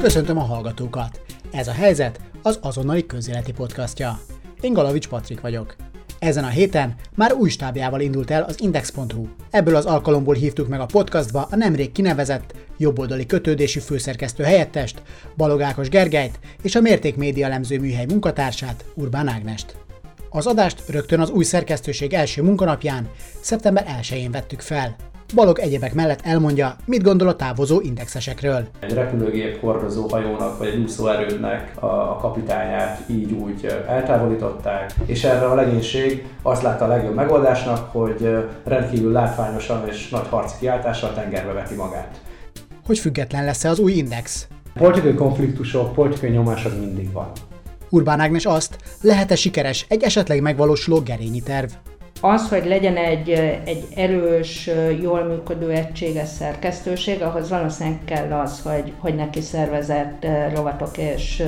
Köszöntöm 0.00 0.38
a 0.38 0.42
hallgatókat! 0.42 1.20
Ez 1.50 1.68
a 1.68 1.72
helyzet 1.72 2.20
az 2.42 2.58
azonnali 2.62 3.06
közéleti 3.06 3.52
podcastja. 3.52 4.20
Én 4.60 4.72
Galavics 4.72 5.08
Patrik 5.08 5.40
vagyok. 5.40 5.76
Ezen 6.18 6.44
a 6.44 6.48
héten 6.48 6.94
már 7.14 7.32
új 7.32 7.48
stábjával 7.48 8.00
indult 8.00 8.30
el 8.30 8.42
az 8.42 8.60
Index.hu. 8.60 9.26
Ebből 9.50 9.76
az 9.76 9.84
alkalomból 9.84 10.34
hívtuk 10.34 10.68
meg 10.68 10.80
a 10.80 10.86
podcastba 10.86 11.46
a 11.50 11.56
nemrég 11.56 11.92
kinevezett 11.92 12.54
jobboldali 12.76 13.26
kötődésű 13.26 13.80
főszerkesztő 13.80 14.44
helyettest, 14.44 15.02
Balog 15.36 15.60
Ákos 15.60 15.88
Gergelyt 15.88 16.38
és 16.62 16.74
a 16.74 16.80
Mérték 16.80 17.16
Média 17.16 17.48
Lemző 17.48 17.78
műhely 17.78 18.06
munkatársát, 18.08 18.84
Urbán 18.94 19.28
Ágnest. 19.28 19.76
Az 20.30 20.46
adást 20.46 20.82
rögtön 20.88 21.20
az 21.20 21.30
új 21.30 21.44
szerkesztőség 21.44 22.12
első 22.12 22.42
munkanapján, 22.42 23.08
szeptember 23.40 23.98
1-én 24.00 24.30
vettük 24.30 24.60
fel. 24.60 24.96
Balog 25.34 25.58
egyebek 25.58 25.94
mellett 25.94 26.20
elmondja, 26.22 26.76
mit 26.84 27.02
gondol 27.02 27.28
a 27.28 27.36
távozó 27.36 27.80
indexesekről. 27.80 28.68
Egy 28.80 28.92
repülőgép 28.92 29.60
hordozó 29.60 30.08
hajónak 30.08 30.58
vagy 30.58 30.68
egy 30.68 30.78
úszóerődnek 30.78 31.72
a 31.82 32.16
kapitányát 32.16 33.02
így 33.06 33.32
úgy 33.32 33.66
eltávolították, 33.88 34.94
és 35.06 35.24
erre 35.24 35.46
a 35.46 35.54
legénység 35.54 36.26
azt 36.42 36.62
látta 36.62 36.84
a 36.84 36.88
legjobb 36.88 37.14
megoldásnak, 37.14 37.92
hogy 37.92 38.36
rendkívül 38.64 39.12
látványosan 39.12 39.88
és 39.88 40.08
nagy 40.08 40.26
harci 40.28 40.54
kiáltással 40.58 41.14
tengerbe 41.14 41.52
veti 41.52 41.74
magát. 41.74 42.20
Hogy 42.86 42.98
független 42.98 43.44
lesz-e 43.44 43.68
az 43.68 43.78
új 43.78 43.92
index? 43.92 44.48
Politikai 44.74 45.14
konfliktusok, 45.14 45.92
politikai 45.92 46.30
nyomás 46.30 46.64
az 46.64 46.72
mindig 46.78 47.12
van. 47.12 47.32
Urbán 47.90 48.20
Ágnes 48.20 48.46
azt, 48.46 48.76
lehet-e 49.00 49.34
sikeres 49.34 49.86
egy 49.88 50.02
esetleg 50.02 50.40
megvalósuló 50.42 51.00
gerényi 51.00 51.40
terv? 51.40 51.70
Az, 52.20 52.48
hogy 52.48 52.66
legyen 52.66 52.96
egy, 52.96 53.30
egy 53.64 53.84
erős, 53.94 54.70
jól 55.00 55.24
működő, 55.24 55.70
egységes 55.70 56.28
szerkesztőség, 56.28 57.22
ahhoz 57.22 57.48
valószínűleg 57.48 57.98
kell 58.04 58.32
az, 58.32 58.60
hogy, 58.62 58.92
hogy 58.98 59.14
neki 59.14 59.40
szervezett 59.40 60.26
rovatok 60.54 60.98
és 60.98 61.42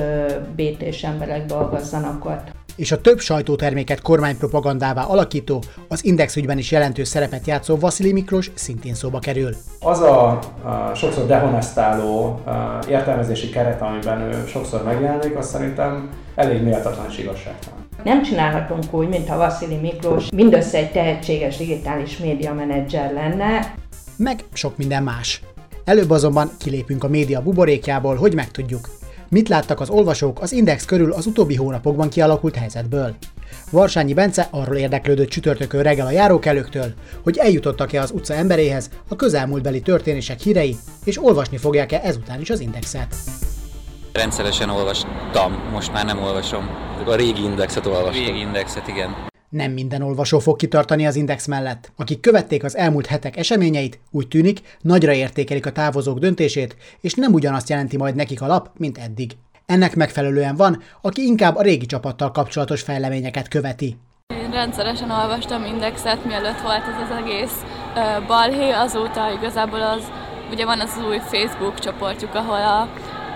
BT-s 0.55 1.03
emberek 1.03 1.45
dolgozzanak 1.45 2.25
ott 2.25 2.59
és 2.75 2.91
a 2.91 3.01
több 3.01 3.19
sajtóterméket 3.19 4.01
kormánypropagandává 4.01 5.03
alakító, 5.03 5.63
az 5.87 6.05
Index 6.05 6.35
ügyben 6.35 6.57
is 6.57 6.71
jelentős 6.71 7.07
szerepet 7.07 7.47
játszó 7.47 7.77
Vasili 7.77 8.11
Miklós 8.11 8.51
szintén 8.53 8.93
szóba 8.93 9.19
kerül. 9.19 9.55
Az 9.79 9.99
a, 9.99 10.29
a 10.63 10.93
sokszor 10.95 11.25
dehonestáló 11.25 12.41
a, 12.45 12.51
értelmezési 12.89 13.49
keret, 13.49 13.81
amiben 13.81 14.21
ő 14.21 14.45
sokszor 14.47 14.83
megjelenik, 14.83 15.37
az 15.37 15.49
szerintem 15.49 16.09
elég 16.35 16.63
méltatlan 16.63 17.05
és 17.09 17.17
igazságtalan. 17.17 17.87
Nem 18.03 18.23
csinálhatunk 18.23 18.93
úgy, 18.93 19.07
mint 19.07 19.27
ha 19.27 19.37
Vasili 19.37 19.75
Miklós 19.75 20.29
mindössze 20.35 20.77
egy 20.77 20.91
tehetséges 20.91 21.57
digitális 21.57 22.17
média 22.17 22.53
menedzser 22.53 23.13
lenne. 23.13 23.75
Meg 24.17 24.39
sok 24.53 24.77
minden 24.77 25.03
más. 25.03 25.41
Előbb 25.85 26.09
azonban 26.09 26.51
kilépünk 26.59 27.03
a 27.03 27.07
média 27.07 27.41
buborékjából, 27.41 28.15
hogy 28.15 28.33
megtudjuk, 28.33 28.89
mit 29.29 29.49
láttak 29.49 29.79
az 29.79 29.89
olvasók 29.89 30.41
az 30.41 30.51
Index 30.51 30.85
körül 30.85 31.11
az 31.11 31.25
utóbbi 31.25 31.55
hónapokban 31.55 32.09
kialakult 32.09 32.55
helyzetből. 32.55 33.15
Varsányi 33.69 34.13
Bence 34.13 34.47
arról 34.51 34.75
érdeklődött 34.75 35.29
csütörtökön 35.29 35.81
reggel 35.81 36.05
a 36.05 36.11
járókelőktől, 36.11 36.93
hogy 37.23 37.37
eljutottak-e 37.37 38.01
az 38.01 38.11
utca 38.11 38.33
emberéhez 38.33 38.89
a 39.07 39.15
közelmúltbeli 39.15 39.81
történések 39.81 40.39
hírei, 40.39 40.75
és 41.03 41.23
olvasni 41.23 41.57
fogják-e 41.57 42.01
ezután 42.03 42.41
is 42.41 42.49
az 42.49 42.59
Indexet. 42.59 43.15
Rendszeresen 44.13 44.69
olvastam, 44.69 45.53
most 45.71 45.93
már 45.93 46.05
nem 46.05 46.19
olvasom. 46.19 46.69
A 47.05 47.15
régi 47.15 47.43
indexet 47.43 47.85
olvastam. 47.85 48.25
Régi 48.25 48.39
indexet, 48.39 48.87
igen. 48.87 49.15
Nem 49.49 49.71
minden 49.71 50.01
olvasó 50.01 50.39
fog 50.39 50.55
kitartani 50.55 51.05
az 51.05 51.15
Index 51.15 51.47
mellett. 51.47 51.91
Akik 51.95 52.19
követték 52.19 52.63
az 52.63 52.77
elmúlt 52.77 53.05
hetek 53.05 53.37
eseményeit, 53.37 53.99
úgy 54.11 54.27
tűnik, 54.27 54.77
nagyra 54.81 55.13
értékelik 55.13 55.65
a 55.65 55.71
távozók 55.71 56.19
döntését, 56.19 56.75
és 57.01 57.13
nem 57.13 57.33
ugyanazt 57.33 57.69
jelenti 57.69 57.97
majd 57.97 58.15
nekik 58.15 58.41
a 58.41 58.47
lap, 58.47 58.69
mint 58.77 58.97
eddig. 58.97 59.31
Ennek 59.65 59.95
megfelelően 59.95 60.55
van, 60.55 60.81
aki 61.01 61.21
inkább 61.21 61.55
a 61.55 61.61
régi 61.61 61.85
csapattal 61.85 62.31
kapcsolatos 62.31 62.81
fejleményeket 62.81 63.47
követi. 63.47 63.97
Én 64.33 64.51
rendszeresen 64.51 65.11
olvastam 65.11 65.65
Indexet, 65.65 66.25
mielőtt 66.25 66.61
volt 66.61 66.83
ez 66.87 67.09
az 67.09 67.17
egész 67.17 67.63
balhé, 68.27 68.71
azóta 68.71 69.31
igazából 69.31 69.81
az, 69.81 70.11
ugye 70.51 70.65
van 70.65 70.79
az 70.79 70.99
új 71.07 71.17
Facebook 71.17 71.79
csoportjuk, 71.79 72.35
ahol 72.35 72.61
a 72.61 72.89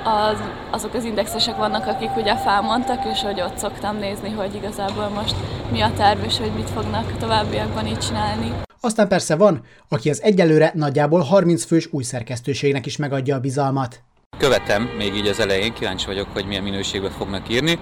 az, 0.06 0.38
azok 0.72 0.94
az 0.94 1.04
indexesek 1.04 1.56
vannak, 1.56 1.88
akik 1.88 2.16
ugye 2.16 2.36
felmondtak, 2.36 3.06
és 3.14 3.22
hogy 3.22 3.42
ott 3.42 3.58
szoktam 3.58 3.98
nézni, 3.98 4.30
hogy 4.30 4.56
igazából 4.56 5.08
most 5.08 5.36
mi 5.72 5.82
a 5.82 5.92
terv, 5.98 6.24
és 6.24 6.38
hogy 6.38 6.52
mit 6.56 6.70
fognak 6.70 7.12
a 7.16 7.18
továbbiakban 7.18 7.88
így 7.88 8.00
csinálni. 8.00 8.52
Aztán 8.80 9.08
persze 9.08 9.36
van, 9.36 9.62
aki 9.90 10.10
az 10.10 10.22
egyelőre 10.22 10.72
nagyjából 10.76 11.22
30 11.22 11.66
fős 11.66 11.88
új 11.92 12.04
szerkesztőségnek 12.04 12.86
is 12.86 12.98
megadja 12.98 13.36
a 13.36 13.40
bizalmat. 13.40 14.02
Követem 14.38 14.84
még 14.98 15.16
így 15.16 15.28
az 15.28 15.40
elején, 15.40 15.74
kíváncsi 15.74 16.06
vagyok, 16.06 16.28
hogy 16.34 16.46
milyen 16.46 16.64
minőségben 16.64 17.12
fognak 17.12 17.50
írni. 17.50 17.80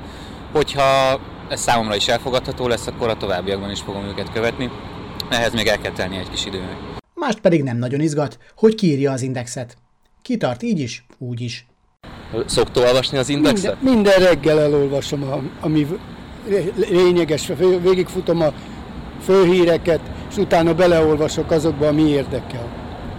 Hogyha 0.52 1.20
ez 1.50 1.60
számomra 1.60 1.96
is 1.96 2.08
elfogadható 2.08 2.68
lesz, 2.68 2.88
akkor 2.88 3.10
a 3.10 3.18
továbbiakban 3.18 3.72
is 3.72 3.82
fogom 3.82 4.04
őket 4.04 4.32
követni. 4.32 4.72
Ehhez 5.30 5.54
még 5.54 5.68
el 5.68 5.78
kell 5.78 5.92
tenni 5.92 6.18
egy 6.18 6.30
kis 6.30 6.46
időnek. 6.46 6.78
Mást 7.14 7.40
pedig 7.40 7.64
nem 7.64 7.78
nagyon 7.78 8.00
izgat, 8.00 8.38
hogy 8.56 8.76
kiírja 8.76 9.12
az 9.12 9.22
indexet. 9.22 9.78
Kitart 10.22 10.62
így 10.62 10.80
is, 10.80 11.06
úgy 11.18 11.42
is. 11.42 11.66
Szokta 12.46 12.82
olvasni 12.82 13.18
az 13.18 13.30
indexet? 13.30 13.82
Minden, 13.82 13.94
minden 13.94 14.30
reggel 14.30 14.60
elolvasom, 14.60 15.52
ami 15.62 15.88
lényeges, 16.90 17.52
végigfutom 17.82 18.42
a 18.42 18.54
főhíreket, 19.24 20.00
és 20.30 20.38
utána 20.38 20.74
beleolvasok 20.74 21.52
azokba, 21.52 21.88
ami 21.88 22.02
érdekel. 22.02 22.68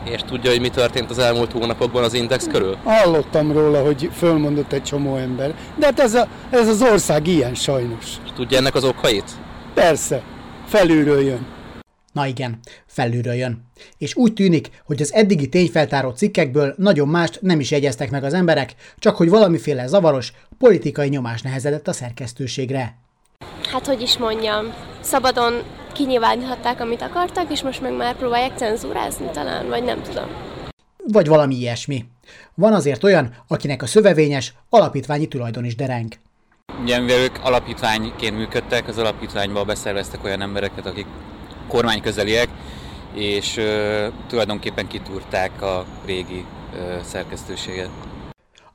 És 0.05 0.21
tudja, 0.27 0.51
hogy 0.51 0.61
mi 0.61 0.69
történt 0.69 1.11
az 1.11 1.19
elmúlt 1.19 1.53
hónapokban 1.53 2.05
az 2.05 2.15
Index 2.15 2.47
körül? 2.47 2.77
Hallottam 2.85 3.53
róla, 3.53 3.83
hogy 3.83 4.11
fölmondott 4.17 4.73
egy 4.73 4.83
csomó 4.83 5.17
ember. 5.17 5.55
De 5.77 5.87
hát 5.87 6.01
ez, 6.01 6.15
a, 6.15 6.27
ez 6.51 6.69
az 6.69 6.83
ország 6.83 7.27
ilyen 7.27 7.55
sajnos. 7.55 8.05
És 8.25 8.31
tudja 8.35 8.59
ennek 8.59 8.75
az 8.75 8.85
okait? 8.85 9.31
Persze, 9.75 10.23
felülről 10.67 11.21
jön. 11.21 11.47
Na 12.15 12.27
igen, 12.27 12.59
felülről 12.87 13.35
jön. 13.35 13.65
És 13.99 14.15
úgy 14.15 14.33
tűnik, 14.33 14.71
hogy 14.85 15.03
az 15.03 15.13
eddigi 15.13 15.49
tényfeltáró 15.49 16.11
cikkekből 16.11 16.75
nagyon 16.77 17.09
mást 17.09 17.41
nem 17.41 17.61
is 17.61 17.71
jegyeztek 17.71 18.11
meg 18.11 18.25
az 18.25 18.35
emberek, 18.35 18.75
csak 18.99 19.17
hogy 19.17 19.29
valamiféle 19.29 19.87
zavaros, 19.87 20.33
politikai 20.59 21.09
nyomás 21.09 21.43
nehezedett 21.43 21.89
a 21.89 21.93
szerkesztőségre. 21.93 22.97
Hát, 23.73 23.87
hogy 23.87 24.01
is 24.01 24.19
mondjam, 24.19 24.75
szabadon 25.01 25.63
kinyilváníthatták, 25.93 26.81
amit 26.81 27.03
akartak, 27.03 27.53
és 27.53 27.63
most 27.63 27.81
meg 27.81 27.97
már 27.97 28.17
próbálják 28.17 28.57
cenzúrázni 28.57 29.31
talán, 29.33 29.69
vagy 29.69 29.85
nem 29.85 30.03
tudom. 30.03 30.29
Vagy 31.07 31.27
valami 31.27 31.55
ilyesmi. 31.55 32.05
Van 32.55 32.73
azért 32.73 33.05
olyan, 33.05 33.35
akinek 33.49 33.83
a 33.83 33.87
szövevényes, 33.87 34.55
alapítványi 34.69 35.27
tulajdon 35.27 35.65
is 35.65 35.77
dereng. 35.77 36.13
Ugye, 36.83 36.99
mivel 36.99 37.19
ők 37.19 37.37
alapítványként 37.43 38.37
működtek, 38.37 38.89
az 38.89 38.99
alapítványba 38.99 39.65
beszerveztek 39.65 40.25
olyan 40.25 40.41
embereket, 40.41 40.87
akik 40.87 41.07
kormányközeliek, 41.75 42.49
és 43.15 43.57
ö, 43.57 44.07
tulajdonképpen 44.29 44.87
kitúrták 44.87 45.63
a 45.63 45.85
régi 46.07 46.45
ö, 46.75 46.79
szerkesztőséget. 47.03 47.89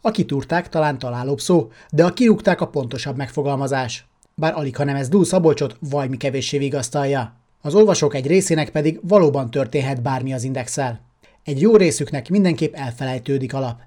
A 0.01 0.11
kitúrták 0.11 0.69
talán 0.69 0.97
találóbb 0.97 1.39
szó, 1.39 1.71
de 1.91 2.05
a 2.05 2.13
kirúgták 2.13 2.61
a 2.61 2.67
pontosabb 2.67 3.15
megfogalmazás. 3.17 4.05
Bár 4.35 4.53
alig, 4.55 4.75
ha 4.75 4.83
nem 4.83 4.95
ez 4.95 5.09
Dúl 5.09 5.25
Szabolcsot 5.25 5.75
vajmi 5.89 6.17
kevéssé 6.17 6.57
vigasztalja. 6.57 7.33
Az 7.61 7.75
olvasók 7.75 8.15
egy 8.15 8.27
részének 8.27 8.69
pedig 8.69 8.99
valóban 9.03 9.51
történhet 9.51 10.01
bármi 10.01 10.33
az 10.33 10.43
indexel. 10.43 10.99
Egy 11.43 11.61
jó 11.61 11.75
részüknek 11.75 12.29
mindenképp 12.29 12.73
elfelejtődik 12.73 13.53
alap. 13.53 13.81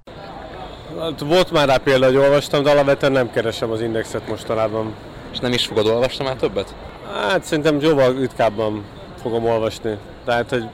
Hát 0.99 1.21
volt 1.21 1.51
már 1.51 1.69
rá 1.69 1.77
példa, 1.77 2.07
hogy 2.07 2.17
olvastam, 2.17 2.63
de 2.63 2.71
alapvetően 2.71 3.13
nem 3.13 3.31
keresem 3.31 3.71
az 3.71 3.81
indexet 3.81 4.29
mostanában. 4.29 4.95
És 5.33 5.39
nem 5.39 5.53
is 5.53 5.67
fogod 5.67 5.87
olvasni 5.87 6.25
már 6.25 6.37
többet? 6.37 6.75
Hát 7.13 7.45
szerintem 7.45 7.81
jóval 7.81 8.19
ritkábban 8.19 8.85
fogom 9.23 9.45
olvasni. 9.45 9.99
Tehát, 10.25 10.51
hogy 10.51 10.69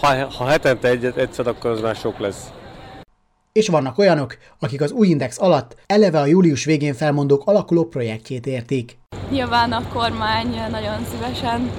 ha, 0.00 0.30
ha 0.30 0.44
hetente 0.44 0.88
egyet, 0.88 1.16
egyszer, 1.16 1.46
akkor 1.46 1.70
az 1.70 1.80
már 1.80 1.94
sok 1.94 2.18
lesz. 2.18 2.50
És 3.52 3.68
vannak 3.68 3.98
olyanok, 3.98 4.36
akik 4.58 4.80
az 4.80 4.90
új 4.90 5.08
index 5.08 5.40
alatt 5.40 5.76
eleve 5.86 6.20
a 6.20 6.26
július 6.26 6.64
végén 6.64 6.94
felmondók 6.94 7.42
alakuló 7.44 7.84
projektjét 7.84 8.46
érték. 8.46 8.98
Nyilván 9.30 9.72
a 9.72 9.88
kormány 9.92 10.60
nagyon 10.70 11.06
szívesen 11.10 11.70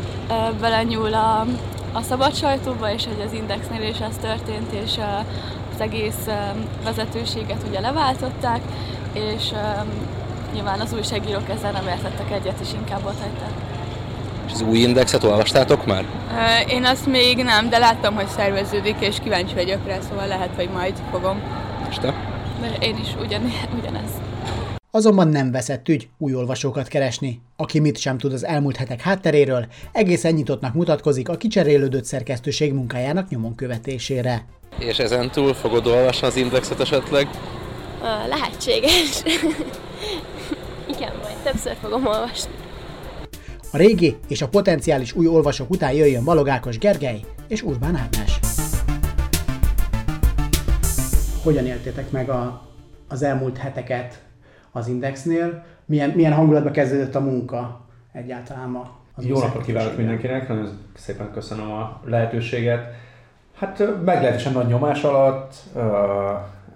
belenyúl 0.59 1.13
a, 1.13 1.45
a 1.93 2.01
szabad 2.01 2.35
sajtóba, 2.35 2.91
és 2.93 3.05
hogy 3.05 3.25
az 3.25 3.33
indexnél 3.33 3.89
is 3.89 3.99
ez 3.99 4.17
történt, 4.21 4.71
és 4.71 4.97
az 5.73 5.81
egész 5.81 6.27
vezetőséget 6.83 7.65
ugye 7.67 7.79
leváltották, 7.79 8.61
és 9.13 9.51
nyilván 10.53 10.79
az 10.79 10.93
újságírók 10.93 11.49
ezzel 11.49 11.71
nem 11.71 11.87
értettek 11.87 12.31
egyet, 12.31 12.59
és 12.59 12.73
inkább 12.73 13.05
ott 13.05 13.19
hagyták. 13.21 13.72
És 14.45 14.51
az 14.53 14.61
új 14.61 14.77
indexet 14.77 15.23
olvastátok 15.23 15.85
már? 15.85 16.05
Én 16.67 16.85
azt 16.85 17.05
még 17.05 17.43
nem, 17.43 17.69
de 17.69 17.77
láttam, 17.77 18.15
hogy 18.15 18.27
szerveződik, 18.27 18.95
és 18.99 19.15
kíváncsi 19.23 19.53
vagyok 19.53 19.85
rá, 19.85 19.99
szóval 19.99 20.27
lehet, 20.27 20.55
hogy 20.55 20.69
majd 20.69 20.93
fogom. 21.11 21.41
És 21.89 21.95
te? 21.95 22.13
De 22.61 22.85
én 22.85 22.97
is 22.97 23.15
ugyan, 23.21 23.51
ugyanez. 23.79 24.09
Azonban 24.91 25.27
nem 25.27 25.51
veszett 25.51 25.89
ügy 25.89 26.07
új 26.17 26.35
olvasókat 26.35 26.87
keresni. 26.87 27.41
Aki 27.55 27.79
mit 27.79 27.97
sem 27.97 28.17
tud 28.17 28.33
az 28.33 28.45
elmúlt 28.45 28.75
hetek 28.75 29.01
hátteréről, 29.01 29.65
egészen 29.91 30.33
nyitottnak 30.33 30.73
mutatkozik 30.73 31.29
a 31.29 31.35
kicserélődött 31.35 32.05
szerkesztőség 32.05 32.73
munkájának 32.73 33.29
nyomon 33.29 33.55
követésére. 33.55 34.45
És 34.79 34.99
ezen 34.99 35.31
túl 35.31 35.53
fogod 35.53 35.87
olvasni 35.87 36.27
az 36.27 36.35
indexet 36.35 36.79
esetleg? 36.79 37.27
Uh, 38.01 38.27
lehetséges. 38.27 39.23
Igen, 40.95 41.11
majd 41.21 41.35
többször 41.43 41.75
fogom 41.81 42.07
olvasni. 42.07 42.51
A 43.73 43.77
régi 43.77 44.17
és 44.27 44.41
a 44.41 44.47
potenciális 44.47 45.15
új 45.15 45.27
olvasók 45.27 45.69
után 45.69 45.91
jöjjön 45.91 46.23
Balogákos 46.23 46.77
Gergely 46.77 47.19
és 47.47 47.61
Urbán 47.61 47.95
Ágnes. 47.95 48.39
Hogyan 51.43 51.65
éltétek 51.65 52.11
meg 52.11 52.29
a, 52.29 52.61
az 53.07 53.23
elmúlt 53.23 53.57
heteket 53.57 54.23
az 54.71 54.87
Indexnél? 54.87 55.63
Milyen, 55.85 56.09
milyen 56.09 56.33
hangulatba 56.33 56.71
kezdődött 56.71 57.15
a 57.15 57.19
munka 57.19 57.85
egyáltalán 58.11 58.69
ma? 58.69 58.91
Az 59.15 59.25
Jó 59.25 59.39
napot 59.39 59.63
kívánok 59.63 59.97
mindenkinek, 59.97 60.47
nagyon 60.47 60.69
szépen 60.95 61.31
köszönöm 61.31 61.71
a 61.71 62.01
lehetőséget. 62.05 62.93
Hát 63.55 63.79
meglehetősen 64.05 64.53
nagy 64.53 64.67
nyomás 64.67 65.03
alatt, 65.03 65.53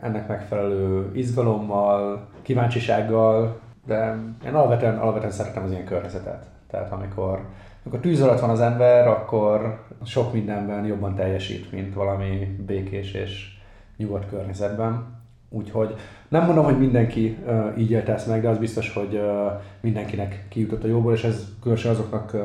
ennek 0.02 0.28
megfelelő 0.28 1.12
izgalommal, 1.14 2.28
kíváncsisággal, 2.42 3.60
de 3.86 4.18
én 4.46 4.54
alapvetően, 4.54 4.98
alapvetően 4.98 5.32
szeretem 5.32 5.64
az 5.64 5.72
ilyen 5.72 5.86
környezetet. 5.86 6.56
Tehát 6.68 6.92
amikor, 6.92 7.46
amikor 7.84 8.00
tűz 8.00 8.22
alatt 8.22 8.40
van 8.40 8.50
az 8.50 8.60
ember, 8.60 9.08
akkor 9.08 9.80
sok 10.06 10.34
mindenben 10.34 10.86
jobban 10.86 11.16
teljesít, 11.16 11.72
mint 11.72 11.94
valami 11.94 12.56
békés 12.66 13.14
és 13.14 13.56
nyugodt 13.98 14.30
környezetben. 14.30 15.16
Úgyhogy 15.50 15.96
nem 16.28 16.46
mondom, 16.46 16.64
hogy 16.64 16.80
mindenki 16.80 17.38
uh, 17.46 17.78
így 17.78 17.92
élte 17.92 18.14
ezt 18.14 18.28
meg, 18.28 18.42
de 18.42 18.50
az 18.50 18.58
biztos, 18.58 18.94
hogy 18.94 19.14
uh, 19.14 19.52
mindenkinek 19.80 20.46
kijutott 20.50 20.84
a 20.84 20.88
jóból, 20.88 21.14
és 21.14 21.24
ez 21.24 21.48
különösen 21.62 21.92
azoknak 21.92 22.34
uh, 22.34 22.42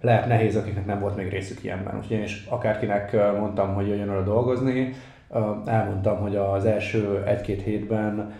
lehet 0.00 0.26
nehéz, 0.26 0.56
akiknek 0.56 0.86
nem 0.86 1.00
volt 1.00 1.16
még 1.16 1.28
részük 1.28 1.64
ilyenben. 1.64 1.96
Úgyhogy 1.96 2.16
én 2.16 2.22
is 2.22 2.46
akárkinek 2.48 3.10
uh, 3.12 3.38
mondtam, 3.38 3.74
hogy 3.74 3.88
jöjjön 3.88 4.08
oda 4.08 4.22
dolgozni, 4.22 4.92
uh, 5.28 5.46
elmondtam, 5.66 6.18
hogy 6.18 6.36
az 6.36 6.64
első 6.64 7.22
egy-két 7.26 7.62
hétben 7.62 8.32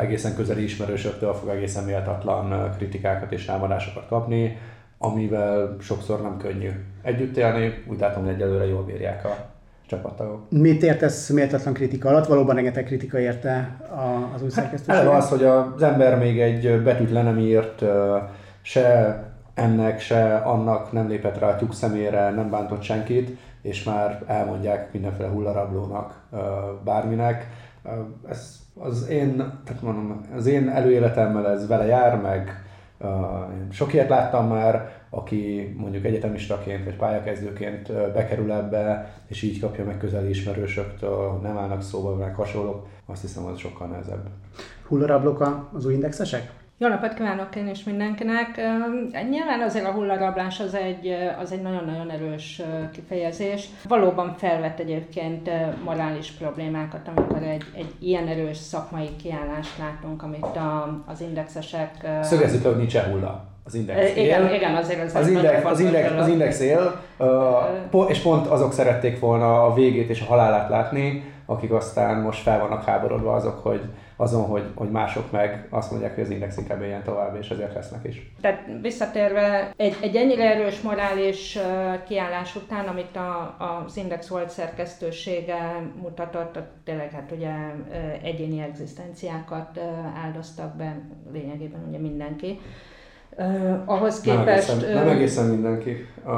egészen 0.00 0.34
közeli 0.34 0.62
ismerősöktől 0.62 1.34
fog 1.34 1.48
egészen 1.48 1.84
méltatlan 1.84 2.70
kritikákat 2.76 3.32
és 3.32 3.44
támadásokat 3.44 4.06
kapni, 4.08 4.58
amivel 4.98 5.76
sokszor 5.80 6.22
nem 6.22 6.36
könnyű 6.36 6.70
együtt 7.02 7.36
élni, 7.36 7.82
úgy 7.90 8.00
látom, 8.00 8.24
hogy 8.24 8.32
egyelőre 8.32 8.66
jól 8.66 8.82
bírják 8.82 9.24
a 9.24 9.36
csapattagok. 9.86 10.50
Mit 10.50 10.82
értesz 10.82 11.28
méltatlan 11.28 11.74
kritika 11.74 12.08
alatt? 12.08 12.26
Valóban 12.26 12.54
rengeteg 12.54 12.84
kritika 12.84 13.18
érte 13.18 13.76
az 14.34 14.42
új? 14.42 14.48
Hát 14.86 15.06
az, 15.06 15.28
hogy 15.28 15.44
az 15.44 15.82
ember 15.82 16.18
még 16.18 16.40
egy 16.40 16.82
betűt 16.82 17.10
le 17.10 17.22
nem 17.22 17.38
írt, 17.38 17.84
se 18.62 19.22
ennek, 19.54 20.00
se 20.00 20.36
annak 20.36 20.92
nem 20.92 21.08
lépett 21.08 21.38
rá 21.38 21.48
a 21.48 21.56
tyúk 21.56 21.74
szemére, 21.74 22.30
nem 22.30 22.50
bántott 22.50 22.82
senkit, 22.82 23.38
és 23.62 23.82
már 23.82 24.22
elmondják 24.26 24.92
mindenféle 24.92 25.28
hullarablónak, 25.28 26.20
bárminek. 26.84 27.46
Ez 28.28 28.56
az 28.78 29.08
én, 29.08 29.36
tehát 29.36 29.82
mondom, 29.82 30.20
az 30.36 30.46
én 30.46 30.68
előéletemmel 30.68 31.48
ez 31.48 31.68
vele 31.68 31.86
jár, 31.86 32.20
meg 32.20 32.64
sok 33.70 33.92
ilyet 33.92 34.08
láttam 34.08 34.48
már, 34.48 34.92
aki 35.10 35.74
mondjuk 35.76 36.04
egyetemistaként 36.04 36.84
vagy 36.84 36.96
pályakezdőként 36.96 37.92
bekerül 38.12 38.52
ebbe, 38.52 39.14
és 39.26 39.42
így 39.42 39.60
kapja 39.60 39.84
meg 39.84 39.98
közeli 39.98 40.28
ismerősöktől, 40.28 41.40
nem 41.42 41.58
állnak 41.58 41.82
szóba, 41.82 42.14
meg 42.14 42.34
hasonlók, 42.34 42.86
azt 43.06 43.20
hiszem, 43.20 43.44
az 43.44 43.58
sokkal 43.58 43.86
nehezebb. 43.86 44.28
Hullarablok 44.86 45.68
az 45.72 45.86
új 45.86 45.92
indexesek? 45.92 46.52
Jó 46.78 46.88
napot 46.88 47.14
kívánok 47.14 47.56
én 47.56 47.68
is 47.68 47.84
mindenkinek. 47.84 48.60
Nyilván 49.30 49.60
azért 49.60 49.86
a 49.86 49.90
hullarablás 49.90 50.60
az 50.60 50.74
egy, 50.74 51.16
az 51.40 51.52
egy 51.52 51.62
nagyon-nagyon 51.62 52.10
erős 52.10 52.62
kifejezés. 52.92 53.68
Valóban 53.88 54.34
felvett 54.38 54.78
egyébként 54.78 55.50
morális 55.84 56.30
problémákat, 56.30 57.08
amikor 57.14 57.42
egy, 57.42 57.64
egy 57.76 57.94
ilyen 57.98 58.28
erős 58.28 58.56
szakmai 58.56 59.08
kiállást 59.22 59.78
látunk, 59.78 60.22
amit 60.22 60.56
a, 60.56 61.02
az 61.06 61.20
indexesek... 61.20 61.90
Szögezzük 62.22 62.64
hogy 62.64 62.76
nincs 62.76 62.96
hulla 62.96 63.44
az 63.64 63.74
index 63.74 64.16
él. 64.16 64.24
Igen, 64.24 64.54
igen, 64.54 64.74
azért 64.74 65.04
az, 65.04 65.14
az, 65.14 65.28
index, 65.28 65.64
az, 65.64 65.80
index, 65.80 66.10
az 66.10 66.28
index 66.28 66.60
él, 66.60 67.00
és 68.08 68.18
pont 68.18 68.46
azok 68.46 68.72
szerették 68.72 69.20
volna 69.20 69.64
a 69.64 69.74
végét 69.74 70.08
és 70.08 70.20
a 70.20 70.24
halálát 70.24 70.68
látni, 70.68 71.34
akik 71.46 71.72
aztán 71.72 72.20
most 72.20 72.42
fel 72.42 72.60
vannak 72.60 72.84
háborodva 72.84 73.32
azok, 73.32 73.58
hogy 73.58 73.80
azon, 74.16 74.44
hogy, 74.44 74.64
hogy 74.74 74.90
mások 74.90 75.30
meg 75.30 75.66
azt 75.70 75.90
mondják, 75.90 76.14
hogy 76.14 76.24
az 76.24 76.30
Index 76.30 76.56
inkább 76.56 76.82
éljen 76.82 77.02
tovább, 77.02 77.36
és 77.40 77.50
ezért 77.50 77.74
lesznek 77.74 78.04
is. 78.04 78.32
Tehát 78.40 78.68
visszatérve, 78.82 79.72
egy, 79.76 79.96
egy 80.00 80.16
ennyire 80.16 80.54
erős 80.54 80.80
morális 80.80 81.58
kiállás 82.08 82.56
után, 82.56 82.86
amit 82.86 83.16
a, 83.16 83.56
az 83.58 83.96
Index 83.96 84.28
volt 84.28 84.50
szerkesztősége 84.50 85.90
mutatott, 86.02 86.58
tényleg 86.84 87.10
hát 87.10 87.32
ugye 87.32 87.52
egyéni 88.22 88.60
egzisztenciákat 88.60 89.80
áldoztak 90.24 90.76
be, 90.76 91.00
lényegében 91.32 91.84
ugye 91.88 91.98
mindenki. 91.98 92.60
Uh, 93.38 93.82
ahhoz 93.84 94.20
képest... 94.20 94.68
Nem 94.68 94.78
egészen, 94.78 94.94
nem 94.94 95.08
egészen 95.08 95.46
mindenki. 95.46 96.06
Uh, 96.24 96.32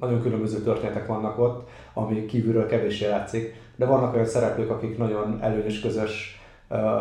nagyon 0.00 0.22
különböző 0.22 0.58
történetek 0.62 1.06
vannak 1.06 1.38
ott, 1.38 1.68
ami 1.92 2.26
kívülről 2.26 2.66
kevéssé 2.66 3.06
látszik, 3.06 3.54
de 3.76 3.86
vannak 3.86 4.14
olyan 4.14 4.26
szereplők, 4.26 4.70
akik 4.70 4.98
nagyon 4.98 5.38
előnyös 5.42 5.80
közös 5.80 6.37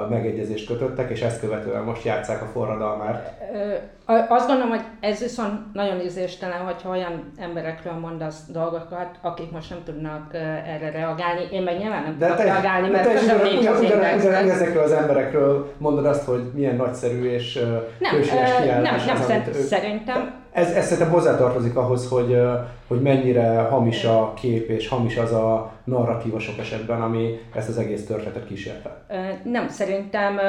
megegyezést 0.10 0.68
kötöttek, 0.68 1.10
és 1.10 1.22
ezt 1.22 1.40
követően 1.40 1.84
most 1.84 2.04
játszák 2.04 2.42
a 2.42 2.46
forradalmát. 2.46 3.38
Azt 4.30 4.48
gondolom, 4.48 4.70
hogy 4.70 4.84
ez 5.00 5.20
viszont 5.20 5.74
nagyon 5.74 6.02
ízéstelen, 6.02 6.60
hogyha 6.60 6.90
olyan 6.90 7.32
emberekről 7.38 7.94
mondasz 7.94 8.40
dolgokat, 8.52 9.10
akik 9.22 9.52
most 9.52 9.70
nem 9.70 9.80
tudnak 9.86 10.34
erre 10.68 10.92
reagálni. 10.92 11.48
Én 11.52 11.62
meg 11.62 11.78
nyilván 11.78 12.04
nem 12.04 12.18
tudok 12.18 12.38
reagálni, 12.38 12.90
mert 12.90 13.14
közöm 13.14 13.42
nincs 13.42 13.66
az 13.66 13.80
ugyan, 13.80 14.04
ezekről 14.04 14.84
az 14.84 14.92
emberekről 14.92 15.74
mondod 15.78 16.06
azt, 16.06 16.26
hogy 16.26 16.52
milyen 16.54 16.76
nagyszerű 16.76 17.30
és 17.30 17.54
nem, 18.00 18.22
kiállás. 18.22 19.06
Nem, 19.06 19.18
nem, 19.18 19.28
nem 19.28 19.54
szerintem 19.54 20.46
ez, 20.58 20.72
ez 20.72 20.84
szerintem 20.86 21.14
hozzátartozik 21.14 21.76
ahhoz, 21.76 22.10
hogy, 22.10 22.42
hogy 22.88 23.02
mennyire 23.02 23.62
hamis 23.62 24.04
a 24.04 24.34
kép 24.34 24.70
és 24.70 24.88
hamis 24.88 25.18
az 25.18 25.32
a 25.34 25.72
narratíva 25.84 26.40
sok 26.40 26.58
esetben, 26.60 27.02
ami 27.02 27.40
ezt 27.56 27.70
az 27.70 27.78
egész 27.78 28.06
történetet 28.06 28.48
kísérte. 28.48 29.06
Nem, 29.44 29.68
szerintem 29.70 30.40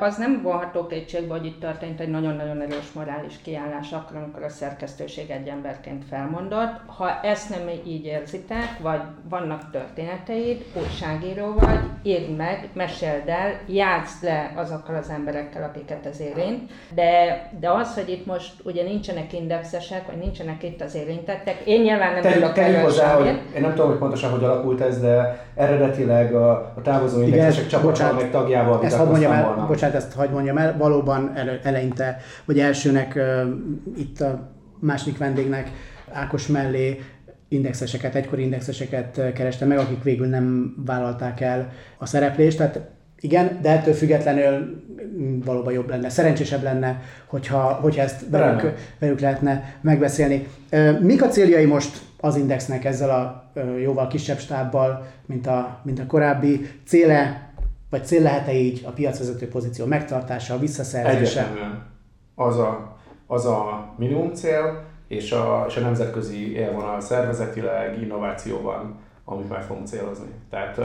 az 0.00 0.16
nem 0.16 0.40
vonható 0.42 0.86
kétségbe, 0.86 1.34
hogy 1.34 1.46
itt 1.46 1.60
történt 1.60 2.00
egy 2.00 2.08
nagyon-nagyon 2.08 2.60
erős 2.60 2.92
morális 2.94 3.34
kiállás 3.42 3.92
akkor, 3.92 4.16
amikor 4.16 4.42
a 4.42 4.48
szerkesztőség 4.48 5.30
egy 5.30 5.48
emberként 5.48 6.04
felmondott. 6.04 6.80
Ha 6.86 7.20
ezt 7.20 7.50
nem 7.50 7.68
így 7.86 8.04
érzitek, 8.04 8.78
vagy 8.80 9.00
vannak 9.28 9.70
történeteid, 9.70 10.64
újságíró 10.82 11.54
vagy, 11.54 11.80
írd 12.02 12.36
meg, 12.36 12.68
meséld 12.72 13.28
el, 13.28 13.60
játszd 13.68 14.24
le 14.24 14.52
azokkal 14.56 14.96
az 14.96 15.08
emberekkel, 15.08 15.62
akiket 15.62 16.06
ez 16.06 16.20
érint. 16.20 16.70
De, 16.94 17.50
de 17.60 17.70
az, 17.70 17.94
hogy 17.94 18.08
itt 18.08 18.26
most 18.26 18.52
ugye 18.64 18.82
nincsenek 18.82 19.32
indexesek, 19.56 20.06
vagy 20.06 20.16
nincsenek 20.18 20.62
itt 20.62 20.80
az 20.80 20.94
érintettek, 20.94 21.56
én 21.64 21.82
nyilván 21.82 22.20
nem 22.20 22.32
tudok 22.32 22.58
erről 22.58 22.82
hozzá, 22.82 23.14
hogy 23.14 23.26
Én 23.26 23.60
nem 23.60 23.70
tudom, 23.70 23.88
hogy 23.88 23.98
pontosan 23.98 24.30
hogy 24.30 24.44
alakult 24.44 24.80
ez, 24.80 25.00
de 25.00 25.46
eredetileg 25.54 26.34
a, 26.34 26.50
a 26.50 26.80
távozó 26.82 27.22
indexesek 27.22 27.66
csapata 27.66 28.12
meg 28.12 28.30
tagjával 28.30 28.84
ezt 28.84 28.96
hadd 28.96 29.08
mondjam 29.08 29.32
el, 29.32 29.64
bocsánat, 29.68 29.96
ezt 29.96 30.12
hagyd 30.12 30.32
mondjam 30.32 30.58
el, 30.58 30.76
valóban 30.78 31.32
eleinte, 31.62 32.16
vagy 32.44 32.58
elsőnek 32.58 33.14
uh, 33.16 33.98
itt 33.98 34.20
a 34.20 34.52
második 34.80 35.18
vendégnek 35.18 35.70
Ákos 36.12 36.46
mellé 36.46 37.00
indexeseket, 37.48 38.14
egykori 38.14 38.42
indexeseket 38.42 39.32
kerestem 39.34 39.68
meg, 39.68 39.78
akik 39.78 40.02
végül 40.02 40.26
nem 40.26 40.74
vállalták 40.86 41.40
el 41.40 41.68
a 41.98 42.06
szereplést, 42.06 42.56
tehát 42.56 42.80
igen, 43.20 43.58
de 43.62 43.70
ettől 43.70 43.94
függetlenül 43.94 44.84
valóban 45.44 45.72
jobb 45.72 45.88
lenne, 45.88 46.08
szerencsésebb 46.08 46.62
lenne, 46.62 47.02
hogyha, 47.26 47.58
hogyha 47.58 48.02
ezt 48.02 48.24
velük, 48.30 48.74
velük 48.98 49.20
lehetne 49.20 49.78
megbeszélni. 49.80 50.46
Mik 51.00 51.22
a 51.22 51.28
céljai 51.28 51.64
most 51.64 52.00
az 52.20 52.36
Indexnek 52.36 52.84
ezzel 52.84 53.10
a 53.10 53.50
jóval 53.82 54.06
kisebb 54.06 54.38
stábbal, 54.38 55.06
mint 55.26 55.46
a, 55.46 55.80
mint 55.82 55.98
a 55.98 56.06
korábbi 56.06 56.66
céle, 56.86 57.50
vagy 57.90 58.04
cél 58.04 58.22
lehet-e 58.22 58.52
így 58.52 58.84
a 58.86 58.90
piacvezető 58.90 59.48
pozíció 59.48 59.86
megtartása, 59.86 60.54
a 60.54 60.58
visszaszerzése? 60.58 61.40
Egyértelműen. 61.40 61.82
Az 62.34 62.58
a, 62.58 62.96
az 63.26 63.46
a 63.46 63.88
minimum 63.98 64.32
cél, 64.34 64.84
és 65.08 65.32
a, 65.32 65.64
és 65.68 65.76
a 65.76 65.80
nemzetközi 65.80 66.56
élvonal 66.56 67.00
szervezetileg, 67.00 68.02
innovációban, 68.02 68.98
amit 69.24 69.48
meg 69.48 69.62
fogunk 69.62 69.86
célozni. 69.86 70.28
Tehát 70.50 70.80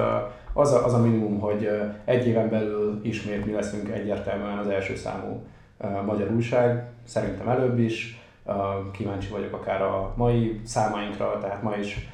az 0.53 0.71
a, 0.71 0.85
az 0.85 0.93
a 0.93 1.01
minimum, 1.01 1.39
hogy 1.39 1.69
egy 2.05 2.27
éven 2.27 2.49
belül 2.49 2.99
ismét 3.03 3.45
mi 3.45 3.51
leszünk 3.51 3.89
egyértelműen 3.89 4.57
az 4.57 4.67
első 4.67 4.95
számú 4.95 5.43
magyar 6.05 6.31
újság, 6.31 6.89
szerintem 7.03 7.49
előbb 7.49 7.79
is, 7.79 8.21
kíváncsi 8.91 9.29
vagyok 9.29 9.53
akár 9.53 9.81
a 9.81 10.13
mai 10.15 10.61
számainkra, 10.63 11.37
tehát 11.41 11.61
ma 11.61 11.75
is 11.75 12.09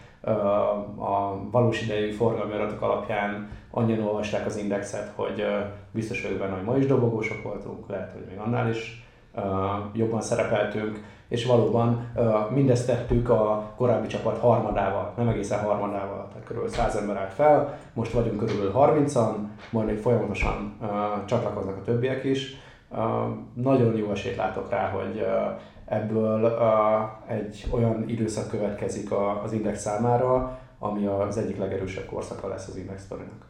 a 0.98 1.50
valós 1.52 1.82
idejű 1.82 2.12
forgalmi 2.12 2.54
adatok 2.54 2.82
alapján 2.82 3.50
annyian 3.72 4.04
olvasták 4.04 4.46
az 4.46 4.58
indexet, 4.58 5.12
hogy 5.16 5.46
biztos 5.92 6.22
vagyok 6.22 6.38
benne, 6.38 6.56
hogy 6.56 6.64
ma 6.64 6.78
is 6.78 6.86
dobogósok 6.86 7.44
voltunk, 7.44 7.90
lehet, 7.90 8.12
hogy 8.12 8.26
még 8.30 8.38
annál 8.38 8.70
is 8.70 9.08
jobban 9.94 10.22
szerepeltünk, 10.22 11.04
és 11.28 11.46
valóban 11.46 12.08
mindezt 12.54 12.88
tettük 12.88 13.30
a 13.30 13.74
korábbi 13.76 14.08
csapat 14.08 14.38
harmadával, 14.38 15.14
nem 15.18 15.28
egészen 15.28 15.60
harmadával, 15.60 16.28
tehát 16.28 16.46
körülbelül 16.46 16.78
100 16.78 16.96
ember 16.96 17.18
állt 17.18 17.34
fel, 17.34 17.78
most 17.94 18.12
vagyunk 18.12 18.38
körülbelül 18.38 18.74
30-an, 18.76 19.34
majd 19.70 19.88
még 19.88 19.98
folyamatosan 19.98 20.78
csatlakoznak 21.26 21.78
a 21.78 21.82
többiek 21.82 22.24
is. 22.24 22.56
Nagyon 23.54 23.96
jó 23.96 24.12
esélyt 24.12 24.36
látok 24.36 24.70
rá, 24.70 24.90
hogy 24.90 25.26
ebből 25.86 26.58
egy 27.28 27.68
olyan 27.72 28.04
időszak 28.08 28.50
következik 28.50 29.10
az 29.44 29.52
Index 29.52 29.82
számára, 29.82 30.60
ami 30.80 31.06
az 31.06 31.38
egyik 31.38 31.58
legerősebb 31.58 32.06
korszaka 32.06 32.48
lesz 32.48 32.68
az 32.68 32.76
Index 32.78 33.04
sztorinak. 33.04 33.46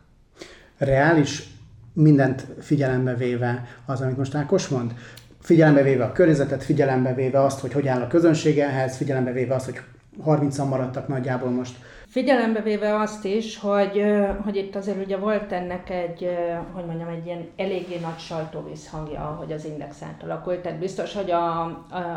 Reális 0.78 1.50
mindent 1.94 2.48
figyelembe 2.60 3.14
véve 3.16 3.64
az, 3.86 4.02
amit 4.02 4.18
most 4.18 4.36
Ákos 4.36 4.68
mond? 4.68 4.94
Figyelembe 5.48 5.82
véve 5.82 6.04
a 6.04 6.12
környezetet, 6.12 6.64
figyelembe 6.64 7.14
véve 7.14 7.44
azt, 7.44 7.60
hogy 7.60 7.74
hogy 7.74 7.88
áll 7.88 8.02
a 8.02 8.08
közönség 8.08 8.60
ehhez, 8.60 8.98
figyelembe 8.98 9.32
véve 9.32 9.56
azt, 9.56 9.66
hogy 9.66 9.80
30-an 10.26 10.70
maradtak 10.70 11.08
nagyjából 11.08 11.50
most 11.50 11.76
Figyelembe 12.08 12.62
véve 12.62 13.00
azt 13.00 13.26
is, 13.26 13.60
hogy, 13.60 14.04
hogy 14.44 14.56
itt 14.56 14.76
azért 14.76 15.06
ugye 15.06 15.18
volt 15.18 15.52
ennek 15.52 15.90
egy, 15.90 16.38
hogy 16.74 16.86
mondjam, 16.86 17.08
egy 17.08 17.26
ilyen 17.26 17.50
eléggé 17.56 18.00
nagy 18.00 18.18
sajtóvízhangja, 18.18 19.20
hogy 19.20 19.52
az 19.52 19.66
Index 19.66 20.02
átalakult. 20.04 20.60
Tehát 20.60 20.80
biztos, 20.80 21.14
hogy 21.14 21.32
a, 21.32 21.62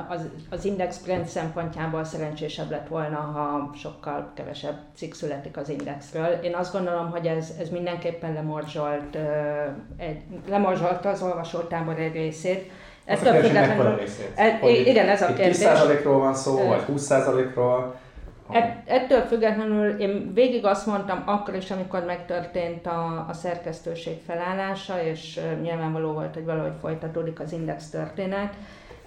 az, 0.09 0.29
az 0.51 0.65
Index 0.65 0.99
brand 0.99 1.27
szempontjából 1.27 2.05
szerencsésebb 2.05 2.71
lett 2.71 2.89
volna, 2.89 3.17
ha 3.17 3.71
sokkal 3.77 4.33
kevesebb 4.35 4.77
cikk 4.95 5.13
születik 5.13 5.57
az 5.57 5.69
Indexről. 5.69 6.39
Én 6.43 6.55
azt 6.55 6.73
gondolom, 6.73 7.11
hogy 7.11 7.27
ez, 7.27 7.53
ez 7.61 7.69
mindenképpen 7.69 8.33
lemorzsolt, 8.33 9.17
egy, 9.97 10.23
lemorzsolt 10.49 11.05
az 11.05 11.23
olvasótábor 11.23 11.99
egy 11.99 12.13
részét. 12.13 12.71
Ettől 13.05 13.33
függetlenül... 13.33 14.01
Igen, 14.63 15.09
ez 15.09 15.23
a 15.23 15.27
kérdés. 15.27 15.57
10%-ról 15.61 16.19
van 16.19 16.35
szó, 16.35 16.67
vagy 16.67 16.83
20%-ról? 16.93 17.95
Et, 18.53 18.77
ettől 18.87 19.21
függetlenül 19.21 20.01
én 20.01 20.31
végig 20.35 20.65
azt 20.65 20.87
mondtam 20.87 21.23
akkor 21.27 21.55
is, 21.55 21.71
amikor 21.71 22.05
megtörtént 22.05 22.87
a, 22.87 23.27
a 23.29 23.33
szerkesztőség 23.33 24.17
felállása, 24.27 25.03
és 25.03 25.41
nyilvánvaló 25.63 26.13
volt, 26.13 26.35
hogy 26.35 26.45
valahogy 26.45 26.73
folytatódik 26.81 27.41
az 27.41 27.53
index 27.53 27.91
történet. 27.91 28.53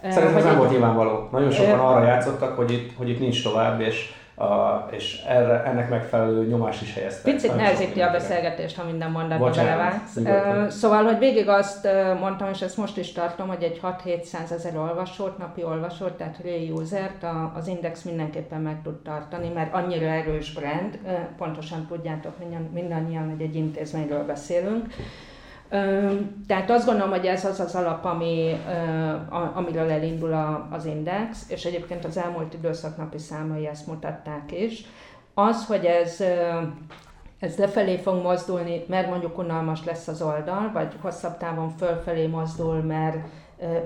Szerintem 0.09 0.37
ez 0.37 0.43
nem 0.43 0.57
volt 0.57 0.69
nyilvánvaló. 0.69 1.27
Nagyon 1.31 1.51
sokan 1.51 1.79
arra 1.79 2.05
játszottak, 2.05 2.55
hogy 2.55 2.71
itt, 2.71 2.97
hogy 2.97 3.09
itt 3.09 3.19
nincs 3.19 3.43
tovább, 3.43 3.81
és 3.81 4.13
a, 4.35 4.87
és 4.91 5.21
erre, 5.27 5.63
ennek 5.63 5.89
megfelelő 5.89 6.45
nyomás 6.45 6.81
is 6.81 6.93
helyeztek. 6.93 7.33
Picit 7.33 7.55
nehezíti 7.55 8.01
a 8.01 8.11
beszélgetést, 8.11 8.77
ha 8.77 8.85
minden 8.85 9.11
mondatba 9.11 9.49
belevágsz. 9.49 10.15
Uh, 10.15 10.67
szóval, 10.67 11.03
hogy 11.03 11.17
végig 11.17 11.47
azt 11.47 11.87
mondtam, 12.19 12.49
és 12.49 12.61
ezt 12.61 12.77
most 12.77 12.97
is 12.97 13.11
tartom, 13.11 13.47
hogy 13.47 13.63
egy 13.63 13.79
6-700 13.83 14.51
ezer 14.51 14.77
olvasót, 14.77 15.37
napi 15.37 15.63
olvasót, 15.63 16.11
tehát 16.11 16.39
real 16.43 16.71
usert 16.71 17.25
az 17.53 17.67
Index 17.67 18.01
mindenképpen 18.01 18.61
meg 18.61 18.81
tud 18.83 19.01
tartani, 19.01 19.49
mert 19.53 19.73
annyira 19.73 20.05
erős 20.05 20.53
brand, 20.53 20.99
pontosan 21.37 21.85
tudjátok 21.87 22.33
mindannyian, 22.73 23.29
hogy 23.29 23.41
egy 23.41 23.55
intézményről 23.55 24.25
beszélünk. 24.25 24.85
Tehát 26.47 26.69
azt 26.69 26.85
gondolom, 26.85 27.09
hogy 27.09 27.25
ez 27.25 27.45
az 27.45 27.59
az 27.59 27.75
alap, 27.75 28.05
ami, 28.05 28.61
amiről 29.53 29.91
elindul 29.91 30.65
az 30.71 30.85
index, 30.85 31.49
és 31.49 31.65
egyébként 31.65 32.05
az 32.05 32.17
elmúlt 32.17 32.53
időszak 32.53 32.97
napi 32.97 33.17
számai 33.17 33.67
ezt 33.67 33.87
mutatták 33.87 34.51
is. 34.51 34.85
Az, 35.33 35.65
hogy 35.65 35.85
ez 35.85 36.23
ez 37.43 37.57
lefelé 37.57 37.97
fog 37.97 38.21
mozdulni, 38.21 38.83
mert 38.87 39.09
mondjuk 39.09 39.37
unalmas 39.37 39.83
lesz 39.85 40.07
az 40.07 40.21
oldal, 40.21 40.71
vagy 40.73 40.93
hosszabb 41.01 41.37
távon 41.37 41.69
fölfelé 41.69 42.27
mozdul, 42.27 42.81
mert 42.81 43.17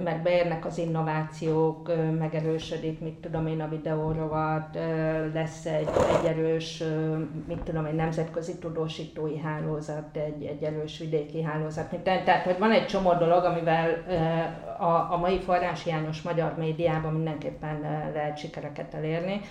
mert 0.04 0.22
beérnek 0.22 0.66
az 0.66 0.78
innovációk, 0.78 1.92
megerősödik, 2.20 3.00
mit 3.00 3.14
tudom 3.14 3.48
én, 3.48 3.62
a 3.62 3.70
videórovat, 3.70 4.78
lesz 5.34 5.66
egy, 5.66 5.90
egy 6.20 6.26
erős, 6.26 6.84
mit 7.48 7.60
tudom 7.60 7.86
én, 7.86 7.96
nemzetközi 7.96 8.58
tudósítói 8.58 9.38
hálózat, 9.40 10.16
egy, 10.16 10.44
egy 10.44 10.64
erős 10.64 10.98
vidéki 10.98 11.42
hálózat. 11.42 11.96
Tehát, 12.04 12.44
hogy 12.44 12.58
van 12.60 12.72
egy 12.72 12.86
csomó 12.86 13.14
dolog, 13.14 13.44
amivel 13.44 14.04
a, 14.80 15.14
a 15.14 15.18
mai 15.18 15.40
forráshiányos 15.40 16.22
magyar 16.22 16.54
médiában 16.58 17.14
mindenképpen 17.14 17.80
lehet 18.14 18.38
sikereket 18.38 18.94
elérni. 18.94 19.42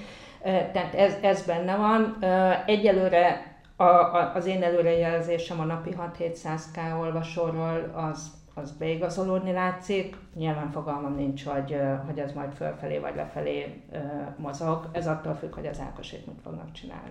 Tehát 0.42 0.94
ez, 0.94 1.14
ez 1.20 1.46
benne 1.46 1.76
van. 1.76 2.16
Egyelőre 2.66 3.54
a, 3.76 3.84
a, 3.84 4.32
az 4.34 4.46
én 4.46 4.62
előrejelzésem 4.62 5.60
a 5.60 5.64
napi 5.64 5.94
6-700k 6.18 7.00
olvasóról 7.00 7.92
az 7.94 8.44
az 8.58 8.70
beigazolódni 8.78 9.52
látszik. 9.52 10.16
Nyilván 10.34 10.70
fogalmam 10.70 11.14
nincs, 11.14 11.44
hogy, 11.44 11.76
hogy 12.06 12.18
ez 12.18 12.32
majd 12.32 12.52
fölfelé 12.52 12.98
vagy 12.98 13.14
lefelé 13.16 13.82
mozog. 14.36 14.88
Ez 14.92 15.06
attól 15.06 15.34
függ, 15.34 15.54
hogy 15.54 15.66
az 15.66 15.80
Ákosék 15.80 16.26
mit 16.26 16.40
fognak 16.44 16.72
csinálni. 16.72 17.10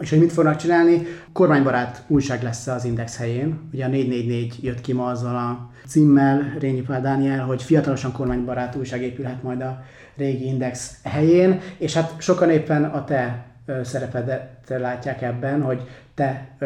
És 0.00 0.10
hogy 0.10 0.18
mit 0.18 0.32
fognak 0.32 0.56
csinálni? 0.56 1.02
Kormánybarát 1.32 2.04
újság 2.06 2.42
lesz 2.42 2.66
az 2.66 2.84
Index 2.84 3.18
helyén. 3.18 3.68
Ugye 3.72 3.84
a 3.84 3.88
444 3.88 4.64
jött 4.64 4.80
ki 4.80 4.92
ma 4.92 5.06
azzal 5.06 5.36
a 5.36 5.70
címmel, 5.86 6.56
Rényi 6.58 6.80
Pál 6.80 7.00
Dániel, 7.00 7.44
hogy 7.44 7.62
fiatalosan 7.62 8.12
kormánybarát 8.12 8.74
újság 8.74 9.02
épülhet 9.02 9.42
majd 9.42 9.60
a 9.60 9.82
régi 10.16 10.46
Index 10.46 11.00
helyén, 11.04 11.60
és 11.78 11.94
hát 11.94 12.20
sokan 12.20 12.50
éppen 12.50 12.84
a 12.84 13.04
te 13.04 13.46
szerepedet 13.82 14.68
látják 14.68 15.22
ebben, 15.22 15.62
hogy 15.62 15.88
te 16.14 16.56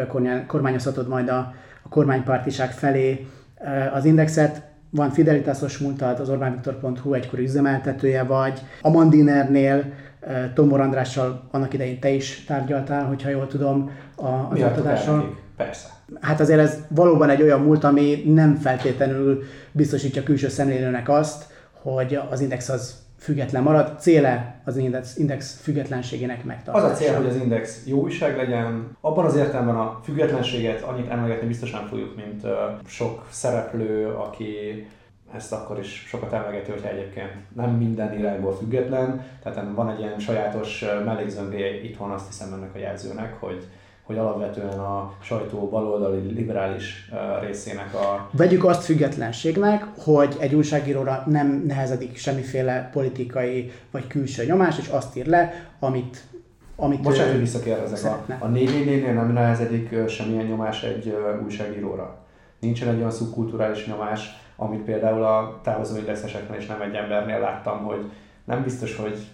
kormányozhatod 0.47 1.07
majd 1.07 1.29
a 1.29 1.53
a 1.83 1.89
kormánypártiság 1.89 2.71
felé 2.71 3.27
az 3.93 4.05
indexet, 4.05 4.61
van 4.89 5.09
fidelitásos 5.09 5.77
múltad, 5.77 6.19
az 6.19 6.29
orbánviktor.hu 6.29 7.13
egykori 7.13 7.43
üzemeltetője 7.43 8.23
vagy. 8.23 8.61
A 8.81 8.89
Mandinernél 8.89 9.83
Tomor 10.53 10.79
Andrással 10.79 11.47
annak 11.51 11.73
idején 11.73 11.99
te 11.99 12.09
is 12.09 12.43
tárgyaltál, 12.47 13.05
hogyha 13.05 13.29
jól 13.29 13.47
tudom, 13.47 13.91
a, 14.15 14.27
az 14.27 14.59
utadással. 14.59 15.37
Persze. 15.57 15.87
Hát 16.21 16.39
azért 16.39 16.59
ez 16.59 16.77
valóban 16.87 17.29
egy 17.29 17.41
olyan 17.41 17.61
múlt, 17.61 17.83
ami 17.83 18.23
nem 18.25 18.55
feltétlenül 18.55 19.43
biztosítja 19.71 20.23
külső 20.23 20.47
szemlélőnek 20.49 21.09
azt, 21.09 21.45
hogy 21.71 22.19
az 22.29 22.41
index 22.41 22.69
az 22.69 22.95
független 23.21 23.63
marad. 23.63 23.99
Céle 23.99 24.61
az 24.65 24.77
index, 24.77 25.17
index 25.17 25.61
függetlenségének 25.61 26.43
megtartása. 26.43 26.85
Az 26.85 26.91
a 26.91 26.95
cél, 26.95 27.15
hogy 27.15 27.25
az 27.25 27.35
index 27.35 27.83
jó 27.85 27.99
újság 28.01 28.37
legyen. 28.37 28.97
Abban 29.01 29.25
az 29.25 29.35
értelemben 29.35 29.75
a 29.75 29.99
függetlenséget 30.03 30.81
annyit 30.81 31.09
emlegetni 31.09 31.47
biztosan 31.47 31.87
fogjuk, 31.87 32.15
mint 32.15 32.45
sok 32.85 33.27
szereplő, 33.29 34.07
aki 34.07 34.47
ezt 35.33 35.53
akkor 35.53 35.79
is 35.79 36.05
sokat 36.07 36.33
emlegeti, 36.33 36.71
hogyha 36.71 36.89
egyébként 36.89 37.31
nem 37.55 37.69
minden 37.69 38.19
irányból 38.19 38.55
független. 38.55 39.25
Tehát 39.43 39.63
van 39.75 39.89
egy 39.89 39.99
ilyen 39.99 40.19
sajátos 40.19 40.85
mellékzöngé 41.05 41.81
itthon, 41.83 42.11
azt 42.11 42.27
hiszem 42.27 42.53
ennek 42.53 42.75
a 42.75 42.79
jelzőnek, 42.79 43.39
hogy 43.39 43.67
hogy 44.11 44.19
alapvetően 44.19 44.79
a 44.79 45.13
sajtó 45.21 45.69
baloldali 45.69 46.31
liberális 46.33 47.09
részének 47.41 47.93
a... 47.93 48.29
Vegyük 48.31 48.65
azt 48.65 48.83
függetlenségnek, 48.83 49.85
hogy 49.97 50.35
egy 50.39 50.55
újságíróra 50.55 51.23
nem 51.25 51.63
nehezedik 51.67 52.17
semmiféle 52.17 52.89
politikai 52.93 53.71
vagy 53.91 54.07
külső 54.07 54.45
nyomás, 54.45 54.77
és 54.79 54.87
azt 54.87 55.17
ír 55.17 55.25
le, 55.25 55.53
amit 55.79 56.23
amit 56.75 57.01
Bocsánat, 57.01 57.31
hogy 57.31 57.39
visszakérdezek. 57.39 58.11
A, 58.11 58.35
a 58.39 58.47
4 58.47 59.13
nem 59.13 59.33
nehezedik 59.33 60.09
semmilyen 60.09 60.45
nyomás 60.45 60.83
egy 60.83 61.15
újságíróra. 61.43 62.17
Nincsen 62.59 62.87
egy 62.87 62.97
olyan 62.97 63.11
szubkulturális 63.11 63.87
nyomás, 63.87 64.29
amit 64.55 64.81
például 64.81 65.23
a 65.23 65.59
távozó 65.63 65.97
indexeseknél 65.97 66.59
és 66.59 66.65
nem 66.65 66.81
egy 66.81 66.95
embernél 66.95 67.39
láttam, 67.39 67.83
hogy 67.83 68.11
nem 68.43 68.63
biztos, 68.63 68.95
hogy 68.95 69.27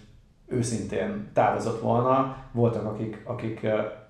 őszintén 0.46 1.30
távozott 1.32 1.80
volna. 1.80 2.36
Voltak, 2.52 2.84
akik, 2.84 3.22
akik 3.24 3.66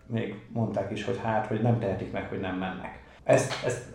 még 0.09 0.35
mondták 0.53 0.91
is, 0.91 1.05
hogy 1.05 1.21
hát, 1.23 1.47
hogy 1.47 1.62
nem 1.62 1.79
tehetik 1.79 2.12
meg, 2.12 2.29
hogy 2.29 2.41
nem 2.41 2.57
mennek. 2.57 3.03
Ezt, 3.25 3.65
ezt 3.65 3.95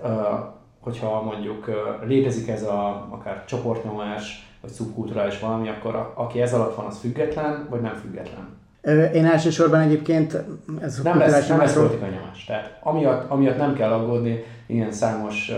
hogyha 0.79 1.21
mondjuk 1.21 1.69
létezik 2.05 2.47
ez 2.47 2.63
a 2.63 3.07
akár 3.09 3.45
csoportnyomás, 3.45 4.47
vagy 4.61 4.71
szubkulturális 4.71 5.39
valami, 5.39 5.69
akkor 5.69 5.95
a, 5.95 6.13
aki 6.15 6.41
ez 6.41 6.53
alatt 6.53 6.75
van, 6.75 6.85
az 6.85 6.99
független, 6.99 7.67
vagy 7.69 7.81
nem 7.81 7.93
független? 7.93 8.61
Én 9.13 9.25
elsősorban 9.25 9.79
egyébként 9.79 10.43
ez 10.81 11.01
nem 11.03 11.17
lesz, 11.17 11.47
nem 11.47 11.57
lesz 11.57 11.73
politikai 11.73 12.09
nyomás. 12.09 12.45
Tehát 12.45 12.79
amiatt, 12.83 13.29
amiatt 13.29 13.57
nem 13.57 13.73
kell 13.73 13.91
aggódni, 13.91 14.43
ilyen 14.65 14.91
számos 14.91 15.49
uh, 15.49 15.57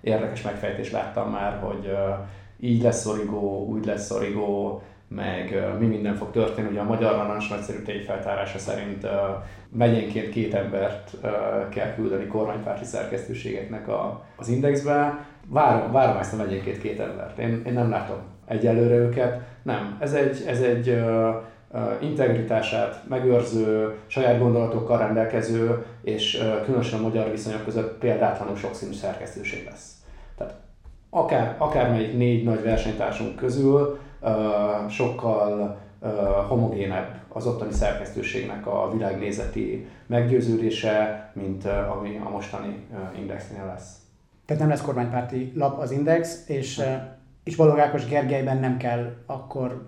érdekes 0.00 0.42
megfejtést 0.42 0.92
láttam 0.92 1.30
már, 1.30 1.58
hogy 1.58 1.86
uh, 1.86 2.26
így 2.60 2.82
lesz 2.82 3.00
szorigó, 3.00 3.66
úgy 3.66 3.84
lesz 3.84 4.06
szorigó, 4.06 4.82
meg 5.08 5.66
mi 5.78 5.86
minden 5.86 6.14
fog 6.14 6.30
történni. 6.30 6.68
Ugye 6.68 6.80
a 6.80 6.84
Magyar 6.84 7.16
Narancs 7.16 7.50
nagyszerű 7.50 7.82
tényfeltárása 7.82 8.58
szerint 8.58 9.06
megyénként 9.68 10.28
két 10.28 10.54
embert 10.54 11.16
kell 11.70 11.94
küldeni 11.94 12.26
kormánypárti 12.26 12.84
szerkesztőségeknek 12.84 13.88
a, 13.88 14.24
az 14.36 14.48
indexbe. 14.48 15.26
Várom, 15.46 15.92
várom 15.92 16.16
ezt 16.16 16.32
a 16.32 16.36
megyénként 16.36 16.78
két 16.78 17.00
embert. 17.00 17.38
Én, 17.38 17.62
én 17.66 17.72
nem 17.72 17.90
látom 17.90 18.16
egyelőre 18.46 18.94
őket. 18.94 19.40
Nem, 19.62 19.96
ez 20.00 20.12
egy, 20.12 20.44
ez 20.46 20.60
egy 20.60 21.04
integritását 22.00 23.02
megőrző, 23.08 23.94
saját 24.06 24.38
gondolatokkal 24.38 24.98
rendelkező, 24.98 25.84
és 26.02 26.42
különösen 26.64 26.98
a 26.98 27.02
magyar 27.02 27.30
viszonyok 27.30 27.64
között 27.64 27.98
példátlanul 27.98 28.56
sokszínű 28.56 28.92
szerkesztőség 28.92 29.64
lesz. 29.64 29.92
Tehát 30.38 30.54
akár, 31.10 31.54
akármelyik 31.58 32.16
négy 32.16 32.44
nagy 32.44 32.62
versenytársunk 32.62 33.36
közül 33.36 33.98
sokkal 34.88 35.78
homogénebb 36.48 37.20
az 37.28 37.46
ottani 37.46 37.72
szerkesztőségnek 37.72 38.66
a 38.66 38.90
világnézeti 38.92 39.86
meggyőződése, 40.06 41.30
mint 41.32 41.64
ami 41.66 42.20
a 42.24 42.28
mostani 42.28 42.86
indexnél 43.18 43.66
lesz. 43.66 43.94
Tehát 44.46 44.62
nem 44.62 44.70
lesz 44.70 44.82
kormánypárti 44.82 45.52
lap 45.54 45.78
az 45.78 45.90
Index, 45.90 46.48
és, 46.48 46.82
és 47.44 47.56
Balog 47.56 47.78
Ákos 47.78 48.06
Gergelyben 48.06 48.58
nem 48.58 48.76
kell 48.76 49.12
akkor 49.26 49.86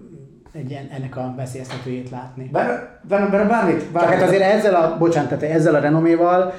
egy 0.53 0.71
ilyen, 0.71 0.89
ennek 0.97 1.17
a 1.17 1.35
veszélyeztetőjét 1.37 2.11
látni. 2.11 2.49
Bár, 2.53 3.01
bár, 3.03 3.31
bár, 3.31 3.49
bármit, 3.49 3.91
bármit. 3.91 4.19
hát 4.19 4.29
azért 4.29 4.43
ezzel 4.43 4.75
a, 4.75 4.99
bocsánat, 4.99 5.39
tehát 5.39 5.55
ezzel 5.55 5.75
a 5.75 5.81
renoméval, 5.81 6.53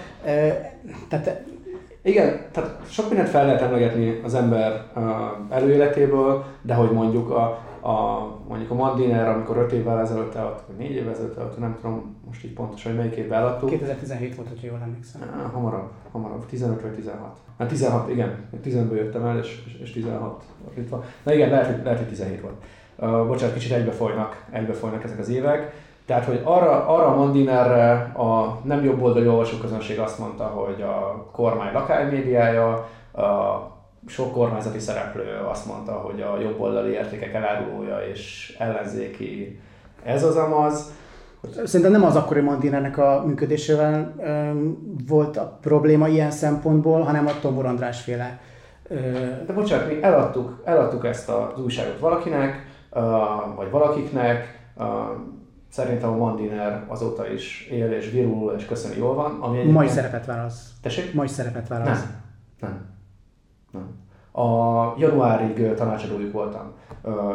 tehát 1.09 1.43
igen, 2.01 2.39
tehát 2.51 2.79
sok 2.89 3.07
mindent 3.07 3.29
fel 3.29 3.45
lehet 3.45 3.61
emlegetni 3.61 4.21
az 4.23 4.33
ember 4.33 4.83
előéletéből, 5.49 6.45
de 6.61 6.73
hogy 6.73 6.91
mondjuk 6.91 7.29
a, 7.29 7.43
a, 7.81 8.27
mondjuk 8.47 8.71
a 8.71 8.73
Mandiner, 8.73 9.27
amikor 9.27 9.57
5 9.57 9.71
évvel 9.71 9.99
ezelőtt 9.99 10.35
eladtuk, 10.35 10.67
vagy 10.67 10.75
4 10.75 10.91
évvel 10.91 11.11
ezelőtt 11.11 11.37
eladtuk, 11.37 11.59
nem 11.59 11.75
tudom 11.81 12.15
most 12.25 12.43
így 12.43 12.53
pontosan, 12.53 12.91
hogy 12.91 12.99
melyik 12.99 13.15
évben 13.15 13.39
eladtuk. 13.39 13.69
2017 13.69 14.35
volt, 14.35 14.49
hogyha 14.49 14.67
jól 14.67 14.79
emlékszem. 14.83 15.21
Ah, 15.21 15.51
hamarabb, 15.51 15.89
hamarabb, 16.11 16.45
15 16.45 16.81
vagy 16.81 16.91
16. 16.91 17.37
Hát 17.57 17.67
16, 17.67 18.09
igen, 18.09 18.35
15-ből 18.65 18.95
jöttem 18.95 19.25
el, 19.25 19.37
és, 19.37 19.77
és 19.81 19.91
16 19.91 20.43
itt 20.77 20.89
van. 20.89 21.03
Na 21.23 21.33
igen, 21.33 21.49
lehet, 21.49 21.65
hogy, 21.65 21.83
lehet, 21.83 21.99
hogy 21.99 22.07
17 22.07 22.41
volt. 22.41 22.55
Uh, 22.97 23.27
bocsánat, 23.27 23.53
kicsit 23.53 23.71
egybefolynak, 23.71 24.45
egybefolynak 24.51 25.03
ezek 25.03 25.19
az 25.19 25.29
évek. 25.29 25.73
Tehát, 26.09 26.25
hogy 26.25 26.41
arra, 26.43 26.87
arra 26.87 27.05
a 27.05 27.15
Mandinerre 27.15 27.91
a 28.17 28.59
nem 28.63 28.83
jobb 28.83 29.01
oldali 29.01 29.27
olvasóközönség 29.27 29.99
azt 29.99 30.19
mondta, 30.19 30.43
hogy 30.43 30.81
a 30.81 31.29
kormány 31.31 31.73
lakánymédiája, 31.73 32.67
a 33.13 33.67
sok 34.07 34.33
kormányzati 34.33 34.79
szereplő 34.79 35.45
azt 35.49 35.65
mondta, 35.65 35.91
hogy 35.91 36.21
a 36.21 36.39
jobb 36.41 36.59
oldali 36.59 36.91
értékek 36.91 37.33
elárulója 37.33 37.97
és 38.11 38.55
ellenzéki 38.59 39.59
ez 40.03 40.23
az 40.23 40.35
amaz. 40.35 40.91
Szerintem 41.65 41.91
nem 41.91 42.03
az 42.03 42.15
akkori 42.15 42.41
Mandinernek 42.41 42.97
a 42.97 43.23
működésével 43.25 44.13
um, 44.17 44.97
volt 45.07 45.37
a 45.37 45.57
probléma 45.61 46.07
ilyen 46.07 46.31
szempontból, 46.31 47.01
hanem 47.01 47.27
a 47.27 47.39
Tombor 47.41 47.65
András 47.65 48.01
féle. 48.01 48.39
Uh... 48.89 49.45
De 49.45 49.53
bocsánat, 49.53 49.87
mi 49.87 49.97
eladtuk, 50.01 50.61
eladtuk 50.63 51.05
ezt 51.05 51.29
az 51.29 51.63
újságot 51.63 51.99
valakinek, 51.99 52.65
uh, 52.91 53.01
vagy 53.55 53.69
valakiknek, 53.69 54.59
uh, 54.77 54.85
Szerintem 55.69 56.09
a 56.09 56.15
Mandiner 56.15 56.83
azóta 56.88 57.31
is 57.31 57.67
él 57.71 57.91
és 57.91 58.11
virul 58.11 58.53
és 58.57 58.65
köszöni 58.65 58.97
jól 58.97 59.13
van. 59.13 59.38
Ami 59.39 59.53
egyébként... 59.53 59.77
Mai 59.77 59.88
szerepet 59.88 60.25
válasz. 60.25 60.73
Tessék? 60.81 61.13
Mai 61.13 61.27
szerepet 61.27 61.67
válasz. 61.67 62.03
Nem. 62.03 62.21
Nem. 62.59 62.85
Nem. 63.71 63.97
A 64.45 64.93
januárig 64.97 65.73
tanácsadójuk 65.73 66.31
voltam. 66.31 66.71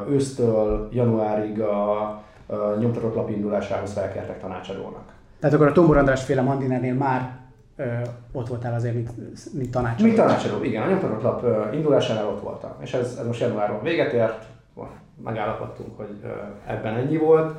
Ősztől 0.08 0.88
januárig 0.92 1.60
a 1.60 2.22
nyomtatott 2.78 3.14
lap 3.14 3.30
indulásához 3.30 3.92
felkertek 3.92 4.40
tanácsadónak. 4.40 5.12
Tehát 5.40 5.54
akkor 5.56 5.68
a 5.68 5.72
Tombor 5.72 5.96
András 5.96 6.24
féle 6.24 6.42
Mandinernél 6.42 6.94
már 6.94 7.36
ö, 7.76 7.84
ott 8.32 8.48
voltál 8.48 8.74
azért, 8.74 8.94
mint, 8.94 9.10
mint 9.52 9.70
tanácsadó. 9.70 10.04
Mint 10.04 10.16
tanácsadó, 10.16 10.64
igen. 10.64 10.82
A 10.82 10.88
nyomtatott 10.88 11.22
lap 11.22 11.44
indulásánál 11.74 12.26
ott 12.26 12.40
voltam. 12.40 12.70
És 12.80 12.94
ez, 12.94 13.16
ez 13.20 13.26
most 13.26 13.40
januárban 13.40 13.82
véget 13.82 14.12
ért, 14.12 14.46
megállapodtunk, 15.22 15.96
hogy 15.96 16.20
ebben 16.66 16.94
ennyi 16.94 17.16
volt. 17.16 17.56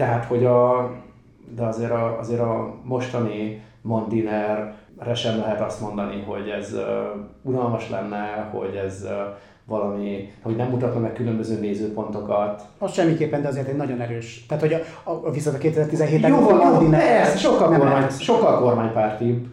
Tehát, 0.00 0.24
hogy 0.24 0.44
a, 0.44 0.90
de 1.56 1.64
azért 1.64 1.90
a, 1.90 2.18
azért 2.18 2.40
a 2.40 2.74
mostani 2.82 3.62
Mandiner-re 3.82 5.14
sem 5.14 5.38
lehet 5.38 5.60
azt 5.60 5.80
mondani, 5.80 6.24
hogy 6.26 6.48
ez 6.48 6.72
uh, 6.72 6.82
unalmas 7.42 7.90
lenne, 7.90 8.50
hogy 8.52 8.74
ez 8.74 9.02
uh, 9.04 9.10
valami, 9.66 10.32
hogy 10.42 10.56
nem 10.56 10.68
mutatna 10.68 11.00
meg 11.00 11.12
különböző 11.12 11.60
nézőpontokat. 11.60 12.62
Az 12.78 12.92
semmiképpen, 12.92 13.42
de 13.42 13.48
azért 13.48 13.68
egy 13.68 13.76
nagyon 13.76 14.00
erős. 14.00 14.46
Tehát, 14.46 14.62
hogy 14.62 14.72
a, 14.72 15.10
a, 15.10 15.30
viszont 15.30 15.56
a 15.56 15.60
2017-ben 15.60 16.30
jó, 16.30 16.40
van, 16.40 16.56
Mandiner, 16.56 17.20
ez 17.20 17.38
sokkal, 17.38 17.78
kormány, 17.78 18.08
sokkal 18.08 18.60
kormánypártibb, 18.60 19.46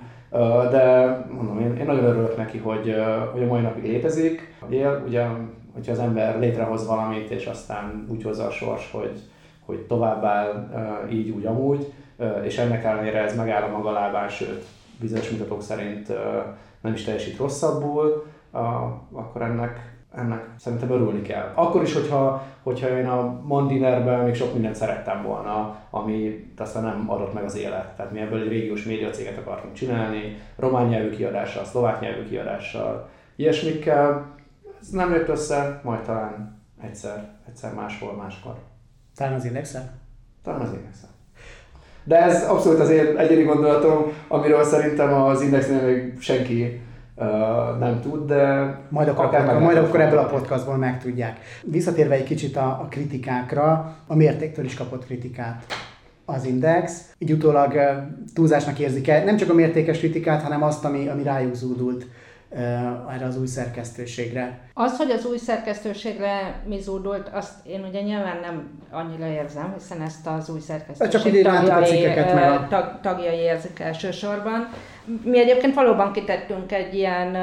de 0.72 1.18
mondom, 1.32 1.60
én, 1.60 1.75
én 1.75 1.86
nagyon 1.86 2.04
örülök 2.04 2.38
neki, 2.38 2.58
hogy, 2.58 2.96
hogy 3.32 3.44
a 3.44 3.48
mai 3.48 3.62
napig 3.62 3.84
létezik. 3.84 4.56
Él, 4.70 5.04
ugye, 5.08 5.25
hogyha 5.74 5.91
az 5.91 6.00
ember 6.00 6.39
létrehoz 6.39 6.88
valamit, 6.88 7.30
és 7.30 7.45
aztán 7.45 8.06
úgy 8.10 8.24
hozza 8.24 8.45
a 8.45 8.52
sors, 8.52 8.91
hogy, 8.91 9.19
hogy 9.67 9.80
továbbáll 9.80 10.69
így, 11.12 11.30
úgy, 11.30 11.45
amúgy, 11.45 11.93
és 12.43 12.58
ennek 12.58 12.84
ellenére 12.84 13.19
ez 13.19 13.36
megáll 13.36 13.63
a 13.63 13.77
maga 13.77 13.91
lábán, 13.91 14.30
sőt, 14.30 14.65
bizonyos 14.99 15.30
mutatók 15.30 15.62
szerint 15.62 16.08
nem 16.82 16.93
is 16.93 17.03
teljesít 17.03 17.38
rosszabbul, 17.38 18.25
akkor 19.12 19.41
ennek, 19.41 19.95
ennek 20.15 20.49
szerintem 20.58 20.91
örülni 20.91 21.21
kell. 21.21 21.51
Akkor 21.53 21.82
is, 21.82 21.93
hogyha, 21.93 22.43
hogyha 22.63 22.97
én 22.97 23.08
a 23.08 23.41
Mandinerben 23.43 24.19
még 24.19 24.36
sok 24.36 24.53
mindent 24.53 24.75
szerettem 24.75 25.23
volna, 25.23 25.75
ami 25.89 26.47
aztán 26.58 26.84
nem 26.84 27.10
adott 27.10 27.34
meg 27.34 27.43
az 27.43 27.58
élet. 27.58 27.95
Tehát 27.95 28.12
mi 28.12 28.19
ebből 28.19 28.41
egy 28.41 28.47
régiós 28.47 28.84
médiacéget 28.84 29.38
akartunk 29.38 29.73
csinálni, 29.73 30.38
román 30.56 30.88
nyelvű 30.88 31.10
kiadással, 31.10 31.63
szlovák 31.63 31.99
nyelvű 31.99 32.23
kiadással, 32.23 33.10
ilyesmikkel. 33.36 34.36
Ez 34.82 34.89
nem 34.89 35.13
jött 35.13 35.27
össze, 35.27 35.82
majd 35.84 36.01
talán 36.01 36.62
egyszer, 36.82 37.30
egyszer 37.47 37.73
máshol, 37.73 38.13
máskor. 38.13 38.53
Talán 39.17 39.34
az 39.34 39.45
indexel? 39.45 39.93
Talán 40.43 40.62
az 40.62 40.73
indexel. 40.73 41.10
De 42.03 42.21
ez 42.21 42.43
abszolút 42.43 42.80
az 42.80 42.89
én 42.89 43.17
egyéni 43.17 43.43
gondolatom, 43.43 44.12
amiről 44.27 44.63
szerintem 44.63 45.13
az 45.13 45.41
indexnél 45.41 45.82
még 45.82 46.21
senki 46.21 46.82
uh, 47.15 47.25
nem 47.80 47.99
tud, 48.01 48.27
de 48.27 48.75
majd 48.89 49.08
akkor, 49.08 49.25
akkor, 49.25 49.62
majd 49.62 49.77
akkor 49.77 50.01
ebből 50.01 50.19
a 50.19 50.25
podcastból 50.25 50.75
megtudják. 50.75 51.39
Visszatérve 51.63 52.15
egy 52.15 52.23
kicsit 52.23 52.58
a, 52.58 52.65
a 52.67 52.88
kritikákra, 52.89 53.95
a 54.08 54.15
mértéktől 54.15 54.65
is 54.65 54.73
kapott 54.73 55.06
kritikát 55.06 55.65
az 56.25 56.45
Index. 56.45 57.13
Így 57.17 57.32
utólag 57.32 57.73
túlzásnak 58.34 58.80
érzik 58.80 59.08
el 59.08 59.23
nem 59.23 59.38
csak 59.38 59.49
a 59.49 59.53
mértékes 59.53 59.97
kritikát, 59.97 60.41
hanem 60.41 60.63
azt, 60.63 60.86
ami, 60.86 61.08
ami 61.08 61.23
rájuk 61.23 61.56
zúdult 61.56 62.06
erre 62.50 63.26
az 63.26 63.38
új 63.38 63.48
szerkesztőségre. 63.48 64.60
Az, 64.74 64.98
hogy 64.98 65.12
az 65.12 65.26
új 65.26 65.38
szerkesztőségre 65.38 66.62
mi 66.66 66.80
zúdult, 66.80 67.30
azt 67.34 67.66
én 67.66 67.84
ugye 67.84 68.02
nyilván 68.02 68.40
nem 68.42 68.80
annyira 68.92 69.28
érzem, 69.28 69.74
hiszen 69.78 70.02
ezt 70.02 70.28
az 70.28 70.50
új 70.50 70.60
szerkesztőség 70.60 71.12
Csak 71.12 71.26
tagjai, 71.44 72.94
tagjai 73.02 73.38
érzik 73.38 73.80
elsősorban. 73.80 74.70
Mi 75.24 75.39
egyébként 75.39 75.74
valóban 75.74 76.12
kitettünk 76.12 76.72
egy 76.72 76.93
ilyen 76.93 77.36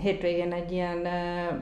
hétvégén 0.00 0.52
egy 0.52 0.72
ilyen 0.72 1.08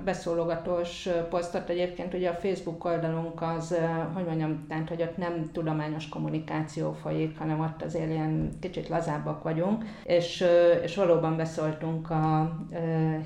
beszólogatós 0.05 1.09
posztot. 1.31 1.69
Egyébként, 1.69 2.15
ugye 2.15 2.29
a 2.29 2.35
Facebook 2.35 2.85
oldalunk 2.85 3.43
az, 3.43 3.79
hogy 4.15 4.25
mondjam, 4.25 4.67
tehát, 4.69 4.89
hogy 4.89 5.03
ott 5.03 5.17
nem 5.17 5.51
tudományos 5.53 6.09
kommunikáció 6.09 6.93
folyik, 7.03 7.39
hanem 7.39 7.61
ott 7.61 7.83
azért 7.83 8.11
ilyen 8.11 8.49
kicsit 8.61 8.89
lazábbak 8.89 9.43
vagyunk, 9.43 9.85
és, 10.05 10.45
és 10.83 10.97
valóban 10.97 11.37
beszóltunk 11.37 12.11
a 12.11 12.57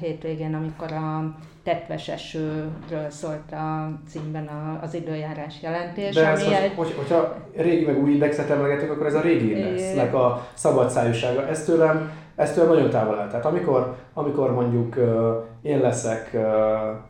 hétvégén, 0.00 0.54
amikor 0.54 0.92
a 0.92 1.34
tetves 1.64 2.08
esőről 2.08 3.10
szólt 3.10 3.52
a 3.52 3.90
címben 4.10 4.48
az 4.82 4.94
időjárás 4.94 5.54
jelentés. 5.62 6.14
De 6.14 6.26
ez, 6.26 6.42
egy... 6.42 6.72
hogy, 6.76 6.94
hogyha 6.96 7.36
régi 7.56 7.84
meg 7.84 8.02
új 8.02 8.10
indexet 8.10 8.50
emlegetünk, 8.50 8.90
akkor 8.90 9.06
ez 9.06 9.14
a 9.14 9.20
régi 9.20 9.56
indexnek 9.56 10.14
a 10.14 10.46
szabadszájúsága. 10.54 11.48
Ez 11.48 11.64
tőlem, 11.64 12.10
ez 12.36 12.52
tőlem 12.52 12.72
nagyon 12.74 12.90
távol 12.90 13.20
el. 13.20 13.28
Tehát 13.30 13.46
amikor, 13.46 13.94
amikor 14.14 14.54
mondjuk 14.54 14.96
én 15.62 15.80
leszek 15.80 16.36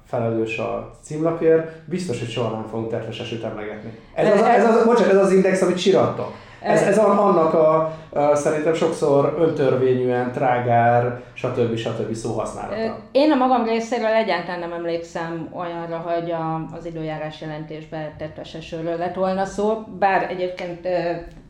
felelős 0.04 0.58
a 0.58 0.90
címlapért, 1.02 1.88
biztos, 1.88 2.18
hogy 2.18 2.28
soha 2.28 2.50
nem 2.50 2.66
fogunk 2.70 2.90
tetves 2.90 3.20
esőt 3.20 3.44
emlegetni. 3.44 3.98
Ez 4.14 4.32
az, 4.32 4.42
ez 4.42 4.64
az, 4.64 4.84
bocsánat, 4.84 5.12
ez 5.12 5.20
az 5.20 5.32
index, 5.32 5.62
amit 5.62 5.80
csirattok. 5.80 6.32
Ez, 6.60 6.82
ez 6.82 6.98
annak 6.98 7.54
a 7.54 7.92
szerintem 8.34 8.74
sokszor 8.74 9.36
öntörvényűen, 9.38 10.32
trágár, 10.32 11.22
stb. 11.32 11.76
stb. 11.76 12.14
szóhasználata. 12.14 12.98
Én 13.12 13.30
a 13.30 13.34
magam 13.34 13.64
részéről 13.64 14.06
egyáltalán 14.06 14.60
nem 14.60 14.72
emlékszem 14.72 15.48
olyanra, 15.54 15.96
hogy 15.96 16.30
a, 16.30 16.76
az 16.76 16.86
időjárás 16.86 17.40
jelentésben 17.40 18.10
tettes 18.18 18.54
esőről 18.54 18.96
lett 18.96 19.14
volna 19.14 19.44
szó, 19.44 19.84
bár 19.98 20.26
egyébként 20.30 20.88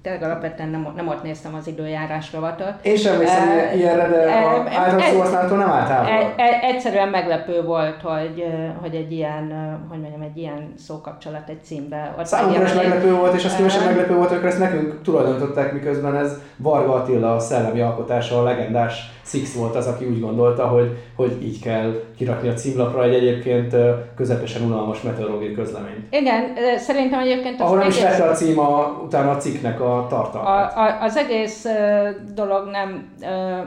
tényleg 0.02 0.22
alapvetően 0.22 0.68
nem, 0.68 0.92
nem 0.96 1.08
ott 1.08 1.22
néztem 1.22 1.54
az 1.54 1.66
időjárás 1.66 2.32
rovatot. 2.32 2.72
Én 2.82 2.96
sem 2.96 3.12
emlékszem 3.12 3.48
uh, 3.48 3.76
ilyenre, 3.76 4.08
de 4.08 4.32
a 4.32 4.48
általános 4.58 5.04
szóhasználattól 5.04 5.58
nem 5.58 5.70
állt 5.70 5.88
távol. 5.88 6.34
Egyszerűen 6.62 7.08
meglepő 7.08 7.62
volt, 7.62 8.00
hogy, 8.02 8.44
hogy 8.80 8.94
egy 8.94 9.12
ilyen, 9.12 9.52
hogy 9.88 10.00
mondjam, 10.00 10.20
egy 10.22 10.36
ilyen 10.36 10.72
szókapcsolat 10.78 11.48
egy 11.48 11.64
címbe. 11.64 12.14
Számomra 12.22 12.64
is 12.64 12.72
meglepő 12.72 13.14
volt, 13.14 13.34
és 13.34 13.44
azt 13.44 13.54
különösen 13.54 13.84
meglepő 13.84 14.14
volt, 14.14 14.28
hogy 14.28 14.44
ezt 14.44 14.58
nekünk 14.58 15.02
tulajdonították, 15.02 15.72
miközben 15.72 16.16
ez 16.16 16.38
Varga 16.56 16.94
Attila 16.94 17.34
a 17.34 17.38
szellemi 17.38 17.80
alkotása, 17.80 18.38
a 18.38 18.42
legendás 18.42 19.10
Six 19.24 19.54
volt 19.54 19.76
az, 19.76 19.86
aki 19.86 20.04
úgy 20.04 20.20
gondolta, 20.20 20.66
hogy, 20.66 20.96
hogy 21.16 21.38
így 21.42 21.60
kell 21.60 22.02
kirakni 22.16 22.48
a 22.48 22.52
címlapra 22.52 23.04
egy 23.04 23.14
egyébként 23.14 23.76
közepesen 24.16 24.62
unalmas 24.62 25.02
meteorológiai 25.02 25.54
közleményt. 25.54 26.06
Igen, 26.10 26.42
szerintem 26.78 27.20
egyébként 27.20 27.60
az 27.60 27.66
Ahol 27.66 27.78
nem 27.78 27.86
egész... 27.86 27.96
is 27.96 28.20
a 28.20 28.32
cím 28.32 28.58
a, 28.58 29.00
utána 29.04 29.30
a 29.30 29.36
cikknek 29.36 29.80
a 29.80 30.06
tartalmát. 30.08 30.76
A, 30.76 30.80
a, 30.80 31.02
az 31.02 31.16
egész 31.16 31.66
dolog 32.34 32.68
nem, 32.70 33.08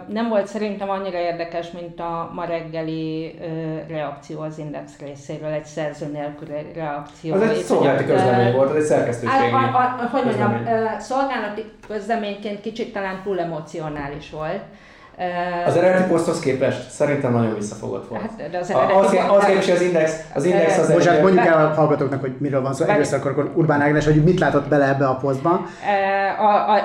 nem 0.08 0.30
volt 0.30 0.48
szerintem 0.48 0.90
annyira 0.90 1.18
érdekes, 1.18 1.72
mint 1.72 2.00
a 2.00 2.32
ma 2.34 2.46
reggeli 2.46 3.36
reakció 3.88 4.42
az 4.42 4.58
Index 4.58 4.92
részéről, 5.00 5.52
egy 5.52 5.66
szerző 5.66 6.06
nélküli 6.06 6.72
reakció. 6.76 7.34
Az 7.34 7.42
egy 7.42 7.56
szolgálati 7.56 8.06
közlemény 8.06 8.56
volt, 8.56 8.70
az 8.70 8.76
egy 8.76 8.84
szerkesztőségi 8.84 9.52
Hogy 10.12 10.26
mondjam, 10.26 10.66
szolgálati 11.00 11.64
közleményként 11.88 12.62
kicsit 12.62 12.85
talán 12.92 13.22
túl 13.24 13.40
emocionális 13.40 14.30
volt. 14.30 14.62
Az 15.66 15.76
eredeti 15.76 16.10
poszthoz 16.10 16.40
képest 16.40 16.90
szerintem 16.90 17.32
nagyon 17.32 17.56
visszafogott 17.56 18.08
volt. 18.08 18.22
Hát, 18.22 18.50
de 18.52 18.58
az 18.58 18.70
eredeti 18.70 18.94
az, 18.94 19.06
az, 19.06 19.14
az, 19.14 19.44
az, 19.44 19.70
az 19.70 19.82
Index, 19.82 20.20
az 20.34 20.46
Index 20.46 20.78
az 20.78 20.92
Bocsánat, 20.92 21.22
mondjuk 21.22 21.46
el 21.46 21.66
a 21.66 21.74
hallgatóknak, 21.74 22.22
hogy 22.22 22.36
miről 22.38 22.62
van 22.62 22.74
szó. 22.74 22.86
Először 22.86 23.20
akkor 23.20 23.52
Urbán 23.56 23.82
Ágnes, 23.82 24.06
hogy 24.06 24.24
mit 24.24 24.40
látott 24.40 24.68
bele 24.68 24.88
ebbe 24.88 25.08
a 25.08 25.16
posztban. 25.16 25.66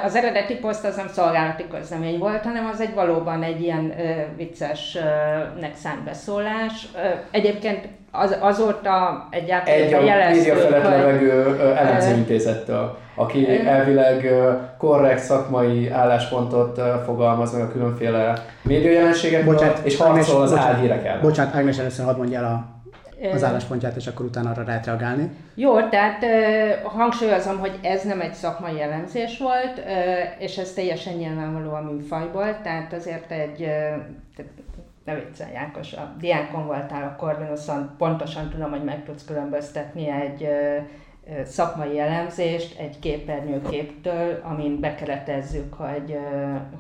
Az 0.04 0.14
eredeti 0.14 0.54
poszt 0.54 0.84
az 0.84 0.96
nem 0.96 1.08
szolgálati 1.12 1.64
közlemény 1.70 2.18
volt, 2.18 2.42
hanem 2.42 2.70
az 2.72 2.80
egy 2.80 2.94
valóban 2.94 3.42
egy 3.42 3.60
ilyen 3.60 3.94
viccesnek 4.36 5.72
szánt 5.74 6.04
beszólás. 6.04 6.88
Egyébként 7.30 7.88
az, 8.10 8.36
azóta 8.40 9.26
egyáltalán 9.30 9.80
egy 9.80 9.92
a 9.92 10.30
média 10.30 10.54
felett 10.54 10.82
levegő 10.82 11.60
elemzőintézettől, 11.76 12.98
aki 13.20 13.66
elvileg 13.66 14.30
korrekt 14.78 15.22
szakmai 15.22 15.88
álláspontot 15.88 16.80
fogalmaz 17.04 17.52
meg 17.52 17.62
a 17.62 17.72
különféle 17.72 18.44
médiajelenségekről, 18.62 19.58
és 19.82 19.96
harcol 19.96 20.42
az 20.42 20.56
álhírek 20.56 21.20
Bocsánat, 21.20 21.54
Ágnes, 21.54 21.78
először 21.78 22.04
hadd 22.04 22.16
mondja 22.16 22.38
el 22.38 22.44
a 22.44 22.78
az 23.32 23.44
álláspontját, 23.44 23.96
és 23.96 24.06
akkor 24.06 24.26
utána 24.26 24.50
arra 24.50 24.62
lehet 24.66 24.86
reagálni. 24.86 25.30
Jó, 25.54 25.88
tehát 25.88 26.22
uh, 26.22 26.90
hangsúlyozom, 26.90 27.58
hogy 27.58 27.78
ez 27.82 28.02
nem 28.02 28.20
egy 28.20 28.32
szakmai 28.32 28.76
jellemzés 28.76 29.38
volt, 29.38 29.82
és 30.38 30.58
ez 30.58 30.72
teljesen 30.72 31.14
nyilvánvaló 31.14 31.72
a 31.72 31.80
műfajból, 31.80 32.60
tehát 32.62 32.92
azért 32.92 33.30
egy, 33.30 33.60
uh, 33.60 34.44
ne 35.04 35.14
viccelj 35.14 35.52
Jákos, 35.52 35.92
a 35.92 36.14
diákon 36.20 36.66
voltál 36.66 37.02
a 37.02 37.24
Corvinuson, 37.24 37.94
pontosan 37.98 38.48
tudom, 38.50 38.70
hogy 38.70 38.84
meg 38.84 39.04
tudsz 39.04 39.24
különböztetni 39.24 40.08
egy 40.08 40.48
szakmai 41.44 41.94
jellemzést 41.94 42.78
egy 42.78 42.98
képernyőképtől, 42.98 44.40
amin 44.42 44.80
bekeretezzük, 44.80 45.74
hogy, 45.74 46.18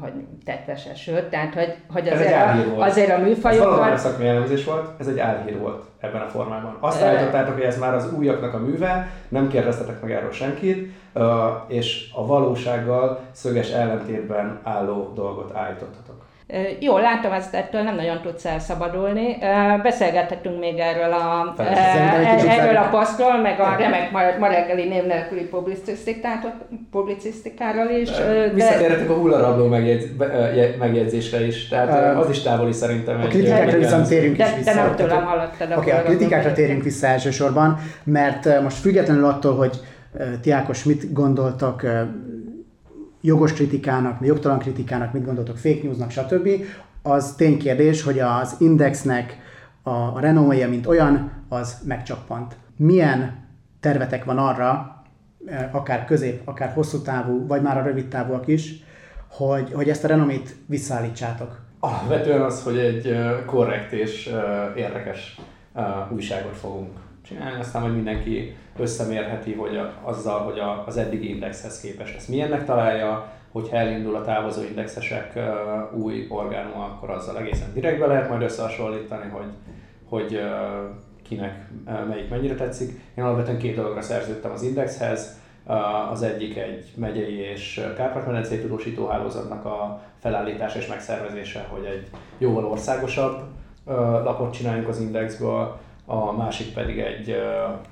hogy 0.00 0.12
tetves 0.44 0.86
eső. 0.86 1.28
Tehát, 1.30 1.54
hogy, 1.54 1.74
hogy 1.92 2.08
azért, 2.08 2.34
a, 2.34 2.82
azért 2.82 3.18
a 3.18 3.18
műfajokat... 3.18 3.92
Ez 3.92 4.00
szakmai 4.00 4.26
jellemzés 4.26 4.64
volt, 4.64 5.00
ez 5.00 5.06
egy 5.06 5.18
álhír 5.18 5.58
volt 5.58 5.84
ebben 6.00 6.20
a 6.20 6.28
formában. 6.28 6.76
Azt 6.80 7.02
állítottátok, 7.02 7.54
hogy 7.54 7.62
ez 7.62 7.78
már 7.78 7.94
az 7.94 8.12
újaknak 8.12 8.54
a 8.54 8.58
műve, 8.58 9.10
nem 9.28 9.48
kérdeztetek 9.48 10.00
meg 10.00 10.12
erről 10.12 10.32
senkit, 10.32 10.92
és 11.66 12.10
a 12.14 12.26
valósággal 12.26 13.20
szöges 13.32 13.70
ellentétben 13.70 14.60
álló 14.62 15.12
dolgot 15.14 15.54
állítottatok. 15.54 16.28
Jó, 16.78 16.98
látom, 16.98 17.32
ezt 17.32 17.54
ettől 17.54 17.82
nem 17.82 17.94
nagyon 17.94 18.20
tudsz 18.22 18.44
elszabadulni. 18.44 19.38
Beszélgethetünk 19.82 20.58
még 20.58 20.78
erről 20.78 21.12
a, 21.12 21.54
erről 22.48 22.76
a 22.76 22.88
posztról, 22.90 23.40
meg 23.40 23.60
a 23.60 23.76
remek 23.78 24.38
ma 24.38 24.46
reggeli 24.46 24.88
név 24.88 25.06
nélküli 25.06 25.50
publicisztikáról 26.90 27.88
is. 27.90 28.10
De... 28.10 28.50
Visszatérhetünk 28.54 29.10
a 29.10 29.14
hullarabló 29.14 29.66
megjegyz, 29.66 30.06
megjegyzésre 30.78 31.46
is, 31.46 31.68
tehát 31.68 32.16
az 32.16 32.30
is 32.30 32.42
távoli 32.42 32.72
szerintem. 32.72 33.20
A 33.20 33.26
kritikákra 33.26 33.78
viszont 33.78 34.08
térjünk 34.08 34.36
de, 34.36 34.44
is 34.44 34.54
vissza. 34.56 34.74
De 34.74 34.82
nem 34.82 34.94
tőlem 34.94 35.24
hallottad. 35.24 35.72
Oké, 35.76 35.90
okay, 35.90 36.00
a 36.00 36.02
kritikákra 36.02 36.52
térjünk 36.52 36.82
vissza 36.82 37.06
elsősorban, 37.06 37.78
mert 38.04 38.62
most 38.62 38.76
függetlenül 38.76 39.24
attól, 39.24 39.56
hogy 39.56 39.80
Tiákos 40.42 40.84
mit 40.84 41.12
gondoltak 41.12 41.86
jogos 43.20 43.52
kritikának, 43.52 44.26
jogtalan 44.26 44.58
kritikának, 44.58 45.12
mit 45.12 45.24
gondoltok, 45.24 45.56
fake 45.56 45.82
newsnak, 45.82 46.10
stb. 46.10 46.48
Az 47.02 47.34
ténykérdés, 47.36 48.02
hogy 48.02 48.18
az 48.18 48.56
indexnek 48.58 49.38
a, 49.82 49.90
a 49.90 50.20
renoméja, 50.20 50.68
mint 50.68 50.86
olyan, 50.86 51.32
az 51.48 51.78
megcsappant. 51.84 52.56
Milyen 52.76 53.48
tervetek 53.80 54.24
van 54.24 54.38
arra, 54.38 55.02
e, 55.46 55.70
akár 55.72 56.04
közép, 56.04 56.40
akár 56.44 56.72
hosszú 56.72 57.02
távú, 57.02 57.46
vagy 57.46 57.62
már 57.62 57.78
a 57.78 57.82
rövid 57.82 58.08
távúak 58.08 58.46
is, 58.46 58.84
hogy, 59.28 59.72
hogy 59.72 59.88
ezt 59.88 60.04
a 60.04 60.08
renomét 60.08 60.56
visszaállítsátok? 60.66 61.60
Alapvetően 61.80 62.40
az, 62.40 62.62
hogy 62.62 62.78
egy 62.78 63.16
korrekt 63.46 63.92
és 63.92 64.34
érdekes 64.76 65.40
újságot 66.10 66.56
fogunk 66.56 66.90
csinálni, 67.30 67.60
aztán 67.60 67.82
majd 67.82 67.94
mindenki 67.94 68.56
összemérheti, 68.76 69.52
hogy 69.52 69.76
a, 69.76 69.92
azzal, 70.02 70.38
hogy 70.38 70.58
a, 70.58 70.84
az 70.86 70.96
eddigi 70.96 71.28
indexhez 71.28 71.80
képest 71.80 72.16
ezt 72.16 72.28
milyennek 72.28 72.64
találja, 72.64 73.32
hogyha 73.52 73.76
elindul 73.76 74.16
a 74.16 74.24
távozó 74.24 74.62
indexesek 74.62 75.32
uh, 75.36 76.02
új 76.02 76.26
orgánuma, 76.28 76.84
akkor 76.84 77.10
azzal 77.10 77.38
egészen 77.38 77.72
direktbe 77.74 78.06
lehet 78.06 78.28
majd 78.28 78.42
összehasonlítani, 78.42 79.30
hogy, 79.30 79.52
hogy 80.08 80.34
uh, 80.34 80.42
kinek 81.22 81.68
uh, 81.86 82.06
melyik 82.08 82.30
mennyire 82.30 82.54
tetszik. 82.54 83.00
Én 83.14 83.24
alapvetően 83.24 83.58
két 83.58 83.76
dologra 83.76 84.02
szerződtem 84.02 84.50
az 84.50 84.62
indexhez, 84.62 85.38
az 86.10 86.22
egyik 86.22 86.56
egy 86.56 86.92
megyei 86.96 87.38
és 87.38 87.86
Kárpát-medencei 87.96 88.58
tudósító 88.58 89.06
hálózatnak 89.06 89.64
a 89.64 90.02
felállítása 90.18 90.78
és 90.78 90.86
megszervezése, 90.86 91.66
hogy 91.70 91.84
egy 91.84 92.08
jóval 92.38 92.64
országosabb 92.64 93.40
lapot 94.24 94.52
csináljunk 94.52 94.88
az 94.88 95.00
indexből, 95.00 95.78
a 96.10 96.32
másik 96.32 96.72
pedig 96.72 96.98
egy 96.98 97.36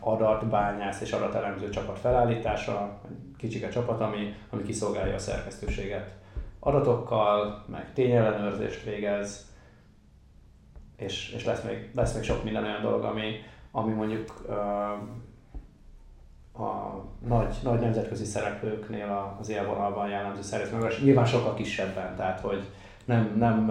adatbányász 0.00 1.00
és 1.00 1.12
adatelemző 1.12 1.68
csapat 1.68 1.98
felállítása, 1.98 3.00
egy 3.08 3.36
kicsike 3.36 3.68
csapat, 3.68 4.00
ami, 4.00 4.34
ami 4.50 4.62
kiszolgálja 4.62 5.14
a 5.14 5.18
szerkesztőséget. 5.18 6.10
Adatokkal, 6.60 7.64
meg 7.66 7.92
tényellenőrzést 7.92 8.84
végez, 8.84 9.46
és, 10.96 11.32
és 11.32 11.44
lesz, 11.44 11.62
még, 11.62 11.90
lesz 11.94 12.14
még 12.14 12.22
sok 12.22 12.44
minden 12.44 12.64
olyan 12.64 12.82
dolog, 12.82 13.04
ami, 13.04 13.32
ami 13.70 13.92
mondjuk 13.92 14.44
a 16.52 17.02
nagy, 17.26 17.56
nagy 17.62 17.80
nemzetközi 17.80 18.24
szereplőknél 18.24 19.36
az 19.40 19.48
élvonalban 19.48 20.08
jellemző 20.08 20.42
szervezet, 20.42 21.02
nyilván 21.02 21.26
sokkal 21.26 21.54
kisebben, 21.54 22.16
tehát 22.16 22.40
hogy 22.40 22.62
nem, 23.04 23.34
nem 23.36 23.70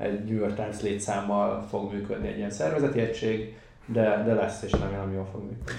egy 0.00 0.24
New 0.24 0.36
York 0.36 0.54
Times 0.54 0.82
létszámmal 0.82 1.62
fog 1.68 1.92
működni 1.92 2.28
egy 2.28 2.36
ilyen 2.36 2.50
szervezeti 2.50 3.00
egység, 3.00 3.58
de, 3.86 4.22
de 4.26 4.34
lesz, 4.34 4.62
és 4.62 4.72
remélem 4.72 5.12
jól 5.12 5.28
fog 5.32 5.40
működni. 5.40 5.72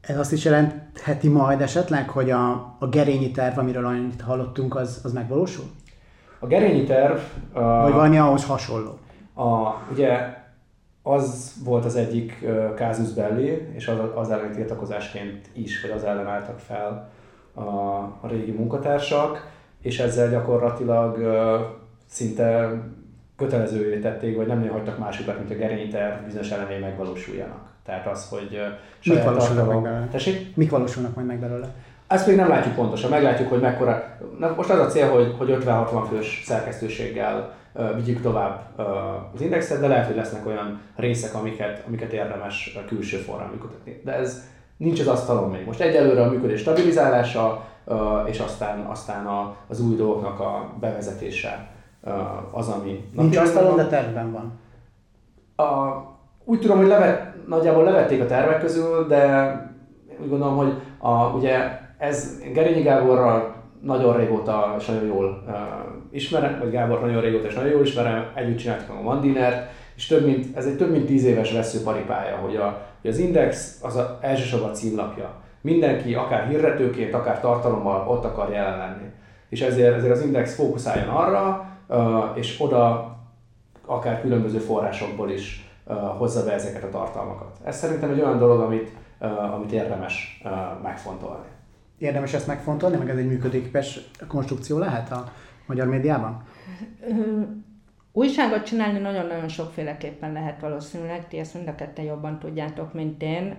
Ez 0.00 0.18
azt 0.18 0.32
is 0.32 0.44
jelentheti 0.44 1.28
majd 1.28 1.60
esetleg, 1.60 2.08
hogy 2.08 2.30
a, 2.30 2.50
a 2.78 2.86
gerényi 2.90 3.30
terv, 3.30 3.58
amiről 3.58 3.86
annyit 3.86 4.20
hallottunk, 4.20 4.76
az, 4.76 5.00
az 5.04 5.12
megvalósul? 5.12 5.64
A 6.38 6.46
gerényi 6.46 6.84
terv... 6.84 7.18
Uh, 7.54 7.60
Vagy 7.82 7.92
valami 7.92 8.18
ahhoz 8.18 8.44
hasonló? 8.44 8.98
A, 9.34 9.74
ugye 9.92 10.36
az 11.02 11.54
volt 11.64 11.84
az 11.84 11.96
egyik 11.96 12.38
uh, 12.42 12.74
kázus 12.74 13.12
belli, 13.12 13.68
és 13.72 13.88
az, 13.88 13.98
az 14.14 14.30
ellen 14.30 14.52
tiltakozásként 14.52 15.48
is, 15.52 15.80
vagy 15.80 15.90
az 15.90 16.04
ellen 16.04 16.26
álltak 16.26 16.58
fel 16.58 17.10
a, 17.54 17.60
a 18.20 18.28
régi 18.28 18.50
munkatársak, 18.50 19.50
és 19.80 19.98
ezzel 19.98 20.30
gyakorlatilag 20.30 21.18
uh, 21.18 21.60
szinte 22.06 22.72
kötelezővé 23.38 23.98
tették, 23.98 24.36
vagy 24.36 24.46
nem 24.46 24.68
hagytak 24.68 24.98
másokat, 24.98 25.38
mint 25.38 25.50
a 25.50 25.54
gerényter 25.54 26.22
bizonyos 26.24 26.50
elemei 26.50 26.78
megvalósuljanak. 26.78 27.60
Tehát 27.84 28.06
az, 28.06 28.28
hogy 28.28 28.60
Mik 29.04 29.24
valósulnak 29.24 29.68
meg 29.68 29.82
belőle? 29.82 30.08
Tessék? 30.10 30.56
Mik 30.56 30.70
valósulnak 30.70 31.14
majd 31.14 31.26
meg 31.26 31.38
belőle? 31.38 31.68
Ezt 32.06 32.26
még 32.26 32.36
nem 32.36 32.48
látjuk 32.48 32.74
pontosan, 32.74 33.10
meglátjuk, 33.10 33.48
hogy 33.48 33.60
mekkora. 33.60 34.04
Na, 34.38 34.54
most 34.56 34.70
az 34.70 34.78
a 34.78 34.86
cél, 34.86 35.08
hogy, 35.08 35.34
hogy 35.38 35.56
50-60 35.64 36.04
fős 36.10 36.42
szerkesztőséggel 36.44 37.54
uh, 37.72 37.94
vigyük 37.94 38.22
tovább 38.22 38.60
uh, 38.76 38.86
az 39.34 39.40
indexet, 39.40 39.80
de 39.80 39.86
lehet, 39.86 40.06
hogy 40.06 40.16
lesznek 40.16 40.46
olyan 40.46 40.80
részek, 40.96 41.34
amiket, 41.34 41.84
amiket 41.86 42.12
érdemes 42.12 42.78
külső 42.86 43.16
forrán 43.16 43.48
működtetni. 43.48 44.00
De 44.04 44.12
ez 44.12 44.48
nincs 44.76 45.00
az 45.00 45.06
asztalon 45.06 45.50
még. 45.50 45.66
Most 45.66 45.80
egyelőre 45.80 46.22
a 46.22 46.30
működés 46.30 46.60
stabilizálása, 46.60 47.64
uh, 47.84 47.96
és 48.26 48.38
aztán, 48.38 48.78
aztán 48.78 49.26
a, 49.26 49.56
az 49.68 49.80
új 49.80 49.96
dolgoknak 49.96 50.40
a 50.40 50.72
bevezetése 50.80 51.76
az, 52.50 52.68
ami... 52.68 53.04
Nincs 53.16 53.36
asztalon, 53.36 53.76
de 53.76 53.86
tervben 53.86 54.32
van. 54.32 54.58
A, 55.66 55.96
úgy 56.44 56.60
tudom, 56.60 56.76
hogy 56.76 56.86
levet, 56.86 57.46
nagyjából 57.46 57.84
levették 57.84 58.20
a 58.20 58.26
tervek 58.26 58.60
közül, 58.60 59.06
de 59.06 59.52
úgy 60.22 60.28
gondolom, 60.28 60.56
hogy 60.56 60.72
a, 60.98 61.26
ugye 61.26 61.80
ez 61.98 62.38
Gerényi 62.52 62.82
Gáborral 62.82 63.56
nagyon 63.82 64.16
régóta 64.16 64.74
és 64.78 64.86
nagyon 64.86 65.04
jól 65.04 65.42
uh, 65.46 65.54
ismerem, 66.10 66.58
vagy 66.58 66.70
Gábor 66.70 67.00
nagyon 67.00 67.20
régóta 67.20 67.46
és 67.46 67.54
nagyon 67.54 67.70
jól 67.70 67.82
ismerem, 67.82 68.30
együtt 68.34 68.58
csináltuk 68.58 68.90
a 68.90 69.02
Mandinert, 69.02 69.70
és 69.96 70.06
több 70.06 70.24
mint, 70.24 70.56
ez 70.56 70.66
egy 70.66 70.76
több 70.76 70.90
mint 70.90 71.06
tíz 71.06 71.24
éves 71.24 71.52
veszőparipája, 71.52 72.36
hogy, 72.36 72.56
a, 72.56 72.86
hogy 73.00 73.10
az 73.10 73.18
Index 73.18 73.78
az 73.82 73.96
a, 73.96 74.18
elsősorban 74.20 74.70
a 74.70 74.72
címlapja. 74.72 75.30
Mindenki, 75.60 76.14
akár 76.14 76.48
hirdetőként, 76.48 77.14
akár 77.14 77.40
tartalommal 77.40 78.08
ott 78.08 78.24
akar 78.24 78.50
jelen 78.50 78.78
lenni. 78.78 79.10
És 79.48 79.60
ezért, 79.60 79.96
ezért 79.96 80.12
az 80.12 80.22
Index 80.22 80.54
fókuszáljon 80.54 81.08
arra, 81.08 81.67
és 82.34 82.60
oda 82.60 83.16
akár 83.86 84.20
különböző 84.20 84.58
forrásokból 84.58 85.30
is 85.30 85.70
hozza 86.18 86.44
be 86.44 86.52
ezeket 86.52 86.82
a 86.84 86.88
tartalmakat. 86.88 87.56
Ez 87.64 87.76
szerintem 87.76 88.10
egy 88.10 88.20
olyan 88.20 88.38
dolog, 88.38 88.60
amit, 88.60 88.90
amit 89.54 89.72
érdemes 89.72 90.42
megfontolni. 90.82 91.46
Érdemes 91.98 92.34
ezt 92.34 92.46
megfontolni, 92.46 92.96
meg 92.96 93.10
ez 93.10 93.16
egy 93.16 93.28
működőképes 93.28 94.00
konstrukció 94.28 94.78
lehet 94.78 95.12
a 95.12 95.32
magyar 95.66 95.86
médiában? 95.86 96.42
Újságot 98.12 98.64
csinálni 98.64 98.98
nagyon-nagyon 98.98 99.48
sokféleképpen 99.48 100.32
lehet 100.32 100.60
valószínűleg, 100.60 101.28
ti 101.28 101.38
ezt 101.38 101.54
mind 101.54 101.68
a 101.68 101.74
ketten 101.74 102.04
jobban 102.04 102.38
tudjátok, 102.38 102.92
mint 102.92 103.22
én. 103.22 103.56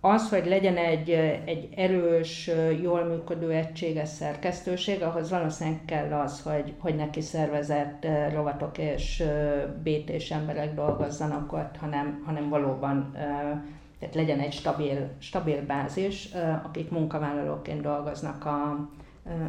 Az, 0.00 0.28
hogy 0.28 0.46
legyen 0.46 0.76
egy, 0.76 1.10
egy 1.44 1.68
erős, 1.76 2.50
jól 2.82 3.04
működő, 3.04 3.50
egységes 3.50 4.08
szerkesztőség, 4.08 5.02
ahhoz 5.02 5.30
valószínűleg 5.30 5.84
kell 5.84 6.12
az, 6.12 6.42
hogy, 6.42 6.72
hogy 6.78 6.96
neki 6.96 7.20
szervezett 7.20 8.06
rovatok 8.32 8.78
és 8.78 9.24
BT-s 9.82 10.30
emberek 10.30 10.74
dolgozzanak 10.74 11.52
ott, 11.52 11.76
hanem, 11.80 12.22
hanem 12.26 12.48
valóban 12.48 13.10
tehát 13.98 14.14
legyen 14.14 14.38
egy 14.38 14.52
stabil, 14.52 15.08
stabil 15.18 15.66
bázis, 15.66 16.28
akik 16.64 16.90
munkavállalóként 16.90 17.80
dolgoznak 17.80 18.44
a, 18.44 18.88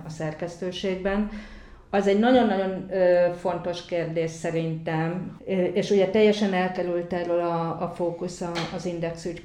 a 0.06 0.10
szerkesztőségben. 0.10 1.30
Az 1.98 2.08
egy 2.08 2.20
nagyon-nagyon 2.20 2.90
fontos 3.36 3.86
kérdés 3.86 4.32
szerintem, 4.32 5.38
és 5.74 5.90
ugye 5.90 6.10
teljesen 6.10 6.54
elkerült 6.54 7.14
erről 7.14 7.40
a, 7.40 7.82
a 7.82 7.92
fókusz 7.96 8.44
az 8.76 8.86
index 8.86 9.26
ügy 9.26 9.42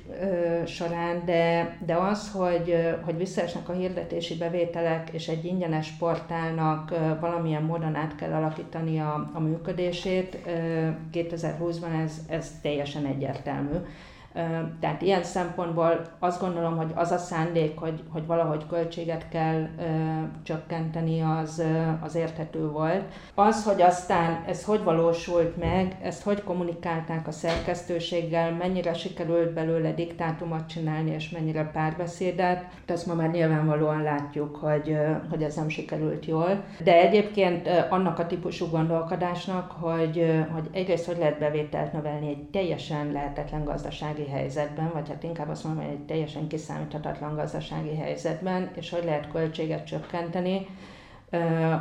során, 0.67 1.23
de, 1.25 1.77
de 1.87 1.95
az, 1.95 2.31
hogy, 2.33 2.77
hogy 3.05 3.17
visszaesnek 3.17 3.69
a 3.69 3.73
hirdetési 3.73 4.37
bevételek, 4.37 5.09
és 5.13 5.29
egy 5.29 5.45
ingyenes 5.45 5.91
portálnak 5.99 6.95
valamilyen 7.21 7.63
módon 7.63 7.95
át 7.95 8.17
kell 8.17 8.33
alakítani 8.33 9.01
a, 9.01 9.31
a 9.35 9.41
működését, 9.41 10.39
2020-ban 11.13 12.03
ez, 12.05 12.13
ez 12.29 12.51
teljesen 12.63 13.07
egyértelmű. 13.07 13.77
Tehát 14.81 15.03
ilyen 15.03 15.23
szempontból 15.23 16.07
azt 16.19 16.41
gondolom, 16.41 16.77
hogy 16.77 16.91
az 16.95 17.11
a 17.11 17.19
szándék, 17.19 17.79
hogy, 17.79 18.03
hogy 18.13 18.27
valahogy 18.27 18.67
költséget 18.67 19.29
kell 19.29 19.69
csökkenteni, 20.43 21.21
az, 21.21 21.63
az 22.01 22.15
érthető 22.15 22.71
volt. 22.71 23.05
Az, 23.35 23.65
hogy 23.65 23.83
aztán 23.83 24.45
ez 24.47 24.65
hogy 24.65 24.83
valósult 24.83 25.57
meg, 25.57 25.97
ezt 26.03 26.23
hogy 26.23 26.43
kommunikálták 26.43 27.27
a 27.29 27.33
szerkesztőséggel, 27.33 28.53
mennyire 28.53 28.95
sikerült 28.95 29.53
belőle 29.53 29.93
diktátumot 29.93 30.67
csinálni, 30.67 31.11
és 31.11 31.31
mennyire 31.31 31.71
párbeszédet, 31.73 32.65
azt 32.87 33.07
ma 33.07 33.15
már 33.15 33.31
nyilvánvalóan 33.31 34.03
látjuk, 34.03 34.57
hogy, 34.57 34.97
hogy 35.31 35.43
ez 35.43 35.57
nem 35.57 35.69
sikerült 35.69 36.27
jól. 36.27 36.65
De 36.85 37.01
egyébként 37.01 37.69
annak 37.91 38.19
a 38.19 38.27
típusú 38.27 38.67
gondolkodásnak, 38.67 39.71
hogy, 39.71 40.45
hogy 40.53 40.69
egyrészt 40.73 41.07
hogy 41.07 41.19
lehet 41.19 41.39
bevételt 41.39 41.93
növelni 41.93 42.29
egy 42.29 42.43
teljesen 42.43 43.13
lehetetlen 43.13 43.65
gazdasági 43.65 44.22
gazdasági 44.23 44.31
helyzetben, 44.31 44.91
vagy 44.93 45.09
hát 45.09 45.23
inkább 45.23 45.49
azt 45.49 45.65
mondom, 45.65 45.85
hogy 45.85 45.93
egy 45.93 46.07
teljesen 46.07 46.47
kiszámíthatatlan 46.47 47.35
gazdasági 47.35 47.97
helyzetben, 47.97 48.71
és 48.75 48.91
hogy 48.91 49.05
lehet 49.05 49.31
költséget 49.31 49.87
csökkenteni, 49.87 50.67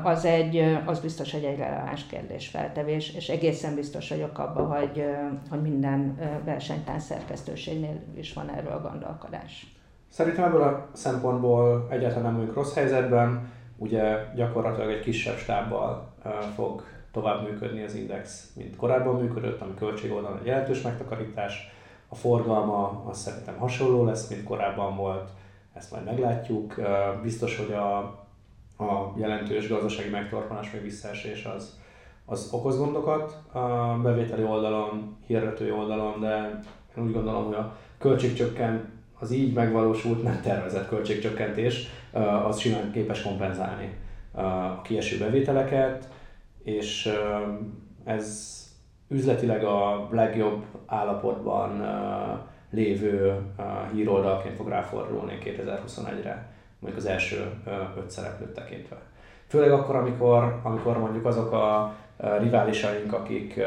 az, 0.04 0.26
egy, 0.26 0.58
az 0.86 1.00
biztos, 1.00 1.32
hogy 1.32 1.44
egy 1.44 1.58
releváns 1.58 2.06
kérdésfeltevés, 2.06 3.16
és 3.16 3.30
egészen 3.30 3.76
biztos 3.76 4.10
vagyok 4.10 4.40
abban, 4.40 4.78
hogy, 4.78 5.06
hogy 5.50 5.62
minden 5.62 6.18
versenytán 6.46 7.00
szerkesztőségnél 7.00 8.02
is 8.16 8.34
van 8.34 8.50
erről 8.50 8.72
a 8.72 8.90
gondolkodás. 8.90 9.76
Szerintem 10.10 10.44
ebből 10.44 10.62
a 10.62 10.90
szempontból 10.94 11.88
egyáltalán 11.90 12.24
nem 12.24 12.36
vagyunk 12.36 12.56
rossz 12.56 12.74
helyzetben, 12.74 13.50
ugye 13.78 14.18
gyakorlatilag 14.36 14.90
egy 14.90 15.04
kisebb 15.04 15.38
stábbal 15.38 16.14
fog 16.56 16.84
tovább 17.12 17.50
működni 17.50 17.84
az 17.84 17.96
Index, 17.96 18.52
mint 18.56 18.76
korábban 18.76 19.16
működött, 19.16 19.62
ami 19.62 19.74
költségoldalon 19.74 20.40
egy 20.40 20.46
jelentős 20.46 20.82
megtakarítás, 20.82 21.72
a 22.14 22.16
forgalma 22.16 23.04
azt 23.06 23.22
szerintem 23.22 23.58
hasonló 23.58 24.06
lesz, 24.06 24.30
mint 24.30 24.44
korábban 24.44 24.96
volt, 24.96 25.30
ezt 25.74 25.92
majd 25.92 26.04
meglátjuk. 26.06 26.76
Biztos, 27.22 27.58
hogy 27.58 27.74
a, 27.74 27.98
a 28.84 29.14
jelentős 29.16 29.68
gazdasági 29.68 30.10
megtorpanás, 30.10 30.72
meg 30.72 30.82
visszaesés 30.82 31.46
az, 31.46 31.80
az 32.26 32.50
okoz 32.52 32.78
gondokat 32.78 33.42
a 33.52 34.00
bevételi 34.04 34.44
oldalon, 34.44 35.18
hirdetői 35.26 35.72
oldalon, 35.72 36.20
de 36.20 36.62
én 36.98 37.04
úgy 37.04 37.14
gondolom, 37.14 37.46
hogy 37.46 37.56
a 37.56 37.78
költségcsökkent, 37.98 38.86
az 39.20 39.32
így 39.32 39.54
megvalósult, 39.54 40.24
nem 40.24 40.42
tervezett 40.42 40.88
költségcsökkentés, 40.88 41.88
az 42.48 42.60
simán 42.60 42.92
képes 42.92 43.22
kompenzálni 43.22 43.98
a 44.32 44.82
kieső 44.82 45.18
bevételeket, 45.18 46.10
és 46.64 47.14
ez 48.04 48.60
üzletileg 49.12 49.64
a 49.64 50.08
legjobb 50.12 50.64
állapotban 50.86 51.82
lévő 52.70 53.42
híroldalként 53.94 54.56
fog 54.56 54.68
ráfordulni 54.68 55.38
2021-re, 55.46 56.50
mondjuk 56.80 57.04
az 57.04 57.10
első 57.10 57.52
öt 57.98 58.12
szereplőt 58.12 58.54
tekintve. 58.54 58.96
Főleg 59.48 59.72
akkor, 59.72 59.96
amikor, 59.96 60.60
amikor 60.64 60.98
mondjuk 60.98 61.26
azok 61.26 61.52
a 61.52 61.96
riválisaink, 62.40 63.14
akik 63.14 63.60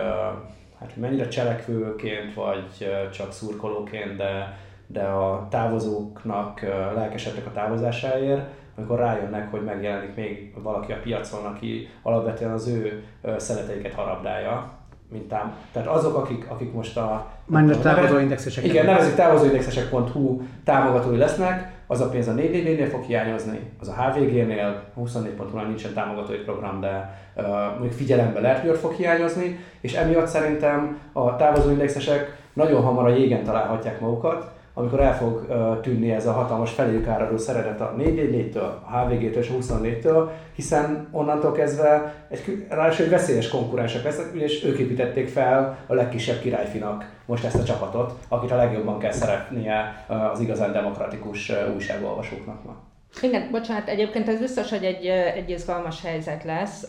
hát 0.78 0.96
mennyire 0.96 1.28
cselekvőként, 1.28 2.34
vagy 2.34 2.88
csak 3.12 3.32
szurkolóként, 3.32 4.16
de, 4.16 4.58
de 4.86 5.02
a 5.02 5.46
távozóknak 5.50 6.60
lelkesedtek 6.94 7.46
a 7.46 7.52
távozásáért, 7.52 8.48
amikor 8.76 8.98
rájönnek, 8.98 9.50
hogy 9.50 9.64
megjelenik 9.64 10.14
még 10.14 10.54
valaki 10.62 10.92
a 10.92 11.00
piacon, 11.02 11.44
aki 11.44 11.88
alapvetően 12.02 12.52
az 12.52 12.68
ő 12.68 13.04
szereteiket 13.36 13.94
harabdálja, 13.94 14.73
mint 15.14 15.28
tám. 15.28 15.54
Tehát 15.72 15.88
azok, 15.88 16.16
akik, 16.16 16.46
akik 16.48 16.72
most 16.72 16.96
a... 16.96 17.30
Már 17.46 17.70
a 17.70 17.78
távozóindexesek. 17.78 18.64
Igen, 18.64 18.84
nevezik 18.84 19.14
távozóindexesek.hu 19.14 20.40
támogatói 20.64 21.16
lesznek, 21.16 21.72
az 21.86 22.00
a 22.00 22.08
pénz 22.08 22.28
a 22.28 22.32
444-nél 22.32 22.88
fog 22.90 23.02
hiányozni, 23.02 23.60
az 23.80 23.88
a 23.88 23.92
HVG-nél, 23.92 24.82
24.hu-nál 25.00 25.66
nincsen 25.66 25.92
támogatói 25.92 26.36
program, 26.36 26.80
de 26.80 27.18
uh, 27.34 27.44
mondjuk 27.70 27.92
figyelembe 27.92 28.40
lehet, 28.40 28.60
hogy 28.60 28.70
ott 28.70 28.78
fog 28.78 28.92
hiányozni, 28.92 29.58
és 29.80 29.94
emiatt 29.94 30.26
szerintem 30.26 30.98
a 31.12 31.36
távozóindexesek 31.36 32.36
nagyon 32.52 32.82
hamar 32.82 33.04
a 33.04 33.14
jégen 33.14 33.44
találhatják 33.44 34.00
magukat, 34.00 34.52
amikor 34.74 35.00
el 35.00 35.16
fog 35.16 35.46
tűnni 35.82 36.10
ez 36.10 36.26
a 36.26 36.32
hatalmas 36.32 36.70
feléjük 36.70 37.06
áradó 37.06 37.36
szeretet 37.36 37.80
a 37.80 37.94
444-től, 37.98 38.70
a 38.90 38.96
HVG-től 38.96 39.42
és 39.42 39.50
a 39.50 39.74
24-től, 39.74 40.28
hiszen 40.54 41.08
onnantól 41.10 41.52
kezdve 41.52 42.14
egy, 42.28 42.66
ráadásul 42.68 43.04
egy 43.04 43.10
veszélyes 43.10 43.48
konkurensek 43.48 44.02
lesznek, 44.02 44.34
és 44.34 44.64
ők 44.64 44.78
építették 44.78 45.28
fel 45.28 45.78
a 45.86 45.94
legkisebb 45.94 46.40
királyfinak 46.40 47.12
most 47.26 47.44
ezt 47.44 47.60
a 47.60 47.64
csapatot, 47.64 48.12
akit 48.28 48.50
a 48.50 48.56
legjobban 48.56 48.98
kell 48.98 49.12
szeretnie 49.12 50.04
az 50.32 50.40
igazán 50.40 50.72
demokratikus 50.72 51.52
újságolvasóknak 51.74 52.64
ma. 52.64 52.93
Igen, 53.22 53.48
bocsánat, 53.50 53.88
egyébként 53.88 54.28
ez 54.28 54.38
biztos, 54.38 54.70
hogy 54.70 54.84
egy, 54.84 55.06
egy 55.06 55.50
izgalmas 55.50 56.02
helyzet 56.02 56.44
lesz, 56.44 56.88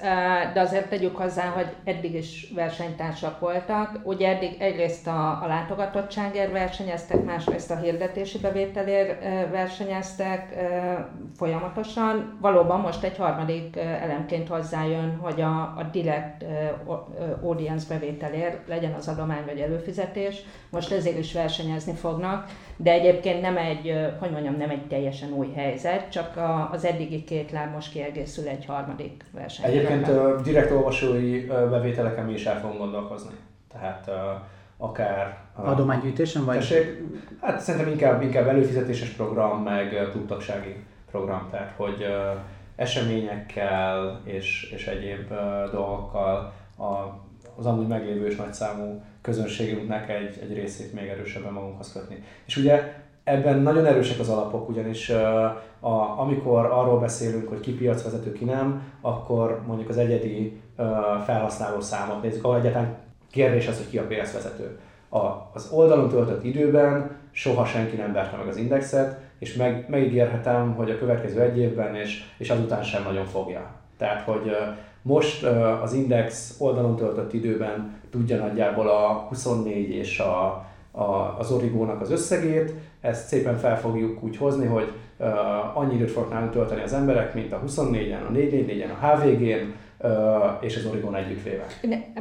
de 0.54 0.60
azért 0.60 0.90
tegyük 0.90 1.16
hozzá, 1.16 1.44
hogy 1.46 1.68
eddig 1.84 2.16
is 2.16 2.52
versenytársak 2.56 3.40
voltak. 3.40 4.00
Ugye 4.04 4.36
eddig 4.36 4.56
egyrészt 4.60 5.08
a, 5.08 5.44
a 5.44 5.48
látogatottságért 5.48 6.52
versenyeztek, 6.52 7.24
másrészt 7.24 7.72
a 7.72 7.78
hirdetési 7.78 8.38
bevételért 8.38 9.22
versenyeztek 9.52 10.56
folyamatosan. 11.38 12.38
Valóban 12.42 12.80
most 12.80 13.04
egy 13.04 13.18
harmadik 13.18 13.78
elemként 13.78 14.48
hozzájön, 14.48 15.18
hogy 15.22 15.42
a, 15.42 15.62
a 15.62 15.90
direct 15.92 16.46
audience 17.44 17.86
bevételért 17.94 18.68
legyen 18.68 18.94
az 18.94 19.08
adomány 19.08 19.46
vagy 19.46 19.60
előfizetés. 19.60 20.42
Most 20.70 20.92
ezért 20.92 21.18
is 21.18 21.34
versenyezni 21.34 21.94
fognak, 21.94 22.46
de 22.78 22.92
egyébként 22.92 23.42
nem 23.42 23.58
egy, 23.58 23.94
hogy 24.20 24.32
mondjam, 24.32 24.56
nem 24.56 24.70
egy 24.70 24.88
teljesen 24.88 25.32
új 25.32 25.52
helyzet, 25.56 26.12
csak 26.16 26.38
a, 26.38 26.70
az 26.72 26.86
eddigi 26.86 27.24
két 27.24 27.52
láb 27.52 27.74
most 27.74 27.92
kiegészül 27.92 28.48
egy 28.48 28.66
harmadik 28.66 29.24
verseny. 29.32 29.66
Egyébként 29.66 30.08
uh, 30.08 30.42
direkt 30.42 30.72
olvasói 30.72 31.48
uh, 31.48 31.70
bevételeken 31.70 32.26
mi 32.26 32.34
is 32.34 32.46
el 32.46 32.60
fogunk 32.60 32.80
gondolkozni. 32.80 33.36
Tehát 33.72 34.08
uh, 34.08 34.16
akár... 34.78 35.38
Uh, 35.58 35.70
Adománygyűjtésen 35.70 36.46
vagy? 36.46 36.58
Tessék, 36.58 37.02
hát 37.42 37.60
szerintem 37.60 37.92
inkább, 37.92 38.22
inkább 38.22 38.48
előfizetéses 38.48 39.10
program, 39.10 39.64
meg 39.64 40.08
klubtagsági 40.12 40.76
program, 41.12 41.48
tehát 41.52 41.74
hogy 41.76 42.02
uh, 42.02 42.40
eseményekkel 42.76 44.22
és, 44.24 44.72
és 44.76 44.88
egyéb 44.88 45.32
uh, 45.32 45.72
dolgokkal 45.72 46.54
a, 46.78 46.84
az 47.58 47.66
amúgy 47.66 47.88
meglévő 47.88 48.26
és 48.26 48.36
nagyszámú 48.36 49.04
közönségünknek 49.22 50.10
egy, 50.10 50.40
egy 50.42 50.54
részét 50.54 50.94
még 50.94 51.08
erősebben 51.08 51.54
magunkhoz 51.54 51.92
kötni. 51.92 52.24
És 52.46 52.58
ugye 52.58 53.04
ebben 53.26 53.60
nagyon 53.60 53.86
erősek 53.86 54.20
az 54.20 54.30
alapok, 54.30 54.70
ugyanis 54.70 55.10
a, 55.80 56.20
amikor 56.20 56.66
arról 56.66 57.00
beszélünk, 57.00 57.48
hogy 57.48 57.60
ki 57.60 57.72
piacvezető, 57.76 58.32
ki 58.32 58.46
nem, 58.46 58.82
akkor 59.02 59.62
mondjuk 59.68 59.90
az 59.90 59.98
egyedi 59.98 60.62
felhasználó 61.26 61.80
számot 61.80 62.22
nézzük, 62.22 62.44
ahol 62.44 62.58
egyáltalán 62.58 62.98
kérdés 63.32 63.68
az, 63.68 63.78
hogy 63.78 63.90
ki 63.90 63.98
a 63.98 64.08
piacvezető. 64.08 64.80
A, 65.10 65.18
az 65.54 65.70
oldalon 65.72 66.10
töltött 66.10 66.44
időben 66.44 67.12
soha 67.32 67.66
senki 67.66 67.96
nem 67.96 68.14
verte 68.14 68.38
meg 68.38 68.48
az 68.48 68.58
indexet, 68.58 69.20
és 69.40 69.56
meg, 69.56 69.86
megígérhetem, 69.90 70.74
hogy 70.76 70.92
a 70.92 70.98
következő 70.98 71.42
egy 71.42 71.58
évben 71.58 71.96
és, 71.96 72.24
és 72.38 72.50
azután 72.50 72.84
sem 72.84 73.04
nagyon 73.04 73.26
fogja. 73.26 73.72
Tehát, 73.98 74.22
hogy 74.22 74.56
Most 75.08 75.44
az 75.84 75.94
Index 75.94 76.56
oldalon 76.60 76.96
töltött 76.96 77.34
időben 77.34 78.02
tudja 78.10 78.38
nagyjából 78.38 78.88
a 78.88 79.26
24 79.30 79.90
és 79.90 80.20
a, 80.20 80.66
a, 80.92 81.36
az 81.40 81.52
Origónak 81.52 82.02
az 82.02 82.12
összegét, 82.12 82.74
ezt 83.06 83.28
szépen 83.28 83.58
fel 83.58 83.80
fogjuk 83.80 84.24
úgy 84.24 84.38
hozni, 84.38 84.66
hogy 84.66 84.92
uh, 85.18 85.28
annyi 85.78 85.94
időt 85.94 86.12
fognak 86.12 86.34
nálunk 86.34 86.52
tölteni 86.52 86.82
az 86.82 86.94
emberek, 86.94 87.34
mint 87.34 87.54
a 87.54 87.62
24-en, 87.68 88.28
a 88.30 88.32
444-en, 88.32 89.02
a 89.02 89.06
HVG-n, 89.06 89.74
uh, 90.02 90.12
és 90.60 90.76
az 90.76 90.86
Origon 90.86 91.16
együttvéve. 91.16 91.66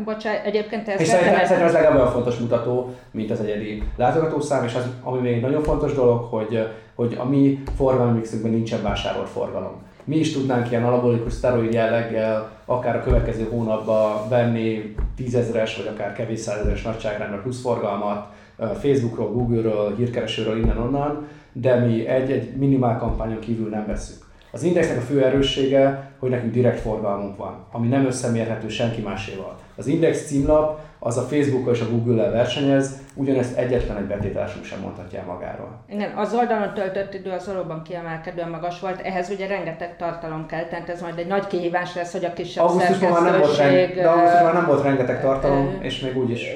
Bocsánat, 0.05 0.45
egyébként 0.45 0.89
ez... 0.89 1.01
És 1.01 1.07
szerintem, 1.07 1.45
szerintem 1.45 1.67
ez 1.67 1.73
legalább 1.73 1.97
olyan 1.97 2.11
fontos 2.11 2.39
mutató, 2.39 2.95
mint 3.11 3.31
az 3.31 3.41
egyedi 3.41 3.83
látogatószám, 3.97 4.65
és 4.65 4.75
az, 4.75 4.89
ami 5.03 5.21
még 5.21 5.41
nagyon 5.41 5.63
fontos 5.63 5.95
dolog, 5.95 6.23
hogy, 6.23 6.69
hogy 6.95 7.17
a 7.21 7.25
mi 7.25 7.63
forgalmi 7.77 8.19
mixünkben 8.19 8.53
nincsen 8.53 8.83
vásárolt 8.83 9.29
forgalom. 9.29 9.83
Mi 10.05 10.17
is 10.17 10.33
tudnánk 10.33 10.71
ilyen 10.71 10.85
anabolikus 10.85 11.33
szteroid 11.33 11.73
jelleggel 11.73 12.51
akár 12.65 12.97
a 12.97 13.03
következő 13.03 13.49
hónapban 13.51 14.29
venni 14.29 14.95
tízezres 15.17 15.77
vagy 15.77 15.87
akár 15.87 16.13
kevés 16.13 16.41
százezeres 16.41 16.83
nagyságrendben 16.83 17.43
plusz 17.43 17.61
forgalmat, 17.61 18.34
Facebookról, 18.59 19.33
Google-ről, 19.33 19.97
hírkeresőről, 19.97 20.59
innen-onnan, 20.59 21.29
de 21.53 21.75
mi 21.75 22.07
egy-egy 22.07 22.57
minimál 22.57 22.99
kampányon 22.99 23.39
kívül 23.39 23.69
nem 23.69 23.87
veszünk. 23.87 24.23
Az 24.51 24.63
Indexnek 24.63 24.97
a 24.97 25.01
fő 25.01 25.25
erőssége, 25.25 26.11
hogy 26.19 26.31
nekünk 26.31 26.53
direkt 26.53 26.81
forgalmunk 26.81 27.37
van, 27.37 27.65
ami 27.73 27.89
nem 27.89 28.07
összemérhető 28.07 28.69
senki 28.69 29.01
máséval. 29.01 29.57
Az 29.77 29.87
Index 29.87 30.27
címlap 30.27 30.81
az 30.99 31.17
a 31.17 31.21
Facebook 31.21 31.75
és 31.75 31.81
a 31.81 31.91
Google-lel 31.91 32.31
versenyez, 32.31 33.03
ugyanezt 33.15 33.57
egyetlen 33.57 33.97
egy 33.97 34.05
betétársunk 34.05 34.65
sem 34.65 34.81
mondhatja 34.81 35.19
el 35.19 35.25
magáról. 35.25 35.69
Igen, 35.89 36.13
az 36.17 36.35
oldalon 36.35 36.75
töltött 36.75 37.15
idő 37.15 37.31
az 37.31 37.47
valóban 37.47 37.83
kiemelkedően 37.83 38.49
magas 38.49 38.81
volt, 38.81 39.01
ehhez 39.01 39.31
ugye 39.31 39.47
rengeteg 39.47 39.97
tartalom 39.97 40.47
kell, 40.47 40.65
tehát 40.65 40.89
ez 40.89 41.01
majd 41.01 41.19
egy 41.19 41.27
nagy 41.27 41.47
kihívás 41.47 41.95
lesz, 41.95 42.13
hogy 42.13 42.25
a 42.25 42.33
kisebb 42.33 42.65
augusztusban 42.65 43.11
már 43.11 43.23
nem 43.23 43.41
volt, 43.41 43.57
reng, 43.57 43.95
de 43.95 44.09
augusztusban 44.09 44.45
már 44.45 44.55
nem 44.55 44.67
volt 44.67 44.83
rengeteg 44.83 45.21
tartalom, 45.21 45.79
és 45.81 46.01
még 46.01 46.17
úgy 46.17 46.31
is. 46.31 46.47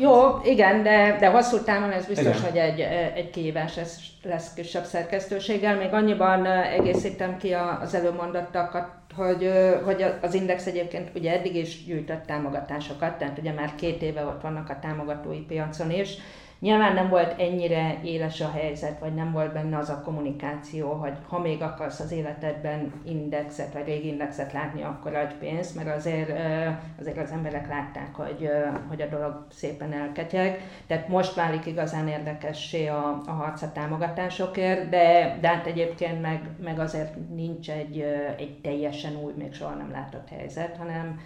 Jó, 0.00 0.40
igen, 0.44 0.82
de, 0.82 1.16
de 1.20 1.28
hosszú 1.28 1.58
távon 1.58 1.90
ez 1.90 2.06
biztos, 2.06 2.36
igen. 2.36 2.50
hogy 2.50 2.56
egy, 2.56 2.80
egy 3.14 3.30
kihívás 3.30 3.76
lesz, 3.76 3.98
lesz 4.22 4.54
kisebb 4.54 4.84
szerkesztőséggel. 4.84 5.76
Még 5.76 5.92
annyiban 5.92 6.46
egészítem 6.46 7.36
ki 7.36 7.52
az 7.82 7.94
előmondottakat, 7.94 8.88
hogy, 9.16 9.50
hogy 9.84 10.04
az 10.20 10.34
Index 10.34 10.66
egyébként 10.66 11.10
ugye 11.14 11.32
eddig 11.32 11.56
is 11.56 11.84
gyűjtött 11.84 12.26
támogatásokat, 12.26 13.18
tehát 13.18 13.38
ugye 13.38 13.52
már 13.52 13.74
két 13.74 14.02
éve 14.02 14.24
ott 14.24 14.42
vannak 14.42 14.70
a 14.70 14.78
támogatói 14.80 15.38
piacon 15.38 15.90
is, 15.90 16.16
Nyilván 16.60 16.94
nem 16.94 17.08
volt 17.08 17.40
ennyire 17.40 18.00
éles 18.02 18.40
a 18.40 18.50
helyzet, 18.50 18.98
vagy 18.98 19.14
nem 19.14 19.32
volt 19.32 19.52
benne 19.52 19.78
az 19.78 19.88
a 19.88 20.02
kommunikáció, 20.04 20.92
hogy 20.92 21.12
ha 21.28 21.38
még 21.38 21.62
akarsz 21.62 22.00
az 22.00 22.12
életedben 22.12 22.92
indexet, 23.04 23.72
vagy 23.72 23.84
régi 23.84 24.08
indexet 24.08 24.52
látni, 24.52 24.82
akkor 24.82 25.14
adj 25.14 25.34
pénzt, 25.38 25.74
mert 25.74 25.96
azért, 25.96 26.30
azért 27.00 27.18
az 27.18 27.30
emberek 27.30 27.68
látták, 27.68 28.14
hogy, 28.14 28.48
hogy 28.88 29.02
a 29.02 29.06
dolog 29.06 29.46
szépen 29.50 29.92
elketyeg. 29.92 30.60
Tehát 30.86 31.08
most 31.08 31.34
válik 31.34 31.66
igazán 31.66 32.08
érdekessé 32.08 32.86
a, 32.86 33.20
a 33.26 33.32
harc 33.32 33.72
támogatásokért, 33.72 34.88
de, 34.88 35.38
de 35.40 35.48
hát 35.48 35.66
egyébként 35.66 36.20
meg, 36.20 36.40
meg 36.62 36.78
azért 36.78 37.14
nincs 37.34 37.70
egy, 37.70 38.00
egy 38.36 38.60
teljesen 38.62 39.16
új, 39.16 39.32
még 39.36 39.54
soha 39.54 39.74
nem 39.74 39.90
látott 39.90 40.28
helyzet, 40.28 40.76
hanem 40.76 41.20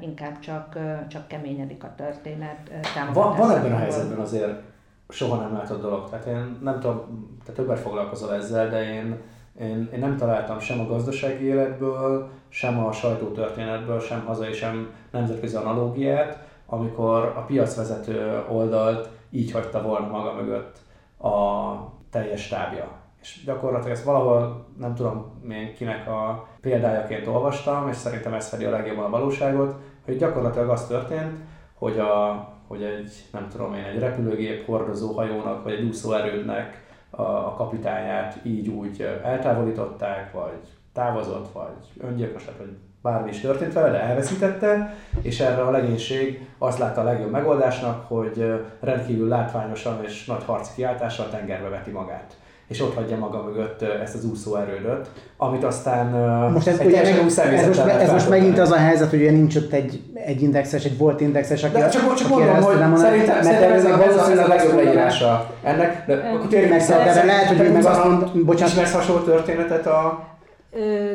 inkább 0.00 0.38
csak, 0.38 0.78
csak 1.08 1.28
keményedik 1.28 1.84
a 1.84 1.94
történet. 1.96 2.70
Van, 3.12 3.36
van 3.36 3.50
ebben 3.50 3.72
a 3.72 3.76
helyzetben 3.76 4.18
azért 4.18 4.60
soha 5.08 5.36
nem 5.36 5.52
látott 5.52 5.80
dolog. 5.80 6.10
Tehát 6.10 6.26
én 6.26 6.58
nem 6.62 6.80
tudom, 6.80 7.28
te 7.44 7.52
többet 7.52 7.78
foglalkozol 7.78 8.34
ezzel, 8.34 8.68
de 8.68 8.94
én, 8.94 9.20
én, 9.60 9.88
én 9.92 9.98
nem 9.98 10.16
találtam 10.16 10.58
sem 10.58 10.80
a 10.80 10.86
gazdasági 10.86 11.44
életből, 11.44 12.30
sem 12.48 12.86
a 12.86 12.92
sajtótörténetből, 12.92 14.00
sem 14.00 14.24
hazai, 14.24 14.52
sem 14.52 14.92
nemzetközi 15.10 15.56
analógiát, 15.56 16.46
amikor 16.66 17.32
a 17.36 17.40
piacvezető 17.40 18.44
oldalt 18.48 19.08
így 19.30 19.52
hagyta 19.52 19.82
volna 19.82 20.06
maga 20.06 20.32
mögött 20.32 20.78
a 21.18 21.74
teljes 22.10 22.42
stábja 22.42 22.97
és 23.20 23.42
gyakorlatilag 23.44 23.96
ezt 23.96 24.04
valahol 24.04 24.66
nem 24.78 24.94
tudom 24.94 25.40
én 25.50 25.74
kinek 25.74 26.08
a 26.08 26.48
példájaként 26.60 27.26
olvastam, 27.26 27.88
és 27.88 27.96
szerintem 27.96 28.34
ez 28.34 28.48
fedi 28.48 28.64
a 28.64 28.70
legjobban 28.70 29.04
a 29.04 29.10
valóságot, 29.10 29.74
hogy 30.04 30.16
gyakorlatilag 30.16 30.68
az 30.68 30.86
történt, 30.86 31.36
hogy, 31.74 31.98
a, 31.98 32.48
hogy 32.66 32.82
egy, 32.82 33.12
nem 33.32 33.48
tudom 33.48 33.74
én, 33.74 33.84
egy 33.84 33.98
repülőgép 33.98 34.66
hordozó 34.66 35.12
hajónak, 35.12 35.64
vagy 35.64 35.72
egy 35.72 35.84
úszóerődnek 35.84 36.86
a, 37.10 37.22
a 37.22 37.54
kapitányát 37.56 38.38
így 38.42 38.68
úgy 38.68 39.20
eltávolították, 39.22 40.32
vagy 40.32 40.60
távozott, 40.92 41.52
vagy 41.52 42.06
öngyilkos 42.08 42.46
lett, 42.46 42.58
vagy 42.58 42.76
bármi 43.02 43.30
is 43.30 43.40
történt 43.40 43.72
vele, 43.72 43.90
de 43.90 44.00
elveszítette, 44.00 44.94
és 45.22 45.40
erre 45.40 45.62
a 45.62 45.70
legénység 45.70 46.48
azt 46.58 46.78
látta 46.78 47.00
a 47.00 47.04
legjobb 47.04 47.30
megoldásnak, 47.30 48.08
hogy 48.08 48.64
rendkívül 48.80 49.28
látványosan 49.28 50.04
és 50.04 50.24
nagy 50.24 50.44
harci 50.44 50.72
kiáltással 50.74 51.28
tengerbe 51.28 51.68
veti 51.68 51.90
magát 51.90 52.36
és 52.68 52.82
ott 52.82 52.94
hagyja 52.94 53.16
maga 53.16 53.42
mögött 53.42 53.82
ezt 53.82 54.14
az 54.14 54.24
úszó 54.24 54.56
erődöt, 54.56 55.10
amit 55.36 55.64
aztán 55.64 56.06
most 56.52 56.66
ez, 56.66 56.78
egy 56.78 56.86
ugye, 56.86 57.00
ez, 57.02 57.22
most, 57.22 57.78
ez 57.78 58.10
most 58.10 58.28
megint 58.28 58.58
az 58.58 58.70
a 58.70 58.76
helyzet, 58.76 59.10
hogy 59.10 59.20
ugye 59.20 59.30
nincs 59.30 59.56
ott 59.56 59.72
egy, 59.72 60.02
egy 60.14 60.42
indexes, 60.42 60.84
egy 60.84 60.98
volt 60.98 61.20
indexes, 61.20 61.64
aki, 61.64 61.72
de 61.72 61.88
csak, 61.88 62.14
csak 62.14 62.28
mondom, 62.28 62.62
hogy 62.62 62.78
nem 62.78 62.96
szerintem, 62.96 63.34
mert 63.34 63.44
szerintem 63.44 63.72
ez, 63.72 63.84
a, 64.16 64.30
ez, 64.30 64.38
a 64.38 64.46
legjobb 64.48 64.74
leírása 64.74 65.50
ennek, 65.62 66.06
de 66.06 66.14
akkor 66.14 66.48
térjünk 66.48 66.72
meg, 66.72 66.86
de 66.88 67.24
lehet, 67.24 67.46
hogy 67.46 67.72
meg 67.72 67.84
azt 67.84 68.04
mond, 68.04 68.44
bocsánat. 68.44 68.72
Ismersz 68.72 68.92
hasonló 68.92 69.22
történetet 69.22 69.86
a 69.86 70.26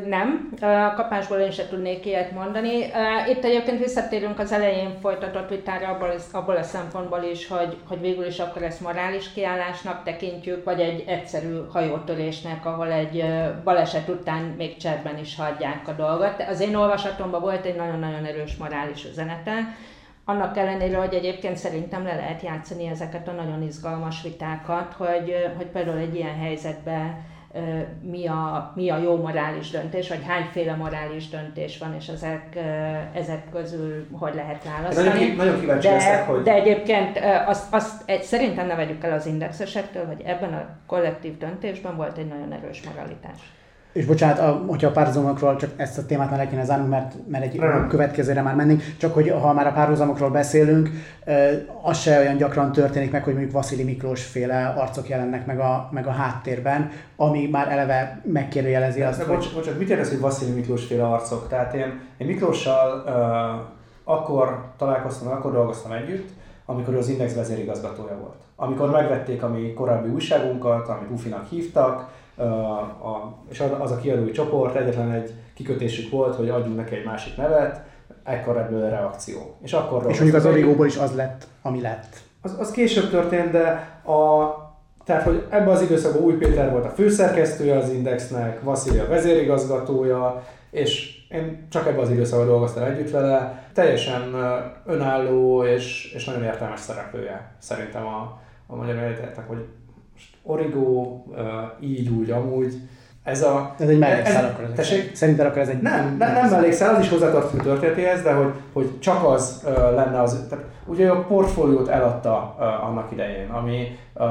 nem, 0.05 0.49
a 0.61 0.93
kapásból 0.95 1.37
én 1.37 1.51
sem 1.51 1.67
tudnék 1.69 2.05
ilyet 2.05 2.31
mondani. 2.31 2.77
Itt 3.29 3.43
egyébként 3.43 3.79
visszatérünk 3.79 4.39
az 4.39 4.51
elején 4.51 4.99
folytatott 5.01 5.49
vitára 5.49 5.87
abból, 5.87 6.13
abból 6.31 6.55
a 6.55 6.63
szempontból 6.63 7.21
is, 7.31 7.47
hogy, 7.47 7.77
hogy 7.87 7.99
végül 7.99 8.25
is 8.25 8.39
akkor 8.39 8.63
ezt 8.63 8.81
morális 8.81 9.31
kiállásnak 9.33 10.03
tekintjük, 10.03 10.63
vagy 10.63 10.79
egy 10.79 11.03
egyszerű 11.07 11.57
hajótörésnek, 11.71 12.65
ahol 12.65 12.91
egy 12.91 13.25
baleset 13.63 14.09
után 14.09 14.43
még 14.57 14.77
cserben 14.77 15.17
is 15.17 15.35
hagyják 15.35 15.87
a 15.87 15.91
dolgot. 15.91 16.43
Az 16.49 16.59
én 16.59 16.75
olvasatomban 16.75 17.41
volt 17.41 17.65
egy 17.65 17.75
nagyon-nagyon 17.75 18.25
erős 18.25 18.55
morális 18.55 19.05
üzenete, 19.05 19.75
annak 20.25 20.57
ellenére, 20.57 20.97
hogy 20.97 21.13
egyébként 21.13 21.57
szerintem 21.57 22.03
le 22.03 22.15
lehet 22.15 22.41
játszani 22.41 22.87
ezeket 22.87 23.27
a 23.27 23.31
nagyon 23.31 23.61
izgalmas 23.61 24.21
vitákat, 24.21 24.93
hogy, 24.93 25.35
hogy 25.57 25.65
például 25.65 25.97
egy 25.97 26.15
ilyen 26.15 26.37
helyzetben 26.37 27.31
mi 28.01 28.27
a, 28.27 28.71
mi 28.75 28.89
a 28.89 28.97
jó 28.97 29.15
morális 29.15 29.69
döntés, 29.69 30.09
vagy 30.09 30.23
hányféle 30.27 30.75
morális 30.75 31.29
döntés 31.29 31.77
van, 31.77 31.95
és 31.99 32.07
ezek, 32.07 32.59
ezek 33.13 33.49
közül 33.51 34.07
hogy 34.11 34.35
lehet 34.35 34.63
választani. 34.63 35.07
Nagyon, 35.07 35.35
nagyon 35.35 35.59
kíváncsi 35.59 35.87
de, 35.87 35.93
leszek, 35.93 36.27
hogy... 36.27 36.41
De 36.41 36.53
egyébként 36.53 37.19
azt, 37.45 37.73
azt 37.73 38.09
egy, 38.09 38.23
szerintem 38.23 38.67
ne 38.67 38.75
vegyük 38.75 39.03
el 39.03 39.13
az 39.13 39.25
indexesektől, 39.25 40.05
hogy 40.05 40.21
ebben 40.25 40.53
a 40.53 40.65
kollektív 40.87 41.37
döntésben 41.37 41.95
volt 41.95 42.17
egy 42.17 42.27
nagyon 42.27 42.51
erős 42.51 42.83
moralitás. 42.83 43.39
És 43.93 44.05
bocsánat, 44.05 44.39
a, 44.39 44.63
hogyha 44.67 44.87
a 44.87 44.91
párhuzamokról 44.91 45.55
csak 45.55 45.69
ezt 45.75 45.97
a 45.97 46.05
témát 46.05 46.29
már 46.29 46.39
le 46.39 46.47
kéne 46.47 46.63
zárnunk, 46.63 46.89
mert, 46.89 47.13
mert 47.27 47.43
egy 47.43 47.59
Nem. 47.59 47.87
következőre 47.87 48.41
már 48.41 48.55
mennénk, 48.55 48.83
csak 48.97 49.13
hogy 49.13 49.29
ha 49.29 49.53
már 49.53 49.67
a 49.67 49.71
párhuzamokról 49.71 50.29
beszélünk, 50.29 50.89
az 51.81 51.99
se 51.99 52.19
olyan 52.19 52.37
gyakran 52.37 52.71
történik 52.71 53.11
meg, 53.11 53.23
hogy 53.23 53.33
mondjuk 53.33 53.53
Vasili 53.53 53.83
Miklós 53.83 54.25
féle 54.25 54.73
arcok 54.77 55.09
jelennek 55.09 55.45
meg 55.45 55.59
a, 55.59 55.89
meg 55.91 56.07
a 56.07 56.11
háttérben, 56.11 56.91
ami 57.15 57.47
már 57.51 57.71
eleve 57.71 58.21
megkérdőjelezi 58.23 59.01
azt, 59.01 59.17
de, 59.17 59.25
hogy... 59.25 59.35
Bocs, 59.35 59.53
bocs, 59.53 59.77
mit 59.77 59.89
érez, 59.89 60.09
hogy 60.09 60.19
Vasili 60.19 60.51
Miklós 60.51 60.85
féle 60.85 61.07
arcok? 61.07 61.47
Tehát 61.47 61.73
én, 61.73 61.99
én 62.17 62.27
Miklóssal 62.27 63.03
uh, 63.05 64.13
akkor 64.13 64.65
találkoztam, 64.77 65.31
akkor 65.31 65.51
dolgoztam 65.51 65.91
együtt, 65.91 66.29
amikor 66.65 66.93
ő 66.93 66.97
az 66.97 67.09
Index 67.09 67.35
vezérigazgatója 67.35 68.17
volt. 68.17 68.41
Amikor 68.55 68.89
megvették 68.89 69.43
a 69.43 69.47
mi 69.47 69.73
korábbi 69.73 70.09
újságunkat, 70.09 70.87
amit 70.87 71.11
Ufinak 71.11 71.49
hívtak, 71.49 72.11
a, 72.37 73.33
és 73.49 73.63
az 73.79 73.91
a 73.91 73.97
kiadói 73.97 74.31
csoport, 74.31 74.75
egyetlen 74.75 75.11
egy 75.11 75.33
kikötésük 75.53 76.11
volt, 76.11 76.35
hogy 76.35 76.49
adjunk 76.49 76.75
neki 76.75 76.95
egy 76.95 77.05
másik 77.05 77.37
nevet, 77.37 77.81
ekkor 78.23 78.57
ebből 78.57 78.83
a 78.83 78.89
reakció. 78.89 79.57
És, 79.61 79.73
akkor 79.73 80.05
és 80.07 80.19
mondjuk 80.19 80.39
az 80.39 80.45
Origóból 80.45 80.85
is 80.85 80.97
az 80.97 81.15
lett, 81.15 81.47
ami 81.61 81.81
lett. 81.81 82.17
Az, 82.41 82.55
az 82.59 82.71
később 82.71 83.09
történt, 83.09 83.51
de 83.51 83.61
a, 84.11 84.51
tehát, 85.05 85.23
hogy 85.23 85.45
ebben 85.49 85.67
az 85.67 85.81
időszakban 85.81 86.21
Új 86.21 86.33
Péter 86.33 86.71
volt 86.71 86.85
a 86.85 86.89
főszerkesztője 86.89 87.77
az 87.77 87.89
Indexnek, 87.89 88.61
Vasili 88.61 88.97
a 88.97 89.07
vezérigazgatója, 89.07 90.43
és 90.71 91.17
én 91.29 91.67
csak 91.69 91.87
ebben 91.87 91.99
az 91.99 92.09
időszakban 92.09 92.47
dolgoztam 92.47 92.83
együtt 92.83 93.11
vele. 93.11 93.67
Teljesen 93.73 94.35
önálló 94.85 95.63
és, 95.63 96.13
és 96.15 96.25
nagyon 96.25 96.43
értelmes 96.43 96.79
szereplője 96.79 97.55
szerintem 97.59 98.05
a, 98.05 98.39
a 98.67 98.75
magyar 98.75 98.95
hogy 99.47 99.65
Origo, 100.43 101.21
így 101.79 102.09
úgy, 102.09 102.29
amúgy. 102.29 102.73
Ez, 103.23 103.43
a, 103.43 103.75
ez 103.79 103.89
egy 103.89 103.99
mellékszál 103.99 104.45
akkor. 104.45 104.63
Ez 104.63 104.71
tessék? 104.75 105.15
Szerinted 105.15 105.45
akkor 105.45 105.61
ez 105.61 105.67
egy... 105.67 105.81
Nem, 105.81 106.15
nem, 106.17 106.33
nem 106.33 106.49
mellékszál, 106.49 106.95
az 106.95 107.01
is 107.01 107.09
hozzátartozik 107.09 107.59
a 107.59 107.63
történetéhez, 107.63 108.21
de 108.21 108.33
hogy, 108.33 108.53
hogy 108.73 108.99
csak 108.99 109.23
az 109.25 109.63
uh, 109.65 109.73
lenne 109.75 110.21
az... 110.21 110.45
Tehát, 110.49 110.65
ugye 110.85 111.09
a 111.09 111.23
portfóliót 111.23 111.87
eladta 111.87 112.55
uh, 112.57 112.87
annak 112.87 113.11
idején, 113.11 113.49
ami... 113.49 113.97
Uh, 114.13 114.21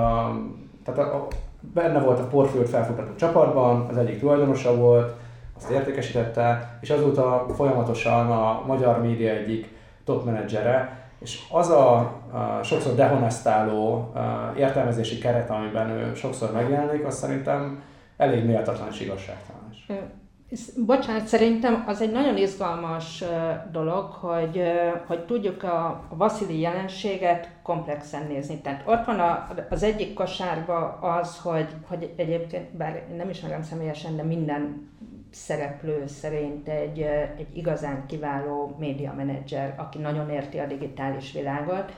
tehát 0.85 1.01
a, 1.01 1.15
a, 1.15 1.29
benne 1.75 2.01
volt 2.01 2.19
a 2.19 2.27
portfóliót 2.27 2.69
felfogható 2.69 3.15
csapatban, 3.15 3.87
az 3.91 3.97
egyik 3.97 4.19
tulajdonosa 4.19 4.77
volt, 4.77 5.09
a 5.09 5.59
ezt 5.59 5.71
értékesítette, 5.71 6.79
és 6.81 6.91
azóta 6.91 7.47
folyamatosan 7.57 8.31
a 8.31 8.63
magyar 8.67 9.01
média 9.01 9.31
egyik 9.31 9.69
top 10.05 10.25
menedzsere, 10.25 11.02
és 11.23 11.41
az 11.51 11.69
a, 11.69 11.97
a 12.33 12.63
sokszor 12.63 12.95
dehonestáló 12.95 14.13
értelmezési 14.57 15.19
keret, 15.19 15.51
amiben 15.51 15.91
ő 15.91 16.15
sokszor 16.15 16.53
megjelenik, 16.53 17.05
az 17.05 17.19
szerintem 17.19 17.83
elég 18.17 18.45
méltatlan 18.45 18.89
és 18.91 19.01
igazságtalan 19.01 19.69
is. 19.73 19.87
Bocsánat, 20.87 21.27
szerintem 21.27 21.85
az 21.87 22.01
egy 22.01 22.13
nagyon 22.13 22.37
izgalmas 22.37 23.25
dolog, 23.73 24.11
hogy, 24.11 24.63
hogy 25.07 25.25
tudjuk 25.25 25.63
a 25.63 26.03
Vasili 26.09 26.61
jelenséget 26.61 27.49
komplexen 27.63 28.27
nézni. 28.27 28.61
Tehát 28.61 28.83
ott 28.87 29.05
van 29.05 29.21
a, 29.21 29.49
az 29.71 29.83
egyik 29.83 30.15
kosárba 30.15 30.99
az, 31.01 31.39
hogy, 31.39 31.69
hogy 31.89 32.13
egyébként, 32.17 32.77
bár 32.77 33.03
nem 33.17 33.29
ismerem 33.29 33.63
személyesen, 33.63 34.17
de 34.17 34.23
minden 34.23 34.91
szereplő 35.35 36.07
szerint 36.07 36.69
egy, 36.69 37.01
egy 37.39 37.47
igazán 37.57 38.07
kiváló 38.07 38.77
média 38.79 39.13
menedzser, 39.17 39.75
aki 39.77 39.99
nagyon 39.99 40.31
érti 40.31 40.59
a 40.59 40.67
digitális 40.67 41.33
világot, 41.33 41.93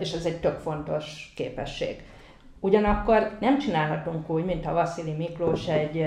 és 0.00 0.12
ez 0.12 0.24
egy 0.24 0.40
tök 0.40 0.58
fontos 0.58 1.32
képesség. 1.36 2.02
Ugyanakkor 2.60 3.36
nem 3.40 3.58
csinálhatunk 3.58 4.30
úgy, 4.30 4.44
mint 4.44 4.66
a 4.66 4.72
Vasili 4.72 5.12
Miklós 5.12 5.68
egy, 5.68 6.04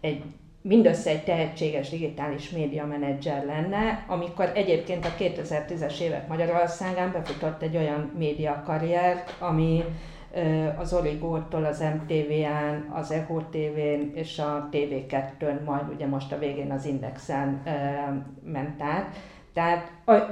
egy 0.00 0.22
mindössze 0.62 1.10
egy 1.10 1.24
tehetséges 1.24 1.88
digitális 1.88 2.50
média 2.50 2.86
menedzser 2.86 3.44
lenne, 3.44 4.04
amikor 4.06 4.50
egyébként 4.54 5.04
a 5.04 5.14
2010-es 5.18 6.00
évek 6.00 6.28
Magyarországán 6.28 7.12
befutott 7.12 7.62
egy 7.62 7.76
olyan 7.76 8.12
média 8.18 8.62
karrier, 8.66 9.24
ami 9.38 9.84
az 10.78 10.92
Origótól 10.92 11.64
az 11.64 11.84
MTV-en, 11.94 12.92
az 12.94 13.10
Echo 13.10 13.40
TV-n 13.40 14.10
és 14.14 14.38
a 14.38 14.68
TV2-n, 14.72 15.64
majd 15.64 15.82
ugye 15.94 16.06
most 16.06 16.32
a 16.32 16.38
végén 16.38 16.70
az 16.70 16.86
Indexen 16.86 17.62
ment 18.44 18.82
át. 18.82 19.06
Tehát 19.58 19.90